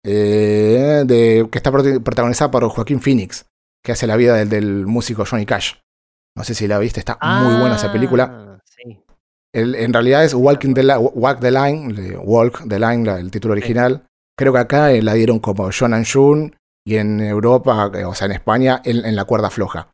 Eh, 0.09 1.03
de, 1.05 1.49
que 1.51 1.59
está 1.59 1.73
protagonizada 1.73 2.49
por 2.49 2.69
Joaquín 2.69 3.01
Phoenix, 3.01 3.45
que 3.83 3.91
hace 3.91 4.07
la 4.07 4.15
vida 4.15 4.45
del, 4.45 4.87
músico 4.87 5.25
Johnny 5.29 5.45
Cash. 5.45 5.75
No 6.37 6.45
sé 6.45 6.55
si 6.55 6.69
la 6.69 6.79
viste, 6.79 7.01
está 7.01 7.19
muy 7.21 7.59
buena 7.59 7.75
esa 7.75 7.91
película. 7.91 8.31
Ah, 8.31 8.59
en 9.53 9.93
realidad 9.93 10.23
es 10.25 10.35
Walking 10.35 10.75
the, 10.75 10.83
Walk 10.97 11.41
the 11.41 11.51
Line, 11.51 12.17
Walk 12.19 12.69
the 12.69 12.79
Line, 12.79 13.11
el 13.11 13.31
título 13.33 13.53
original. 13.53 14.07
Creo 14.39 14.53
que 14.53 14.59
acá 14.59 14.93
eh, 14.93 15.03
la 15.03 15.15
dieron 15.15 15.41
como 15.41 15.71
John 15.77 15.95
and 15.95 16.07
June 16.07 16.53
y 16.87 16.97
en 16.97 17.21
Europa, 17.21 17.91
eh, 17.95 18.05
o 18.05 18.15
sea, 18.15 18.27
en 18.27 18.33
España, 18.33 18.83
en, 18.85 19.17
la 19.17 19.25
cuerda 19.25 19.51
floja. 19.51 19.91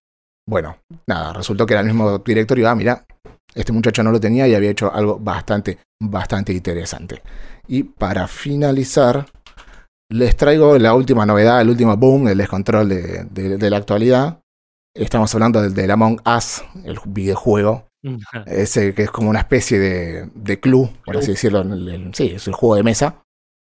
Bueno, 0.46 0.76
nada, 1.06 1.32
resultó 1.32 1.64
que 1.64 1.74
era 1.74 1.80
el 1.80 1.86
mismo 1.86 2.18
director 2.18 2.58
y 2.58 2.64
ah, 2.64 2.74
mira, 2.74 3.06
este 3.54 3.72
muchacho 3.72 4.02
no 4.02 4.10
lo 4.10 4.20
tenía 4.20 4.46
y 4.48 4.54
había 4.54 4.70
hecho 4.70 4.92
algo 4.92 5.18
bastante, 5.18 5.78
bastante 6.02 6.52
interesante. 6.52 7.22
Y 7.68 7.84
para 7.84 8.26
finalizar, 8.26 9.24
les 10.12 10.36
traigo 10.36 10.78
la 10.78 10.94
última 10.94 11.26
novedad, 11.26 11.60
el 11.60 11.70
último 11.70 11.96
boom, 11.96 12.28
el 12.28 12.38
descontrol 12.38 12.88
de, 12.88 13.70
la 13.70 13.76
actualidad. 13.76 14.40
Estamos 14.94 15.34
hablando 15.34 15.68
del, 15.68 15.90
Among 15.90 16.20
Us, 16.26 16.62
el 16.84 16.98
videojuego. 17.06 17.88
Ese 18.46 18.94
que 18.94 19.04
es 19.04 19.10
como 19.10 19.30
una 19.30 19.38
especie 19.38 19.78
de, 19.78 20.60
club, 20.60 20.90
por 21.04 21.16
así 21.16 21.32
decirlo. 21.32 21.64
sí, 22.12 22.32
es 22.34 22.46
el 22.46 22.54
juego 22.54 22.76
de 22.76 22.82
mesa. 22.82 23.22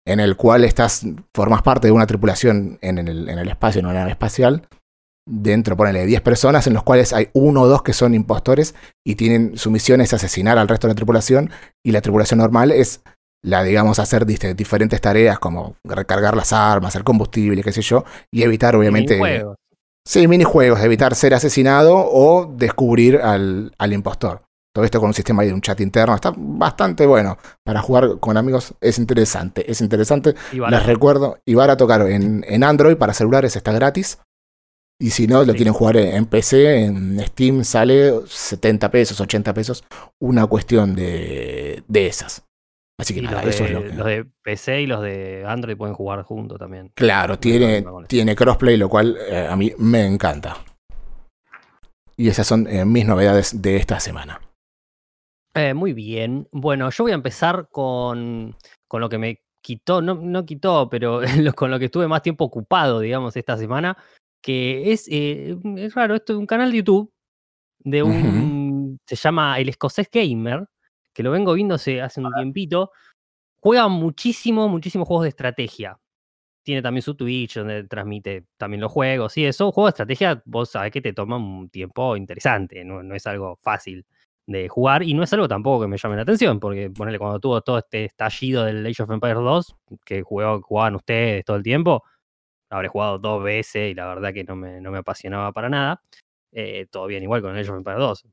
En 0.07 0.20
el 0.20 0.37
cual 0.37 0.62
estás, 0.62 1.05
formas 1.34 1.62
parte 1.62 1.89
de 1.89 1.93
una 1.93 2.07
tripulación 2.07 2.78
en 2.80 2.99
el, 2.99 3.28
en 3.28 3.39
el 3.39 3.49
espacio, 3.49 3.80
en 3.80 3.87
una 3.87 4.01
nave 4.01 4.12
espacial. 4.12 4.68
Dentro, 5.28 5.76
ponele 5.76 6.07
10 6.07 6.20
personas, 6.20 6.68
en 6.68 6.74
los 6.74 6.84
cuales 6.84 7.12
hay 7.12 7.30
uno 7.32 7.62
o 7.62 7.66
dos 7.66 7.82
que 7.82 7.93
son 7.93 8.14
impostores 8.14 8.76
y 9.05 9.16
tienen 9.16 9.59
su 9.59 9.72
misión 9.72 10.01
es 10.01 10.12
asesinar 10.12 10.59
al 10.59 10.68
resto 10.68 10.87
de 10.87 10.93
la 10.93 10.97
tripulación. 10.97 11.51
Y 11.84 11.91
la 11.91 12.03
tripulación 12.03 12.39
normal 12.39 12.70
es 12.70 13.03
la, 13.43 13.62
digamos, 13.62 13.99
hacer 13.99 14.26
diferentes 14.26 15.01
tareas 15.01 15.39
como 15.39 15.76
recargar 15.84 16.37
las 16.37 16.53
armas, 16.53 16.91
hacer 16.95 17.05
combustible, 17.05 17.62
qué 17.62 17.72
sé 17.72 17.82
yo, 17.82 18.05
y 18.32 18.43
evitar, 18.43 18.74
obviamente. 18.76 19.14
Minijuegos. 19.14 19.57
Sí, 20.07 20.28
minijuegos, 20.28 20.80
evitar 20.80 21.14
ser 21.14 21.34
asesinado 21.34 21.97
o 21.97 22.47
descubrir 22.47 23.16
al, 23.16 23.72
al 23.76 23.93
impostor. 23.93 24.43
Todo 24.72 24.84
esto 24.84 25.01
con 25.01 25.09
un 25.09 25.14
sistema 25.14 25.43
de 25.43 25.55
un 25.55 25.62
chat 25.62 25.80
interno. 25.80 26.14
Está 26.14 26.34
bastante 26.37 27.07
bueno. 27.07 27.39
Para 27.64 27.80
jugar 27.80 28.20
con 28.20 28.37
amigos 28.37 28.74
es 28.80 28.99
interesante. 28.99 29.68
Es 29.70 29.80
interesante. 29.80 30.34
Les 30.53 30.84
recuerdo, 30.84 31.39
y 31.47 31.59
a 31.59 31.76
tocar 31.78 32.03
en, 32.03 32.45
en 32.47 32.62
Android 32.62 32.97
para 32.97 33.14
celulares 33.14 33.57
está 33.57 33.72
gratis. 33.72 34.18
Y 35.01 35.11
si 35.11 35.26
no, 35.26 35.45
lo 35.45 35.55
quieren 35.55 35.72
jugar 35.72 35.97
en 35.97 36.26
PC, 36.26 36.84
en 36.84 37.18
Steam 37.26 37.64
sale 37.64 38.20
70 38.26 38.91
pesos, 38.91 39.18
80 39.18 39.55
pesos. 39.55 39.82
Una 40.20 40.47
cuestión 40.47 40.95
de, 40.95 41.82
de 41.89 42.07
esas. 42.07 42.45
Así 42.99 43.14
que 43.14 43.20
nada, 43.20 43.42
eso 43.42 43.64
es 43.64 43.72
lo 43.72 43.82
que. 43.82 43.92
Los 43.92 44.07
de 44.07 44.26
PC 44.42 44.82
y 44.82 44.86
los 44.86 45.03
de 45.03 45.44
Android 45.47 45.76
pueden 45.76 45.94
jugar 45.94 46.22
juntos 46.22 46.59
también. 46.59 46.90
Claro, 46.94 47.38
tiene, 47.38 47.84
tiene 48.09 48.34
crossplay, 48.34 48.78
lo 48.78 48.88
cual 48.88 49.18
eh, 49.28 49.47
a 49.49 49.55
mí 49.55 49.72
me 49.78 50.07
encanta. 50.07 50.57
Y 52.16 52.28
esas 52.28 52.47
son 52.47 52.66
eh, 52.66 52.86
mis 52.86 53.05
novedades 53.05 53.61
de 53.61 53.76
esta 53.76 54.01
semana. 54.01 54.40
Eh, 55.55 55.74
muy 55.74 55.92
bien. 55.92 56.49
Bueno, 56.53 56.88
yo 56.90 57.05
voy 57.05 57.12
a 57.12 57.16
empezar 57.16 57.68
con, 57.70 58.57
con 58.88 59.01
lo 59.03 59.11
que 59.11 59.18
me 59.18 59.42
quitó, 59.61 60.01
no, 60.01 60.14
no 60.14 60.47
quitó, 60.47 60.88
pero 60.88 61.20
con 61.55 61.70
lo 61.70 61.78
que 61.78 61.86
estuve 61.86 62.09
más 62.09 62.22
tiempo 62.22 62.44
ocupado, 62.44 63.01
digamos, 63.01 63.36
esta 63.36 63.59
semana. 63.59 63.97
Que 64.42 64.92
es, 64.92 65.07
es 65.09 65.94
raro, 65.94 66.14
esto 66.14 66.32
es 66.32 66.38
un 66.38 66.47
canal 66.47 66.70
de 66.70 66.78
YouTube 66.78 67.12
de 67.80 68.03
un. 68.03 68.99
Se 69.07 69.16
llama 69.16 69.59
El 69.59 69.68
Escocés 69.68 70.09
Gamer 70.11 70.66
que 71.16 71.22
lo 71.22 71.30
vengo 71.30 71.54
viendo 71.54 71.76
hace, 71.76 72.02
hace 72.02 72.20
un 72.20 72.30
tiempito, 72.34 72.92
juega 73.58 73.88
muchísimo, 73.88 74.68
muchísimos 74.68 75.08
juegos 75.08 75.24
de 75.24 75.30
estrategia. 75.30 75.98
Tiene 76.62 76.82
también 76.82 77.02
su 77.02 77.14
Twitch 77.14 77.56
donde 77.56 77.84
transmite 77.84 78.46
también 78.58 78.82
los 78.82 78.92
juegos 78.92 79.36
y 79.38 79.46
eso. 79.46 79.72
Juego 79.72 79.86
de 79.86 79.90
estrategia, 79.90 80.42
vos 80.44 80.70
sabés 80.70 80.92
que 80.92 81.00
te 81.00 81.14
toma 81.14 81.38
un 81.38 81.70
tiempo 81.70 82.16
interesante, 82.16 82.84
no, 82.84 83.00
es 83.14 83.26
algo 83.26 83.56
fácil 83.62 84.04
de 84.46 84.68
jugar 84.68 85.02
y 85.02 85.14
no 85.14 85.22
es 85.22 85.32
algo 85.32 85.48
tampoco 85.48 85.82
que 85.82 85.88
me 85.88 85.96
llame 85.96 86.16
la 86.16 86.22
atención, 86.22 86.60
porque 86.60 86.90
ponele 86.90 87.18
cuando 87.18 87.40
tuvo 87.40 87.62
todo 87.62 87.78
este 87.78 88.04
estallido 88.04 88.64
del 88.64 88.84
Age 88.84 89.02
of 89.02 89.10
Empires 89.10 89.38
2, 89.38 89.76
que 90.04 90.22
jugaban 90.22 90.96
ustedes 90.96 91.44
todo 91.46 91.56
el 91.56 91.62
tiempo, 91.62 92.04
habré 92.68 92.88
jugado 92.88 93.18
dos 93.18 93.42
veces 93.42 93.90
y 93.92 93.94
la 93.94 94.06
verdad 94.06 94.34
que 94.34 94.44
no 94.44 94.54
me, 94.54 94.80
no 94.82 94.90
me 94.90 94.98
apasionaba 94.98 95.52
para 95.52 95.70
nada. 95.70 96.02
Eh, 96.52 96.86
todo 96.90 97.06
bien 97.06 97.22
igual 97.22 97.42
con 97.42 97.52
el 97.56 97.62
Age 97.62 97.70
of 97.70 97.78
Empires 97.78 98.00
2, 98.00 98.26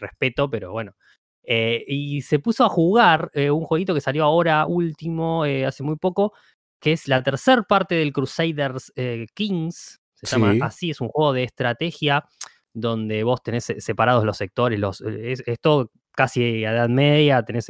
respeto, 0.00 0.48
pero 0.48 0.72
bueno, 0.72 0.94
eh, 1.42 1.84
y 1.86 2.22
se 2.22 2.38
puso 2.38 2.64
a 2.64 2.68
jugar 2.68 3.30
eh, 3.34 3.50
un 3.50 3.64
jueguito 3.64 3.94
que 3.94 4.00
salió 4.00 4.24
ahora 4.24 4.66
último, 4.66 5.44
eh, 5.44 5.66
hace 5.66 5.82
muy 5.82 5.96
poco, 5.96 6.32
que 6.80 6.92
es 6.92 7.08
la 7.08 7.22
tercera 7.22 7.62
parte 7.62 7.94
del 7.94 8.12
Crusaders 8.12 8.92
Kings. 9.34 10.00
Se 10.14 10.26
llama 10.26 10.66
así, 10.66 10.90
es 10.90 11.00
un 11.00 11.08
juego 11.08 11.32
de 11.32 11.44
estrategia 11.44 12.24
donde 12.72 13.24
vos 13.24 13.42
tenés 13.42 13.72
separados 13.78 14.24
los 14.24 14.36
sectores, 14.36 14.78
los, 14.78 15.00
es, 15.00 15.42
todo 15.60 15.90
casi 16.12 16.64
a 16.64 16.72
edad 16.72 16.88
media, 16.88 17.42
tenés 17.42 17.68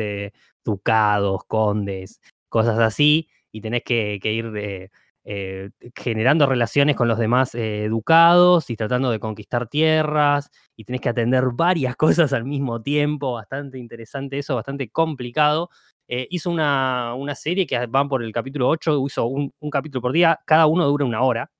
ducados, 0.64 1.42
condes, 1.46 2.20
cosas 2.48 2.78
así, 2.78 3.28
y 3.52 3.60
tenés 3.60 3.82
que, 3.84 4.20
ir 4.22 4.50
de, 4.50 4.90
eh, 5.24 5.70
generando 5.94 6.46
relaciones 6.46 6.96
con 6.96 7.08
los 7.08 7.18
demás 7.18 7.56
ducados 7.88 8.70
y 8.70 8.76
tratando 8.76 9.10
de 9.10 9.20
conquistar 9.20 9.68
tierras, 9.68 10.50
y 10.76 10.84
tenés 10.84 11.00
que 11.00 11.08
atender 11.10 11.44
varias 11.52 11.96
cosas 11.96 12.32
al 12.32 12.44
mismo 12.44 12.82
tiempo, 12.82 13.34
bastante 13.34 13.78
interesante 13.78 14.38
eso, 14.38 14.56
bastante 14.56 14.90
complicado. 14.90 15.70
hizo 16.08 16.50
una, 16.50 17.34
serie 17.34 17.66
que 17.66 17.86
van 17.86 18.08
por 18.08 18.22
el 18.22 18.32
capítulo 18.32 18.68
8, 18.68 19.04
hizo 19.06 19.26
un, 19.26 19.52
capítulo 19.70 20.02
por 20.02 20.12
día, 20.12 20.38
cada 20.46 20.66
uno 20.66 20.86
dura 20.86 21.04
una 21.04 21.22
hora, 21.22 21.50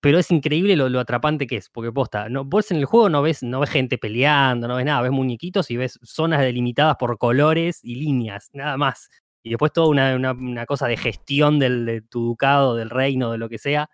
pero 0.00 0.18
es 0.18 0.30
increíble 0.30 0.76
lo, 0.76 1.00
atrapante 1.00 1.46
que 1.46 1.56
es, 1.56 1.68
porque 1.70 1.90
posta, 1.92 2.28
no, 2.28 2.44
vos 2.44 2.70
en 2.70 2.78
el 2.78 2.84
juego 2.84 3.08
no 3.08 3.20
ves, 3.22 3.42
no 3.42 3.60
ves 3.60 3.70
gente 3.70 3.98
peleando, 3.98 4.68
no 4.68 4.76
ves 4.76 4.86
nada, 4.86 5.02
ves 5.02 5.10
muñequitos 5.10 5.70
y 5.70 5.76
ves 5.76 5.98
zonas 6.02 6.40
delimitadas 6.40 6.96
por 6.96 7.18
colores 7.18 7.80
y 7.82 7.96
líneas, 7.96 8.50
nada 8.52 8.76
más. 8.76 9.10
Y 9.42 9.50
después 9.50 9.72
toda 9.72 9.88
una, 9.88 10.66
cosa 10.66 10.86
de 10.88 10.96
gestión 10.96 11.58
del, 11.58 11.86
de 11.86 12.02
tu 12.02 12.24
ducado, 12.24 12.76
del 12.76 12.90
reino, 12.90 13.32
de 13.32 13.38
lo 13.38 13.48
que 13.48 13.58
sea, 13.58 13.88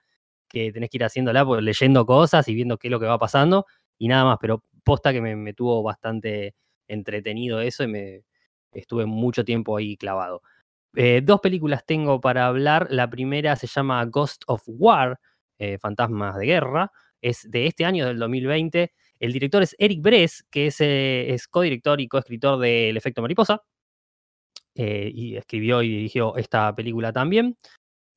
que 0.49 0.73
tenés 0.73 0.91
que 0.91 0.99
ir 0.99 1.05
haciéndola, 1.05 1.45
pues, 1.45 1.63
leyendo 1.63 2.07
cosas 2.07 2.49
y 2.49 2.55
viendo 2.55 2.79
qué 2.79 2.89
es 2.89 2.93
lo 2.93 3.01
que 3.01 3.07
va 3.07 3.19
pasando, 3.19 3.67
y 3.99 4.09
nada 4.09 4.25
más, 4.25 4.39
pero 4.41 4.63
posta 4.85 5.13
que 5.13 5.21
me, 5.21 5.55
tuvo 5.55 5.83
bastante 5.83 6.55
entretenido 6.89 7.61
eso 7.61 7.85
y 7.85 7.89
me 7.89 8.23
estuve 8.73 9.07
mucho 9.07 9.45
tiempo 9.45 9.77
ahí 9.77 9.97
clavado. 9.97 10.43
Eh, 10.97 11.21
dos 11.25 11.41
películas 11.41 11.85
tengo 11.87 12.21
para 12.21 12.47
hablar. 12.47 12.87
La 12.91 13.09
primera 13.11 13.57
se 13.57 13.67
llama 13.67 14.05
Ghost 14.07 14.45
of 14.47 14.63
War, 14.67 15.19
eh, 15.59 15.79
Fantasmas 15.79 16.37
de 16.37 16.47
Guerra, 16.47 16.93
es 17.21 17.51
de 17.51 17.67
este 17.67 17.85
año, 17.85 18.07
del 18.07 18.19
2020. 18.19 18.93
El 19.19 19.33
director 19.33 19.63
es 19.63 19.75
Eric 19.79 20.03
Bress, 20.03 20.45
que 20.51 20.67
es, 20.69 20.81
eh, 20.81 21.33
es 21.33 21.49
codirector 21.49 22.01
y 22.01 22.09
coescritor 22.09 22.59
de 22.59 22.91
El 22.91 22.97
efecto 22.97 23.23
mariposa. 23.23 23.63
Eh, 24.75 25.11
y 25.15 25.37
escribió 25.37 25.83
y 25.83 25.89
dirigió 25.89 26.37
esta 26.37 26.75
película 26.75 27.13
también. 27.13 27.57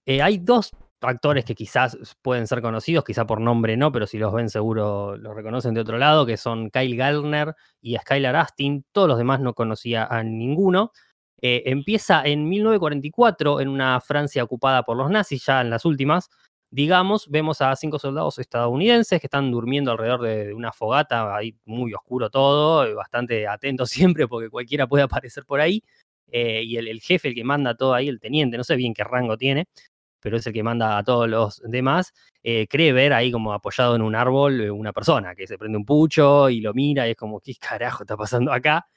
hay 0.08 0.38
dos 0.40 0.72
actores 1.02 1.46
que 1.46 1.54
quizás 1.54 1.98
pueden 2.24 2.48
ser 2.48 2.62
conocidos, 2.62 3.04
quizá 3.06 3.28
por 3.28 3.40
nombre 3.40 3.78
no, 3.78 3.92
pero 3.92 4.08
si 4.08 4.18
los 4.18 4.34
ven 4.34 4.50
seguro 4.50 5.16
los 5.18 5.36
reconocen 5.36 5.74
de 5.76 5.82
otro 5.82 5.98
lado, 5.98 6.26
que 6.26 6.38
son 6.38 6.70
Kyle 6.72 6.96
Gallner 6.96 7.56
y 7.82 7.98
Skylar 7.98 8.36
Astin. 8.36 8.86
Todos 8.92 9.08
los 9.08 9.18
demás 9.18 9.40
no 9.40 9.54
conocía 9.54 10.06
a 10.06 10.24
ninguno. 10.24 10.92
empieza 11.40 12.24
en 12.26 12.50
1944 12.50 13.62
en 13.62 13.68
una 13.70 14.02
Francia 14.02 14.44
ocupada 14.44 14.84
por 14.84 14.98
los 14.98 15.12
nazis, 15.12 15.46
ya 15.46 15.62
en 15.62 15.70
las 15.70 15.86
últimas, 15.86 16.30
digamos, 16.70 17.30
vemos 17.30 17.62
a 17.62 17.76
cinco 17.76 18.00
soldados 18.00 18.40
estadounidenses 18.40 19.20
que 19.22 19.28
están 19.28 19.52
durmiendo 19.52 19.92
alrededor 19.92 20.22
de 20.22 20.54
una 20.54 20.74
fogata, 20.74 21.36
ahí 21.36 21.56
muy 21.66 21.94
oscuro 21.94 22.30
todo, 22.30 22.86
eh, 22.86 22.94
bastante 22.94 23.48
atentos 23.48 23.90
siempre 24.18 24.28
porque 24.28 24.50
cualquiera 24.50 24.88
puede 24.88 25.04
aparecer 25.04 25.46
por 25.46 25.62
ahí. 25.62 25.84
Eh, 26.32 26.64
y 26.64 26.78
el, 26.78 27.00
jefe, 27.02 27.30
el 27.30 27.36
que 27.36 27.44
manda 27.44 27.76
todo 27.76 27.94
ahí, 27.94 28.08
el 28.08 28.20
teniente, 28.20 28.58
no 28.58 28.64
sé 28.64 28.76
bien 28.76 28.94
qué 28.94 29.04
rango 29.04 29.38
tiene, 29.38 29.66
pero 30.20 30.38
es 30.38 30.48
el 30.48 30.54
que 30.54 30.64
manda 30.64 30.98
a 30.98 31.04
todos 31.04 31.30
los 31.30 31.62
demás, 31.66 32.14
eh, 32.44 32.68
cree 32.70 32.92
ver 32.94 33.14
ahí 33.14 33.32
como 33.32 33.54
apoyado 33.54 33.96
en 33.96 34.02
un 34.02 34.16
árbol 34.16 34.70
una 34.72 34.94
persona 34.94 35.36
que 35.36 35.48
se 35.48 35.58
prende 35.58 35.78
un 35.78 35.86
pucho 35.86 36.50
y 36.50 36.62
lo 36.62 36.74
mira 36.74 37.08
y 37.08 37.12
es 37.12 37.18
como, 37.18 37.40
¿qué 37.40 37.54
carajo 37.56 38.04
está 38.04 38.18
pasando 38.18 38.52
acá? 38.52 38.88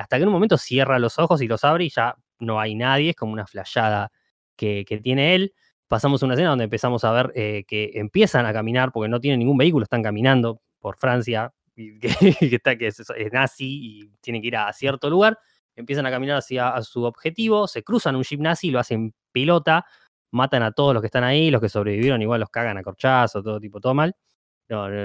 hasta 0.00 0.16
que 0.16 0.22
en 0.22 0.28
un 0.28 0.32
momento 0.34 0.56
cierra 0.56 0.98
los 0.98 1.18
ojos 1.18 1.42
y 1.42 1.46
los 1.46 1.62
abre 1.62 1.84
y 1.84 1.90
ya 1.90 2.16
no 2.38 2.58
hay 2.58 2.74
nadie, 2.74 3.10
es 3.10 3.16
como 3.16 3.34
una 3.34 3.46
flayada 3.46 4.10
que, 4.56 4.82
que 4.86 4.98
tiene 4.98 5.34
él 5.34 5.52
pasamos 5.88 6.22
una 6.22 6.34
escena 6.34 6.50
donde 6.50 6.64
empezamos 6.64 7.04
a 7.04 7.12
ver 7.12 7.32
eh, 7.34 7.64
que 7.66 7.92
empiezan 7.94 8.46
a 8.46 8.52
caminar, 8.52 8.92
porque 8.92 9.08
no 9.08 9.20
tienen 9.20 9.38
ningún 9.38 9.56
vehículo, 9.56 9.84
están 9.84 10.02
caminando 10.02 10.60
por 10.80 10.96
Francia, 10.96 11.52
y 11.76 11.98
que, 12.50 12.56
está, 12.56 12.76
que 12.76 12.88
es, 12.88 13.02
nazi 13.32 13.78
y 13.82 14.08
tienen 14.20 14.42
que 14.42 14.48
ir 14.48 14.56
a 14.56 14.72
cierto 14.72 15.10
lugar, 15.10 15.38
empiezan 15.76 16.06
a 16.06 16.10
caminar 16.10 16.38
hacia 16.38 16.80
su 16.82 17.04
objetivo, 17.04 17.66
se 17.66 17.82
cruzan 17.82 18.16
un 18.16 18.22
jeep 18.22 18.40
nazi, 18.40 18.70
lo 18.70 18.78
hacen 18.78 19.14
pelota, 19.32 19.86
matan 20.32 20.62
a 20.62 20.72
todos 20.72 20.94
los 20.94 21.00
que 21.00 21.06
están 21.06 21.24
ahí, 21.24 21.50
los 21.50 21.60
que 21.60 21.68
sobrevivieron 21.68 22.20
igual 22.22 22.40
los 22.40 22.50
cagan 22.50 22.76
a 22.78 22.82
corchazo, 22.82 23.42
todo 23.42 23.60
tipo, 23.60 23.80
todo 23.80 23.94
mal, 23.94 24.14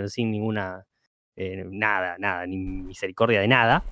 sin 0.07 0.31
ninguna, 0.31 0.85
eh, 1.35 1.63
nada, 1.69 2.17
nada, 2.17 2.45
ni 2.47 2.57
misericordia 2.57 3.41
de 3.41 3.47
nada. 3.47 3.83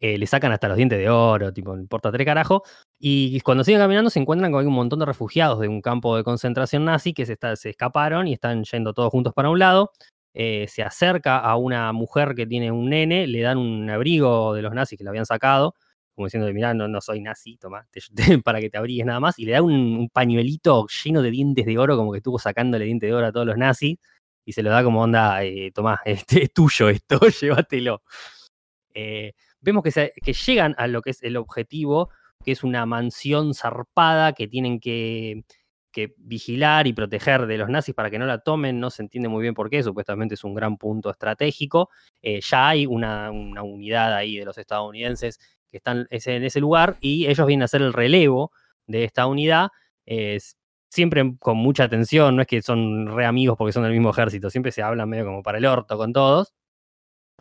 Eh, 0.00 0.16
le 0.16 0.26
sacan 0.28 0.52
hasta 0.52 0.68
los 0.68 0.76
dientes 0.76 0.98
de 0.98 1.10
oro, 1.10 1.52
tipo, 1.52 1.74
no 1.74 1.80
importa 1.80 2.12
tres 2.12 2.24
carajo. 2.24 2.62
Y 3.00 3.40
cuando 3.40 3.64
siguen 3.64 3.80
caminando 3.80 4.10
se 4.10 4.20
encuentran 4.20 4.52
con 4.52 4.66
un 4.66 4.72
montón 4.72 5.00
de 5.00 5.06
refugiados 5.06 5.58
de 5.60 5.68
un 5.68 5.80
campo 5.80 6.16
de 6.16 6.24
concentración 6.24 6.84
nazi 6.84 7.12
que 7.12 7.26
se, 7.26 7.36
se 7.56 7.70
escaparon 7.70 8.28
y 8.28 8.34
están 8.34 8.62
yendo 8.64 8.94
todos 8.94 9.10
juntos 9.10 9.32
para 9.34 9.50
un 9.50 9.58
lado. 9.58 9.92
Eh, 10.40 10.68
se 10.68 10.84
acerca 10.84 11.38
a 11.38 11.56
una 11.56 11.92
mujer 11.92 12.36
que 12.36 12.46
tiene 12.46 12.70
un 12.70 12.90
nene, 12.90 13.26
le 13.26 13.40
dan 13.40 13.58
un 13.58 13.90
abrigo 13.90 14.54
de 14.54 14.62
los 14.62 14.72
nazis 14.72 14.96
que 14.96 15.02
le 15.02 15.10
habían 15.10 15.26
sacado, 15.26 15.74
como 16.14 16.26
diciendo, 16.26 16.48
mirá, 16.52 16.74
no, 16.74 16.86
no 16.86 17.00
soy 17.00 17.20
nazi, 17.20 17.56
toma, 17.56 17.88
para 18.44 18.60
que 18.60 18.70
te 18.70 18.78
abrigues 18.78 19.04
nada 19.04 19.18
más, 19.18 19.36
y 19.40 19.46
le 19.46 19.52
da 19.52 19.62
un, 19.62 20.08
pañuelito 20.12 20.86
lleno 20.86 21.22
de 21.22 21.32
dientes 21.32 21.66
de 21.66 21.76
oro, 21.76 21.96
como 21.96 22.12
que 22.12 22.18
estuvo 22.18 22.38
sacándole 22.38 22.84
dientes 22.84 23.08
de 23.08 23.14
oro 23.14 23.26
a 23.26 23.32
todos 23.32 23.48
los 23.48 23.56
nazis, 23.56 23.98
y 24.44 24.52
se 24.52 24.62
lo 24.62 24.70
da 24.70 24.84
como 24.84 25.02
onda, 25.02 25.42
eh, 25.42 25.72
toma, 25.74 26.00
este 26.04 26.44
es 26.44 26.52
tuyo 26.52 26.88
esto, 26.88 27.18
llévatelo. 27.40 28.02
Eh, 28.94 29.32
vemos 29.60 29.82
que, 29.82 30.12
que 30.22 30.32
llegan 30.32 30.76
a 30.78 30.86
lo 30.86 31.02
que 31.02 31.10
es 31.10 31.22
el 31.24 31.36
objetivo, 31.36 32.10
que 32.44 32.52
es 32.52 32.62
una 32.62 32.86
mansión 32.86 33.54
zarpada 33.54 34.34
que 34.34 34.46
tienen 34.46 34.78
que, 34.78 35.42
vigilar 36.16 36.86
y 36.86 36.92
proteger 36.92 37.46
de 37.46 37.58
los 37.58 37.68
nazis 37.68 37.94
para 37.94 38.10
que 38.10 38.18
no 38.18 38.26
la 38.26 38.38
tomen. 38.38 38.80
No 38.80 38.90
se 38.90 39.02
entiende 39.02 39.28
muy 39.28 39.42
bien 39.42 39.54
por 39.54 39.70
qué, 39.70 39.82
supuestamente 39.82 40.34
es 40.34 40.44
un 40.44 40.54
gran 40.54 40.76
punto 40.76 41.10
estratégico. 41.10 41.90
Eh, 42.22 42.40
ya 42.40 42.68
hay 42.68 42.86
una, 42.86 43.30
unidad 43.30 44.14
ahí 44.14 44.36
de 44.36 44.44
los 44.44 44.58
estadounidenses 44.58 45.38
que 45.70 45.78
están 45.78 46.06
en 46.10 46.44
ese 46.44 46.60
lugar 46.60 46.96
y 47.00 47.26
ellos 47.26 47.46
vienen 47.46 47.62
a 47.62 47.64
hacer 47.66 47.82
el 47.82 47.92
relevo 47.92 48.52
de 48.86 49.04
esta 49.04 49.26
unidad. 49.26 49.68
siempre 50.90 51.34
con 51.38 51.58
mucha 51.58 51.84
atención, 51.84 52.36
no 52.36 52.42
es 52.42 52.48
que 52.48 52.62
son 52.62 53.14
re 53.14 53.26
amigos 53.26 53.56
porque 53.58 53.72
son 53.72 53.82
del 53.82 53.92
mismo 53.92 54.10
ejército, 54.10 54.48
siempre 54.50 54.72
se 54.72 54.82
hablan 54.82 55.08
medio 55.08 55.26
como 55.26 55.42
para 55.42 55.58
el 55.58 55.66
orto 55.66 55.98
con 55.98 56.12
todos. 56.12 56.54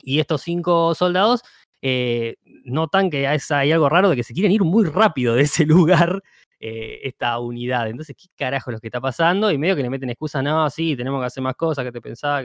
Y 0.01 0.19
estos 0.19 0.41
cinco 0.41 0.93
soldados 0.95 1.43
eh, 1.81 2.37
notan 2.65 3.09
que 3.09 3.27
hay 3.27 3.71
algo 3.71 3.89
raro 3.89 4.09
de 4.09 4.15
que 4.15 4.23
se 4.23 4.33
quieren 4.33 4.51
ir 4.51 4.63
muy 4.63 4.85
rápido 4.85 5.35
de 5.35 5.43
ese 5.43 5.65
lugar, 5.65 6.23
eh, 6.59 6.99
esta 7.03 7.39
unidad. 7.39 7.87
Entonces, 7.87 8.15
¿qué 8.17 8.27
carajo 8.35 8.71
es 8.71 8.75
lo 8.75 8.79
que 8.79 8.87
está 8.87 9.01
pasando? 9.01 9.51
Y 9.51 9.57
medio 9.57 9.75
que 9.75 9.83
le 9.83 9.89
meten 9.89 10.09
excusas, 10.09 10.43
no, 10.43 10.69
sí, 10.69 10.95
tenemos 10.95 11.21
que 11.21 11.27
hacer 11.27 11.43
más 11.43 11.55
cosas, 11.55 11.85
que 11.85 11.91
te 11.91 12.01
pensaba. 12.01 12.43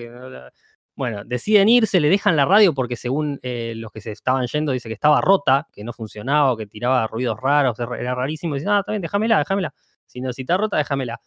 Bueno, 0.95 1.25
deciden 1.25 1.69
irse, 1.71 2.01
le 2.01 2.11
dejan 2.11 2.37
la 2.37 2.45
radio 2.45 2.75
porque 2.75 2.97
según 2.97 3.41
eh, 3.43 3.73
los 3.77 3.91
que 3.93 4.01
se 4.03 4.13
estaban 4.13 4.47
yendo, 4.47 4.73
dice 4.73 4.89
que 4.89 4.95
estaba 4.95 5.21
rota, 5.23 5.67
que 5.73 5.85
no 5.85 5.93
funcionaba, 5.93 6.57
que 6.57 6.67
tiraba 6.67 7.07
ruidos 7.07 7.39
raros, 7.41 7.79
era 7.79 8.15
rarísimo. 8.15 8.55
Dicen, 8.55 8.71
ah, 8.71 8.85
bien, 8.87 9.01
déjamela, 9.01 9.39
déjamela. 9.39 9.75
Si 10.07 10.21
no, 10.21 10.33
si 10.33 10.43
está 10.43 10.57
rota, 10.59 10.77
déjamela. 10.77 11.21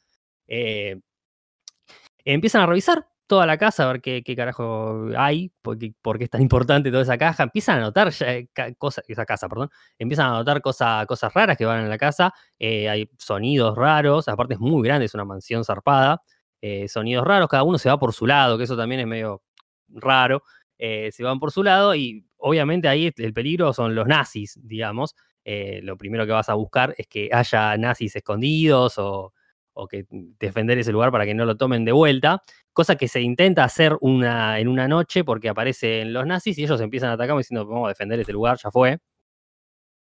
empiezan 2.26 2.62
a 2.62 2.66
revisar, 2.68 3.08
toda 3.28 3.46
la 3.46 3.58
casa 3.58 3.84
a 3.84 3.94
ver 3.94 4.02
qué, 4.02 4.36
carajo 4.36 5.08
hay, 5.18 5.52
por 5.62 5.78
qué, 5.78 5.94
es 6.20 6.30
tan 6.30 6.42
importante 6.42 6.92
toda 6.92 7.04
esa 7.04 7.18
caja. 7.18 7.44
Empiezan 7.44 7.80
a 7.80 7.82
notar 7.82 8.12
eh, 8.22 8.48
cosas, 8.78 9.04
esa 9.08 9.26
casa, 9.26 9.50
perdón, 9.50 9.70
empiezan 9.98 10.28
a 10.28 10.30
notar 10.32 10.62
cosas 10.62 11.34
raras 11.34 11.58
que 11.58 11.66
van 11.66 11.84
en 11.84 11.90
la 11.90 11.98
casa. 11.98 12.34
Eh, 12.60 12.90
hay 12.90 13.10
sonidos 13.18 13.76
raros, 13.76 14.28
aparte 14.28 14.56
es 14.56 14.60
muy 14.60 14.84
grande, 14.84 15.06
es 15.06 15.14
una 15.14 15.26
mansión 15.26 15.64
zarpada. 15.64 16.22
Eh, 16.62 16.88
sonidos 16.88 17.26
raros, 17.26 17.48
cada 17.50 17.64
uno 17.64 17.78
se 17.78 17.90
va 17.90 17.98
por 18.00 18.14
su 18.14 18.26
lado, 18.28 18.58
que 18.58 18.64
eso 18.66 18.78
también 18.78 19.02
es 19.02 19.08
medio 19.08 19.44
raro. 19.90 20.44
se 20.78 21.24
van 21.24 21.40
por 21.40 21.52
su 21.52 21.64
lado 21.64 21.96
y 21.96 22.28
obviamente 22.38 22.88
ahí 22.88 23.12
el 23.16 23.34
peligro 23.34 23.74
son 23.74 23.96
los 23.96 24.08
nazis, 24.08 24.60
digamos. 24.64 25.16
lo 25.46 25.98
primero 25.98 26.26
que 26.26 26.32
vas 26.32 26.50
a 26.50 26.54
buscar 26.56 26.94
es 26.98 27.08
que 27.08 27.30
haya 27.32 27.78
nazis 27.78 28.16
escondidos 28.16 28.98
o, 28.98 29.34
o 29.76 29.88
que 29.88 30.06
defender 30.40 30.80
ese 30.80 30.92
lugar 30.92 31.12
para 31.12 31.26
que 31.26 31.34
no 31.36 31.46
lo 31.46 31.58
tomen 31.58 31.86
de 31.86 31.92
vuelta, 31.92 32.42
cosa 32.74 32.96
que 32.96 33.08
se 33.08 33.22
intenta 33.22 33.64
hacer 33.64 33.98
una, 34.02 34.60
en 34.60 34.68
una 34.68 34.88
noche 34.88 35.24
porque 35.24 35.50
aparecen 35.50 36.14
los 36.14 36.26
nazis 36.26 36.58
y 36.58 36.64
ellos 36.64 36.82
empiezan 36.82 37.10
a 37.12 37.14
atacar 37.14 37.38
diciendo 37.38 37.68
vamos 37.68 37.86
a 37.86 37.90
defender 37.90 38.20
este 38.20 38.34
lugar, 38.34 38.58
ya 38.62 38.72
fue. 38.72 39.00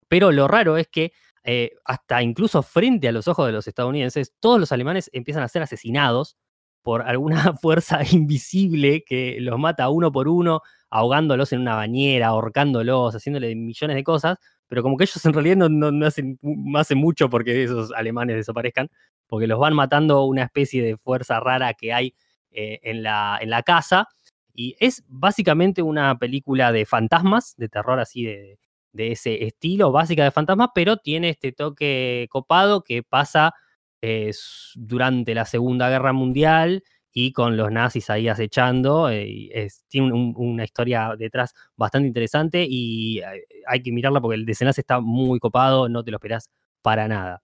Pero 0.07 0.32
lo 0.32 0.47
raro 0.47 0.78
es 0.78 0.88
que 0.88 1.11
eh, 1.43 1.71
hasta 1.86 2.21
incluso 2.21 2.63
frente 2.63 3.07
a 3.07 3.11
los 3.11 3.28
ojos 3.28 3.45
de 3.47 3.51
los 3.51 3.67
estadounidenses, 3.67 4.34
todos 4.39 4.59
los 4.59 4.71
alemanes 4.71 5.09
empiezan 5.13 5.43
a 5.43 5.47
ser 5.47 5.61
asesinados 5.63 6.38
por 6.84 7.01
alguna 7.01 7.53
fuerza 7.61 7.99
invisible 8.11 9.03
que 9.05 9.38
los 9.39 9.57
mata 9.59 9.89
uno 9.89 10.11
por 10.11 10.28
uno, 10.28 10.61
ahogándolos 10.89 11.51
en 11.53 11.61
una 11.61 11.76
bañera, 11.76 12.28
ahorcándolos, 12.28 13.15
haciéndole 13.15 13.55
millones 13.55 13.95
de 13.95 14.03
cosas, 14.03 14.38
pero 14.74 14.82
como 14.82 14.97
que 14.97 15.03
ellos 15.03 15.24
en 15.24 15.34
realidad 15.34 15.69
no, 15.69 16.03
hacen, 16.03 16.39
hacen, 16.76 16.97
mucho 16.97 17.30
porque 17.30 17.63
esos 17.63 17.91
alemanes 17.91 18.38
desaparezcan, 18.38 18.89
porque 19.28 19.45
los 19.45 19.59
van 19.59 19.76
matando 19.76 20.26
una 20.26 20.41
especie 20.41 20.82
de 20.82 20.97
fuerza 20.97 21.39
rara 21.39 21.76
que 21.76 21.93
hay 21.93 22.15
eh, 22.49 22.80
en, 22.82 23.03
la, 23.03 23.38
en 23.39 23.51
la 23.51 23.61
casa. 23.61 24.07
Y 24.51 24.76
es 24.80 25.03
básicamente 25.07 25.84
una 25.84 26.17
película 26.17 26.71
de 26.71 26.88
fantasmas, 26.88 27.53
de 27.55 27.69
terror 27.69 27.99
así 27.99 28.24
de, 28.24 28.57
ese 28.93 29.45
estilo, 29.45 29.91
básica 29.91 30.24
de 30.24 30.32
fantasmas, 30.32 30.69
pero 30.74 30.97
tiene 30.97 31.30
este 31.30 31.51
toque 31.51 32.26
copado 32.32 32.84
que 32.84 33.03
pasa 33.03 33.53
eh, 34.01 34.32
durante 34.74 35.36
la 35.36 35.45
Segunda 35.45 35.88
Guerra 35.88 36.13
Mundial 36.13 36.82
y 37.14 37.32
con 37.32 37.55
los 37.55 37.72
nazis 37.72 38.09
ahí 38.09 38.28
acechando. 38.28 39.09
Eh, 39.09 39.70
tiene 39.88 40.11
una 40.14 40.64
historia 40.64 41.16
detrás 41.18 41.53
bastante 41.78 42.07
interesante 42.07 42.66
y 42.68 43.20
eh, 43.20 43.45
hay 43.68 43.82
que 43.84 43.91
mirarla 43.91 44.20
porque 44.20 44.36
el 44.36 44.45
desenlace 44.45 44.82
está 44.82 44.99
muy 44.99 45.39
copado, 45.39 45.88
no 45.88 46.03
te 46.03 46.11
lo 46.11 46.18
esperás 46.18 46.49
para 46.82 47.07
nada. 47.07 47.43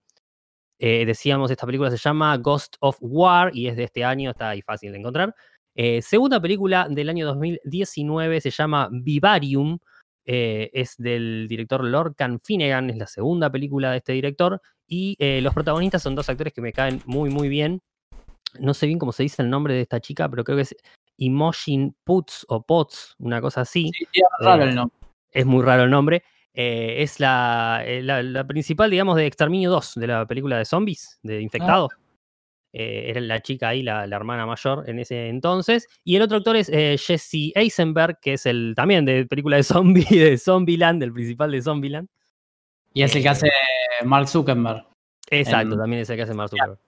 Eh, 0.78 1.04
decíamos, 1.06 1.50
esta 1.50 1.66
película 1.66 1.90
se 1.90 1.98
llama 1.98 2.36
Ghost 2.38 2.76
of 2.80 2.96
War 3.00 3.52
y 3.54 3.68
es 3.68 3.76
de 3.76 3.84
este 3.84 4.04
año, 4.04 4.30
está 4.30 4.50
ahí 4.50 4.62
fácil 4.62 4.92
de 4.92 4.98
encontrar. 4.98 5.34
segunda 6.02 6.40
película 6.40 6.88
del 6.90 7.08
año 7.08 7.26
2019 7.26 8.40
se 8.40 8.50
llama 8.50 8.88
Vivarium, 8.90 9.78
es 10.24 10.96
del 10.96 11.46
director 11.48 11.84
Lorcan 11.84 12.40
Finnegan, 12.40 12.90
es 12.90 12.96
la 12.96 13.06
segunda 13.06 13.50
película 13.50 13.90
de 13.90 13.98
este 13.98 14.12
director 14.12 14.60
y 14.86 15.16
los 15.40 15.54
protagonistas 15.54 16.02
son 16.02 16.14
dos 16.14 16.28
actores 16.28 16.52
que 16.52 16.60
me 16.62 16.72
caen 16.72 17.02
muy 17.06 17.30
muy 17.30 17.48
bien 17.48 17.82
no 18.58 18.74
sé 18.74 18.86
bien 18.86 18.98
cómo 18.98 19.12
se 19.12 19.22
dice 19.22 19.42
el 19.42 19.50
nombre 19.50 19.74
de 19.74 19.82
esta 19.82 20.00
chica, 20.00 20.28
pero 20.28 20.44
creo 20.44 20.56
que 20.56 20.62
es 20.62 20.76
Imogen 21.20 21.94
Putz 22.02 22.44
o 22.48 22.62
Potts, 22.62 23.14
una 23.18 23.40
cosa 23.40 23.62
así. 23.62 23.90
Sí, 23.96 24.06
es 24.12 24.22
raro 24.40 24.64
el 24.64 24.70
eh, 24.70 24.74
nombre. 24.74 24.98
Es 25.30 25.46
muy 25.46 25.64
raro 25.64 25.84
el 25.84 25.90
nombre. 25.90 26.22
Eh, 26.52 26.96
es 27.02 27.20
eh, 27.20 28.00
la, 28.02 28.22
la, 28.22 28.46
principal, 28.46 28.90
digamos, 28.90 29.16
de 29.16 29.26
Exterminio 29.26 29.70
2, 29.70 29.94
de 29.94 30.06
la 30.06 30.26
película 30.26 30.58
de 30.58 30.64
zombies, 30.64 31.20
de 31.22 31.36
ah. 31.36 31.40
infectados. 31.40 31.90
era 32.72 33.20
la 33.20 33.40
chica 33.40 33.68
ahí, 33.68 33.82
la, 33.82 34.04
hermana 34.04 34.46
mayor 34.46 34.88
en 34.88 34.98
ese 34.98 35.28
entonces. 35.28 35.86
Y 36.02 36.16
el 36.16 36.22
otro 36.22 36.38
actor 36.38 36.56
es 36.56 36.68
Jesse 36.68 37.52
Eisenberg, 37.54 38.18
que 38.20 38.34
es 38.34 38.46
el 38.46 38.72
también 38.74 39.04
de 39.04 39.26
película 39.26 39.56
de 39.56 39.62
zombie, 39.62 40.04
de 40.10 40.38
Zombieland, 40.38 41.02
el 41.02 41.12
principal 41.12 41.52
de 41.52 41.62
Zombieland. 41.62 42.08
Y 42.92 43.02
es 43.02 43.14
el 43.14 43.22
que 43.22 43.28
hace 43.28 43.50
Mark 44.04 44.26
Zuckerberg. 44.28 44.84
Exacto, 45.30 45.76
también 45.76 46.02
es 46.02 46.10
el 46.10 46.16
que 46.16 46.22
hace 46.22 46.34
Mark 46.34 46.50
Zuckerberg. 46.50 46.80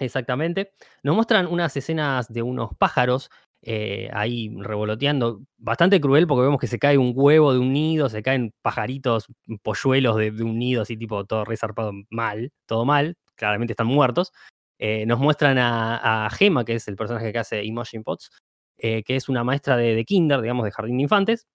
Exactamente. 0.00 0.72
Nos 1.02 1.14
muestran 1.14 1.46
unas 1.46 1.76
escenas 1.76 2.32
de 2.32 2.42
unos 2.42 2.70
pájaros 2.78 3.30
eh, 3.62 4.08
ahí 4.14 4.50
revoloteando, 4.58 5.42
bastante 5.58 6.00
cruel 6.00 6.26
porque 6.26 6.44
vemos 6.44 6.58
que 6.58 6.66
se 6.66 6.78
cae 6.78 6.96
un 6.96 7.12
huevo 7.14 7.52
de 7.52 7.58
un 7.58 7.74
nido, 7.74 8.08
se 8.08 8.22
caen 8.22 8.54
pajaritos, 8.62 9.26
polluelos 9.62 10.16
de, 10.16 10.30
un 10.42 10.58
nido, 10.58 10.82
así 10.82 10.96
tipo 10.96 11.26
todo 11.26 11.44
resarpado 11.44 11.92
mal, 12.08 12.50
todo 12.66 12.86
mal, 12.86 13.16
claramente 13.36 13.74
están 13.74 13.86
muertos. 13.88 14.32
Eh, 14.78 15.04
nos 15.04 15.18
muestran 15.18 15.58
a, 15.58 16.24
a, 16.26 16.30
Gema, 16.30 16.64
que 16.64 16.74
es 16.76 16.88
el 16.88 16.96
personaje 16.96 17.32
que 17.32 17.38
hace 17.38 17.62
Imogen 17.64 18.02
Potts, 18.02 18.30
eh, 18.78 19.02
que 19.02 19.16
es 19.16 19.28
una 19.28 19.44
maestra 19.44 19.76
de, 19.76 19.94
de, 19.94 20.04
kinder, 20.06 20.40
digamos, 20.40 20.64
de 20.64 20.72
jardín 20.72 20.96
de 20.96 21.02
infantes, 21.02 21.46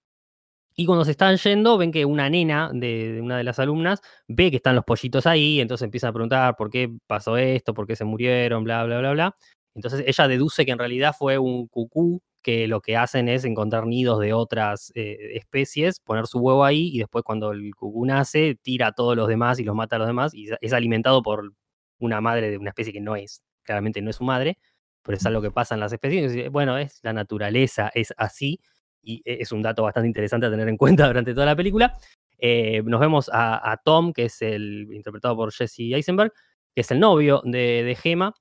y 0.75 0.85
cuando 0.85 1.05
se 1.05 1.11
están 1.11 1.37
yendo, 1.37 1.77
ven 1.77 1.91
que 1.91 2.05
una 2.05 2.29
nena 2.29 2.69
de, 2.73 3.19
una 3.21 3.37
de 3.37 3.43
las 3.43 3.59
alumnas 3.59 4.01
ve 4.27 4.49
que 4.51 4.57
están 4.57 4.75
los 4.75 4.83
pollitos 4.83 5.25
ahí, 5.25 5.61
entonces 5.61 5.85
empieza 5.85 6.09
a 6.09 6.13
preguntar 6.13 6.55
por 6.57 6.69
qué 6.69 6.91
pasó 7.07 7.37
esto, 7.37 7.73
por 7.73 7.87
qué 7.87 7.95
se 7.95 8.03
murieron, 8.03 8.63
bla, 8.63 8.83
bla, 8.83 8.99
bla, 8.99 9.11
bla. 9.13 9.35
Entonces 9.73 10.03
ella 10.05 10.27
deduce 10.27 10.65
que 10.65 10.71
en 10.71 10.79
realidad 10.79 11.15
fue 11.17 11.37
un 11.37 11.67
cucú 11.67 12.21
que 12.41 12.67
lo 12.67 12.81
que 12.81 12.97
hacen 12.97 13.29
es 13.29 13.45
encontrar 13.45 13.87
nidos 13.87 14.19
de 14.19 14.33
otras 14.33 14.91
eh, 14.95 15.31
especies, 15.35 15.99
poner 15.99 16.27
su 16.27 16.39
huevo 16.39 16.63
ahí 16.65 16.89
y 16.93 16.99
después 16.99 17.23
cuando 17.23 17.51
el 17.51 17.73
cucú 17.75 18.05
nace, 18.05 18.55
tira 18.61 18.87
a 18.87 18.91
todos 18.91 19.15
los 19.15 19.27
demás 19.27 19.59
y 19.59 19.63
los 19.63 19.75
mata 19.75 19.95
a 19.95 19.99
los 19.99 20.07
demás 20.07 20.33
y 20.33 20.49
es 20.61 20.73
alimentado 20.73 21.23
por 21.23 21.53
una 21.99 22.21
madre 22.21 22.51
de 22.51 22.57
una 22.57 22.69
especie 22.69 22.93
que 22.93 23.01
no 23.01 23.15
es, 23.15 23.41
claramente 23.63 24.01
no 24.01 24.09
es 24.09 24.17
su 24.17 24.25
madre, 24.25 24.59
pero 25.03 25.17
es 25.17 25.25
algo 25.25 25.41
que 25.41 25.51
pasa 25.51 25.75
en 25.75 25.79
las 25.81 25.93
especies. 25.93 26.51
Bueno, 26.51 26.77
es 26.77 26.99
la 27.01 27.13
naturaleza, 27.13 27.91
es 27.95 28.13
así 28.17 28.59
y 29.05 29.21
e, 29.23 29.37
es 29.41 29.51
un 29.51 29.61
dato 29.61 29.83
bastante 29.83 30.07
interesante 30.07 30.47
a 30.47 30.51
tener 30.51 30.67
en 30.67 30.77
cuenta 30.77 31.07
durante 31.07 31.33
toda 31.33 31.45
la 31.45 31.55
película. 31.55 31.97
Eh, 32.37 32.81
nos 32.83 32.99
vemos 32.99 33.29
a, 33.31 33.79
Tom, 33.85 34.11
que 34.11 34.25
es 34.25 34.41
el 34.41 34.89
interpretado 34.91 35.35
por 35.37 35.53
Jesse 35.53 35.93
Eisenberg, 35.93 36.33
que 36.73 36.81
es 36.81 36.91
el 36.91 36.99
novio 36.99 37.41
de, 37.45 37.83
de 37.83 37.95
Gema 37.95 38.33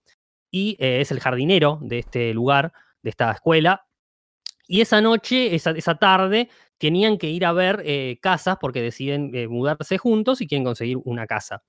y 0.51 0.77
eh, 0.81 1.01
es 1.01 1.13
el 1.13 1.21
jardinero 1.21 1.79
de 1.83 2.01
este 2.01 2.35
lugar, 2.35 2.73
de 3.03 3.11
esta 3.11 3.31
escuela. 3.31 3.87
Y 4.67 4.81
esa 4.81 5.01
noche, 5.01 5.55
esa, 5.55 5.73
esa 5.73 5.97
tarde, 5.97 6.49
tenían 6.79 7.19
que 7.19 7.29
ir 7.29 7.45
a 7.45 7.53
ver 7.53 7.83
eh, 7.85 8.19
casas 8.21 8.57
porque 8.61 8.81
deciden 8.81 9.31
mudarse 9.51 9.99
juntos 9.99 10.41
y 10.41 10.49
quieren 10.49 10.65
conseguir 10.65 10.99
una 11.05 11.27
casa. 11.27 11.63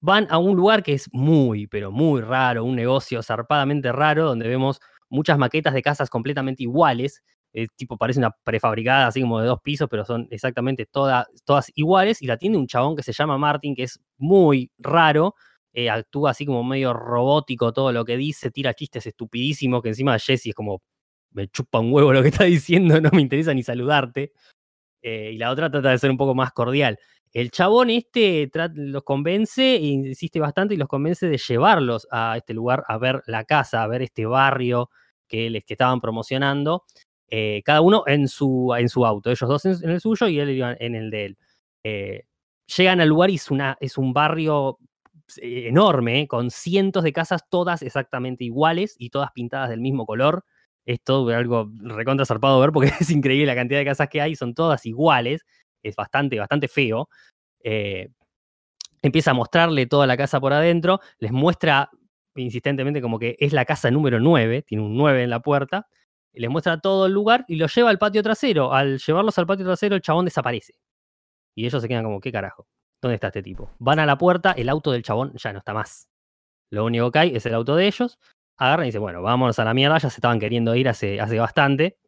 Van 0.00 0.26
a 0.30 0.38
un 0.38 0.56
lugar 0.56 0.82
que 0.82 0.94
es 0.94 1.08
muy, 1.12 1.66
pero 1.66 1.90
muy 1.90 2.22
raro, 2.22 2.64
un 2.64 2.76
negocio 2.76 3.22
zarpadamente 3.22 3.92
raro, 3.92 4.24
donde 4.24 4.48
vemos 4.48 4.80
muchas 5.10 5.36
maquetas 5.36 5.74
de 5.74 5.82
casas 5.82 6.08
completamente 6.08 6.62
iguales, 6.62 7.22
eh, 7.52 7.66
tipo 7.76 7.96
parece 7.96 8.20
una 8.20 8.30
prefabricada, 8.44 9.08
así 9.08 9.20
como 9.20 9.40
de 9.40 9.46
dos 9.46 9.60
pisos, 9.62 9.88
pero 9.90 10.04
son 10.04 10.28
exactamente 10.30 10.86
todas 10.86 11.26
iguales. 11.74 12.22
Y 12.22 12.26
la 12.26 12.36
tiene 12.36 12.56
un 12.56 12.66
chabón 12.66 12.96
que 12.96 13.02
se 13.02 13.12
llama 13.12 13.38
Martin, 13.38 13.74
que 13.74 13.84
es 13.84 14.00
muy 14.18 14.70
raro. 14.78 15.34
Eh, 15.72 15.90
actúa 15.90 16.30
así 16.30 16.46
como 16.46 16.64
medio 16.64 16.92
robótico 16.92 17.72
todo 17.72 17.92
lo 17.92 18.04
que 18.04 18.16
dice, 18.16 18.50
tira 18.50 18.74
chistes 18.74 19.06
estupidísimos, 19.06 19.82
que 19.82 19.88
encima 19.90 20.18
Jesse 20.18 20.46
es 20.48 20.54
como, 20.54 20.82
me 21.32 21.48
chupa 21.48 21.78
un 21.80 21.92
huevo 21.92 22.12
lo 22.12 22.22
que 22.22 22.28
está 22.28 22.44
diciendo, 22.44 23.00
no 23.00 23.10
me 23.12 23.20
interesa 23.22 23.54
ni 23.54 23.62
saludarte. 23.62 24.32
Eh, 25.02 25.32
y 25.34 25.38
la 25.38 25.50
otra 25.50 25.70
trata 25.70 25.90
de 25.90 25.98
ser 25.98 26.10
un 26.10 26.16
poco 26.18 26.34
más 26.34 26.52
cordial. 26.52 26.98
El 27.32 27.50
chabón 27.52 27.90
este 27.90 28.50
los 28.74 29.04
convence, 29.04 29.76
insiste 29.76 30.40
bastante 30.40 30.74
y 30.74 30.76
los 30.76 30.88
convence 30.88 31.28
de 31.28 31.38
llevarlos 31.38 32.08
a 32.10 32.36
este 32.36 32.54
lugar 32.54 32.84
a 32.88 32.98
ver 32.98 33.22
la 33.26 33.44
casa, 33.44 33.82
a 33.82 33.86
ver 33.86 34.02
este 34.02 34.26
barrio 34.26 34.90
que 35.28 35.48
les 35.50 35.64
que 35.64 35.74
estaban 35.74 36.00
promocionando. 36.00 36.84
Eh, 37.30 37.62
cada 37.64 37.80
uno 37.80 38.02
en 38.06 38.26
su, 38.26 38.74
en 38.76 38.88
su 38.88 39.06
auto, 39.06 39.30
ellos 39.30 39.48
dos 39.48 39.64
en, 39.64 39.88
el 39.88 40.00
suyo 40.00 40.26
y 40.26 40.40
él 40.40 40.60
en 40.80 40.94
el 40.96 41.10
de 41.10 41.24
él. 41.26 41.38
Eh, 41.84 42.24
llegan 42.76 43.00
al 43.00 43.08
lugar 43.08 43.30
y 43.30 43.36
es, 43.36 43.50
una, 43.52 43.76
es 43.80 43.96
un 43.98 44.12
barrio 44.12 44.78
eh, 45.40 45.68
enorme, 45.68 46.26
con 46.26 46.50
cientos 46.50 47.04
de 47.04 47.12
casas, 47.12 47.44
todas 47.48 47.82
exactamente 47.82 48.44
iguales 48.44 48.96
y 48.98 49.10
todas 49.10 49.30
pintadas 49.32 49.70
del 49.70 49.80
mismo 49.80 50.06
color. 50.06 50.44
Es 50.84 51.02
todo 51.04 51.28
algo 51.30 51.70
recontra 51.82 52.26
zarpado 52.26 52.58
ver 52.60 52.72
porque 52.72 52.90
es 53.00 53.10
increíble 53.10 53.46
la 53.46 53.54
cantidad 53.54 53.78
de 53.78 53.84
casas 53.84 54.08
que 54.08 54.20
hay, 54.20 54.34
son 54.34 54.54
todas 54.54 54.84
iguales, 54.84 55.46
es 55.84 55.94
bastante, 55.94 56.38
bastante 56.38 56.66
feo. 56.66 57.08
empieza 59.02 59.30
a 59.30 59.34
mostrarle 59.34 59.86
toda 59.86 60.06
la 60.08 60.16
casa 60.16 60.40
por 60.40 60.52
adentro, 60.52 61.00
les 61.18 61.30
muestra 61.30 61.90
insistentemente 62.34 63.00
como 63.00 63.18
que 63.18 63.36
es 63.38 63.52
la 63.52 63.64
casa 63.64 63.90
número 63.90 64.18
9, 64.18 64.62
tiene 64.62 64.82
un 64.84 64.96
9 64.96 65.22
en 65.22 65.30
la 65.30 65.40
puerta, 65.40 65.86
les 66.32 66.50
muestra 66.50 66.80
todo 66.80 67.06
el 67.06 67.12
lugar 67.12 67.44
y 67.48 67.56
los 67.56 67.74
lleva 67.74 67.90
al 67.90 67.98
patio 67.98 68.22
trasero. 68.22 68.72
Al 68.72 68.98
llevarlos 68.98 69.38
al 69.38 69.46
patio 69.46 69.64
trasero, 69.64 69.96
el 69.96 70.02
chabón 70.02 70.24
desaparece. 70.24 70.74
Y 71.54 71.66
ellos 71.66 71.82
se 71.82 71.88
quedan 71.88 72.04
como, 72.04 72.20
¿qué 72.20 72.30
carajo? 72.30 72.66
¿Dónde 73.02 73.14
está 73.14 73.28
este 73.28 73.42
tipo? 73.42 73.70
Van 73.78 73.98
a 73.98 74.06
la 74.06 74.18
puerta, 74.18 74.52
el 74.52 74.68
auto 74.68 74.92
del 74.92 75.02
chabón 75.02 75.32
ya 75.36 75.52
no 75.52 75.58
está 75.58 75.74
más. 75.74 76.08
Lo 76.70 76.84
único 76.84 77.10
que 77.10 77.18
hay 77.18 77.36
es 77.36 77.44
el 77.46 77.54
auto 77.54 77.76
de 77.76 77.86
ellos. 77.86 78.18
Agarran 78.56 78.86
y 78.86 78.88
dicen, 78.88 79.00
bueno, 79.00 79.22
vámonos 79.22 79.58
a 79.58 79.64
la 79.64 79.74
mierda, 79.74 79.98
ya 79.98 80.10
se 80.10 80.16
estaban 80.18 80.38
queriendo 80.38 80.74
ir 80.74 80.88
hace, 80.88 81.18
bastante. 81.38 81.98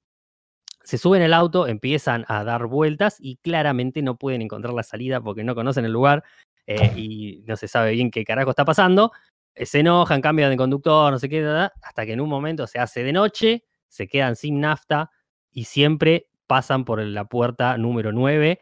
Se 0.85 0.99
suben 0.99 1.23
el 1.23 1.33
auto, 1.33 1.67
empiezan 1.67 2.25
a 2.29 2.45
dar 2.45 2.67
vueltas 2.67 3.17
y 3.19 3.37
claramente 3.37 4.03
no 4.03 4.17
pueden 4.17 4.43
encontrar 4.43 4.75
la 4.75 4.83
salida 4.83 5.21
porque 5.21 5.45
no 5.45 5.55
conocen 5.55 5.85
el 5.85 5.93
lugar 5.93 6.25
eh, 6.67 6.93
y 6.97 7.43
no 7.47 7.57
se 7.57 7.69
sabe 7.69 7.93
bien 7.93 8.11
qué 8.11 8.25
carajo 8.25 8.51
está 8.51 8.65
pasando. 8.65 9.13
Eh, 9.55 9.65
se 9.65 9.81
enojan, 9.81 10.21
cambian 10.21 10.51
de 10.51 10.57
conductor, 10.57 11.13
no 11.13 11.19
sé 11.19 11.29
qué, 11.29 11.45
hasta 11.83 12.05
que 12.05 12.13
en 12.13 12.21
un 12.21 12.29
momento 12.29 12.67
se 12.67 12.79
hace 12.79 13.03
de 13.03 13.13
noche 13.13 13.65
se 13.93 14.09
quedan 14.09 14.37
sin 14.37 14.59
nafta 14.61 15.11
y 15.51 15.65
siempre 15.65 16.27
pasan 16.47 16.87
por 16.87 17.03
la 17.03 17.27
puerta 17.27 17.77
número 17.77 18.11
9. 18.11 18.59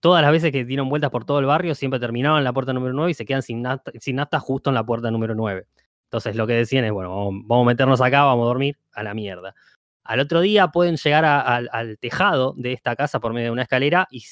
Todas 0.00 0.22
las 0.22 0.32
veces 0.32 0.52
que 0.52 0.64
dieron 0.64 0.88
vueltas 0.88 1.10
por 1.10 1.26
todo 1.26 1.38
el 1.38 1.44
barrio, 1.44 1.74
siempre 1.74 2.00
terminaban 2.00 2.38
en 2.38 2.44
la 2.44 2.54
puerta 2.54 2.72
número 2.72 2.94
9 2.94 3.10
y 3.10 3.14
se 3.14 3.26
quedan 3.26 3.42
sin 3.42 3.60
nafta, 3.60 4.40
justo 4.40 4.70
en 4.70 4.74
la 4.74 4.84
puerta 4.84 5.10
número 5.10 5.34
9. 5.34 5.66
Entonces 6.04 6.34
lo 6.34 6.46
que 6.46 6.54
decían 6.54 6.86
es, 6.86 6.92
bueno, 6.92 7.10
vamos, 7.44 7.66
a 7.66 7.68
meternos 7.68 8.00
acá, 8.00 8.24
vamos 8.24 8.44
a 8.44 8.46
dormir, 8.46 8.78
a 8.92 9.02
la 9.02 9.12
mierda. 9.12 9.54
Al 10.02 10.18
otro 10.18 10.40
día 10.40 10.68
pueden 10.68 10.96
llegar 10.96 11.26
al 11.26 11.98
tejado 11.98 12.54
de 12.56 12.72
esta 12.72 12.96
casa 12.96 13.20
por 13.20 13.34
medio 13.34 13.48
de 13.48 13.52
una 13.52 13.62
escalera 13.62 14.08
y 14.10 14.24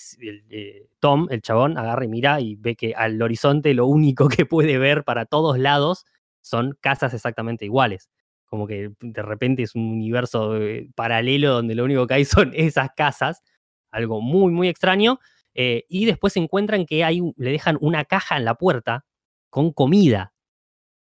eh, 0.48 0.86
Tom, 0.98 1.28
el 1.30 1.42
chabón, 1.42 1.76
agarra 1.76 2.06
y 2.06 2.08
mira 2.08 2.40
y 2.40 2.56
ve 2.56 2.74
que 2.74 2.94
al 2.94 3.20
horizonte 3.20 3.74
lo 3.74 3.84
único 3.86 4.28
que 4.30 4.46
puede 4.46 4.78
ver 4.78 5.04
para 5.04 5.26
todos 5.26 5.58
lados 5.58 6.06
son 6.40 6.74
casas 6.80 7.12
exactamente 7.12 7.66
iguales 7.66 8.08
como 8.48 8.66
que 8.66 8.90
de 9.00 9.22
repente 9.22 9.62
es 9.62 9.74
un 9.74 9.90
universo 9.90 10.56
eh, 10.56 10.88
paralelo 10.94 11.52
donde 11.52 11.74
lo 11.74 11.84
único 11.84 12.06
que 12.06 12.14
hay 12.14 12.24
son 12.24 12.52
esas 12.54 12.90
casas, 12.96 13.42
algo 13.90 14.20
muy, 14.20 14.52
muy 14.52 14.68
extraño, 14.68 15.20
eh, 15.54 15.84
y 15.88 16.06
después 16.06 16.36
encuentran 16.36 16.86
que 16.86 17.04
hay, 17.04 17.20
le 17.36 17.52
dejan 17.52 17.78
una 17.80 18.04
caja 18.04 18.36
en 18.36 18.44
la 18.44 18.54
puerta 18.54 19.04
con 19.50 19.72
comida. 19.72 20.32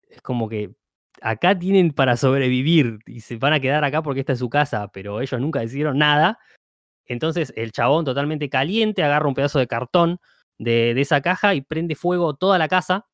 Es 0.09 0.23
como 0.23 0.49
que 0.49 0.73
acá 1.21 1.59
tienen 1.59 1.93
para 1.93 2.17
sobrevivir 2.17 3.01
y 3.07 3.21
se 3.21 3.37
van 3.37 3.53
a 3.53 3.61
quedar 3.61 3.85
acá 3.85 4.03
porque 4.03 4.21
esta 4.21 4.35
es 4.35 4.39
su 4.39 4.49
casa, 4.49 4.89
pero 4.89 5.21
ellos 5.21 5.41
nunca 5.41 5.61
decidieron 5.61 5.99
nada. 5.99 6.39
Entonces 7.07 7.53
el 7.57 7.73
chabón 7.73 8.05
totalmente 8.05 8.49
caliente 8.49 9.03
agarra 9.03 9.29
un 9.29 9.35
pedazo 9.35 9.59
de 9.59 9.67
cartón 9.67 10.19
de, 10.59 10.95
de 10.95 11.01
esa 11.01 11.21
caja 11.21 11.55
y 11.55 11.63
prende 11.63 11.95
fuego 11.97 12.35
toda 12.35 12.59
la 12.59 12.69
casa 12.69 13.08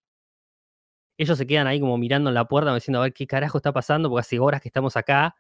ellos 1.16 1.38
se 1.38 1.46
quedan 1.46 1.66
ahí 1.66 1.80
como 1.80 1.96
mirando 1.98 2.30
en 2.30 2.34
la 2.34 2.46
puerta, 2.46 2.74
diciendo, 2.74 3.00
a 3.00 3.04
ver 3.04 3.12
qué 3.12 3.26
carajo 3.26 3.58
está 3.58 3.72
pasando, 3.72 4.08
porque 4.08 4.20
hace 4.20 4.38
horas 4.38 4.60
que 4.60 4.68
estamos 4.68 4.96
acá, 4.96 5.34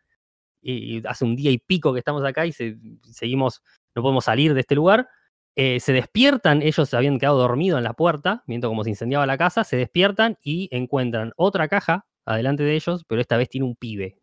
y, 0.64 1.06
hace 1.06 1.24
un 1.24 1.36
día 1.36 1.50
y 1.50 1.58
pico 1.58 1.92
que 1.92 1.98
estamos 1.98 2.24
acá 2.24 2.46
y 2.46 2.52
seguimos, 2.52 3.62
no 3.94 4.02
podemos 4.02 4.24
salir 4.24 4.54
de 4.54 4.60
este 4.60 4.74
lugar. 4.74 5.08
Eh, 5.56 5.78
se 5.78 5.92
despiertan, 5.92 6.62
ellos 6.62 6.88
se 6.88 6.96
habían 6.96 7.18
quedado 7.18 7.38
dormidos 7.38 7.78
en 7.78 7.84
la 7.84 7.92
puerta, 7.92 8.42
viendo 8.46 8.68
cómo 8.68 8.82
se 8.82 8.90
incendiaba 8.90 9.26
la 9.26 9.38
casa, 9.38 9.62
se 9.62 9.76
despiertan 9.76 10.36
y 10.42 10.68
encuentran 10.72 11.32
otra 11.36 11.68
caja 11.68 12.06
adelante 12.24 12.64
de 12.64 12.74
ellos, 12.74 13.04
pero 13.06 13.20
esta 13.20 13.36
vez 13.36 13.48
tiene 13.48 13.66
un 13.66 13.76
pibe. 13.76 14.18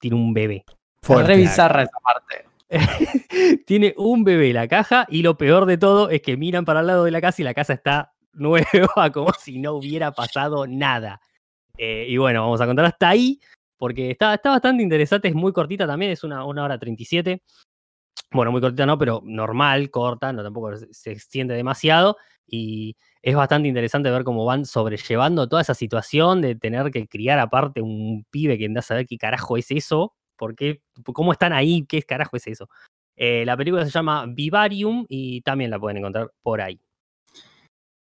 tiene 0.00 0.16
un 0.16 0.34
bebé. 0.34 0.64
Revisar 1.02 1.80
esa 1.80 1.98
parte. 2.02 2.44
tiene 3.66 3.94
un 3.96 4.24
bebé 4.24 4.52
la 4.52 4.68
caja 4.68 5.06
y 5.08 5.22
lo 5.22 5.38
peor 5.38 5.64
de 5.64 5.78
todo 5.78 6.10
es 6.10 6.20
que 6.20 6.36
miran 6.36 6.66
para 6.66 6.80
el 6.80 6.86
lado 6.86 7.04
de 7.04 7.10
la 7.10 7.20
casa 7.20 7.40
y 7.40 7.44
la 7.44 7.54
casa 7.54 7.72
está 7.72 8.12
nueva, 8.32 8.66
como 9.12 9.32
si 9.34 9.58
no 9.58 9.74
hubiera 9.74 10.12
pasado 10.12 10.66
nada. 10.66 11.20
Eh, 11.76 12.06
y 12.08 12.16
bueno, 12.16 12.42
vamos 12.42 12.60
a 12.60 12.66
contar 12.66 12.84
hasta 12.86 13.08
ahí, 13.08 13.40
porque 13.76 14.10
está, 14.10 14.34
está 14.34 14.50
bastante 14.50 14.82
interesante, 14.82 15.28
es 15.28 15.34
muy 15.34 15.52
cortita 15.52 15.86
también, 15.86 16.12
es 16.12 16.24
una, 16.24 16.44
una 16.44 16.64
hora 16.64 16.78
37. 16.78 17.42
Bueno, 18.30 18.52
muy 18.52 18.60
cortita 18.60 18.84
no, 18.84 18.98
pero 18.98 19.22
normal, 19.24 19.90
corta, 19.90 20.32
no 20.32 20.42
tampoco 20.42 20.76
se 20.76 21.12
extiende 21.12 21.54
demasiado. 21.54 22.16
Y 22.46 22.96
es 23.22 23.34
bastante 23.34 23.68
interesante 23.68 24.10
ver 24.10 24.24
cómo 24.24 24.44
van 24.44 24.64
sobrellevando 24.64 25.48
toda 25.48 25.62
esa 25.62 25.74
situación 25.74 26.40
de 26.40 26.54
tener 26.54 26.90
que 26.90 27.06
criar 27.06 27.38
aparte 27.38 27.80
un 27.82 28.24
pibe 28.30 28.58
que 28.58 28.66
anda 28.66 28.80
a 28.80 28.82
saber 28.82 29.06
qué 29.06 29.18
carajo 29.18 29.56
es 29.56 29.70
eso, 29.70 30.14
por 30.36 30.54
cómo 31.12 31.32
están 31.32 31.52
ahí, 31.52 31.84
qué 31.86 32.02
carajo 32.02 32.36
es 32.36 32.46
eso. 32.46 32.68
Eh, 33.16 33.44
la 33.44 33.56
película 33.56 33.84
se 33.84 33.90
llama 33.90 34.26
Vivarium 34.28 35.04
y 35.08 35.42
también 35.42 35.70
la 35.70 35.78
pueden 35.78 35.98
encontrar 35.98 36.32
por 36.42 36.60
ahí. 36.60 36.80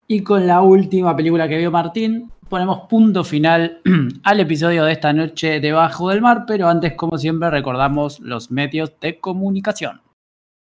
Y 0.10 0.24
con 0.24 0.48
la 0.48 0.62
última 0.62 1.16
película 1.16 1.50
que 1.50 1.58
vio 1.58 1.70
Martín, 1.70 2.32
ponemos 2.48 2.88
punto 2.88 3.24
final 3.24 3.82
al 4.24 4.40
episodio 4.40 4.86
de 4.86 4.94
esta 4.94 5.12
noche 5.12 5.60
debajo 5.60 6.10
del 6.10 6.22
mar, 6.22 6.46
pero 6.48 6.70
antes, 6.70 6.94
como 6.94 7.18
siempre, 7.18 7.50
recordamos 7.50 8.20
los 8.22 8.50
medios 8.50 8.94
de 9.02 9.20
comunicación. 9.20 10.02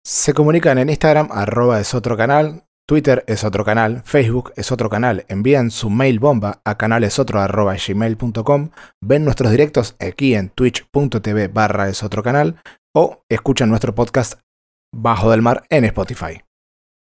Se 0.05 0.33
comunican 0.33 0.77
en 0.77 0.89
Instagram, 0.89 1.29
arroba 1.31 1.81
es 1.81 1.93
otro 1.93 2.15
canal, 2.15 2.63
Twitter 2.87 3.23
es 3.27 3.43
otro 3.43 3.65
canal, 3.65 4.03
Facebook 4.05 4.53
es 4.55 4.71
otro 4.71 4.89
canal, 4.89 5.25
envían 5.27 5.71
su 5.71 5.89
mail 5.89 6.19
bomba 6.19 6.61
a 6.63 6.77
canalesotro.gmail.com, 6.77 8.69
ven 9.03 9.25
nuestros 9.25 9.51
directos 9.51 9.95
aquí 9.99 10.35
en 10.35 10.49
twitch.tv 10.49 11.47
barra 11.47 11.89
es 11.89 12.03
otro 12.03 12.21
canal 12.21 12.57
o 12.95 13.23
escuchan 13.29 13.69
nuestro 13.69 13.95
podcast 13.95 14.39
Bajo 14.93 15.31
del 15.31 15.41
Mar 15.41 15.63
en 15.69 15.85
Spotify. 15.85 16.41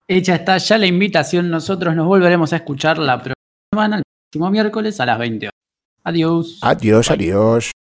Hecha 0.09 0.37
está 0.37 0.57
ya 0.59 0.79
la 0.79 0.87
invitación, 0.87 1.51
nosotros 1.51 1.97
nos 1.97 2.07
volveremos 2.07 2.53
a 2.53 2.57
escuchar 2.57 2.99
la 2.99 3.17
próxima 3.17 3.35
semana, 3.73 3.97
el 3.97 4.03
próximo 4.31 4.51
miércoles 4.51 5.01
a 5.01 5.07
las 5.07 5.19
20 5.19 5.47
horas. 5.47 5.61
Adiós. 6.05 6.59
Adiós, 6.63 7.11
adiós. 7.11 7.73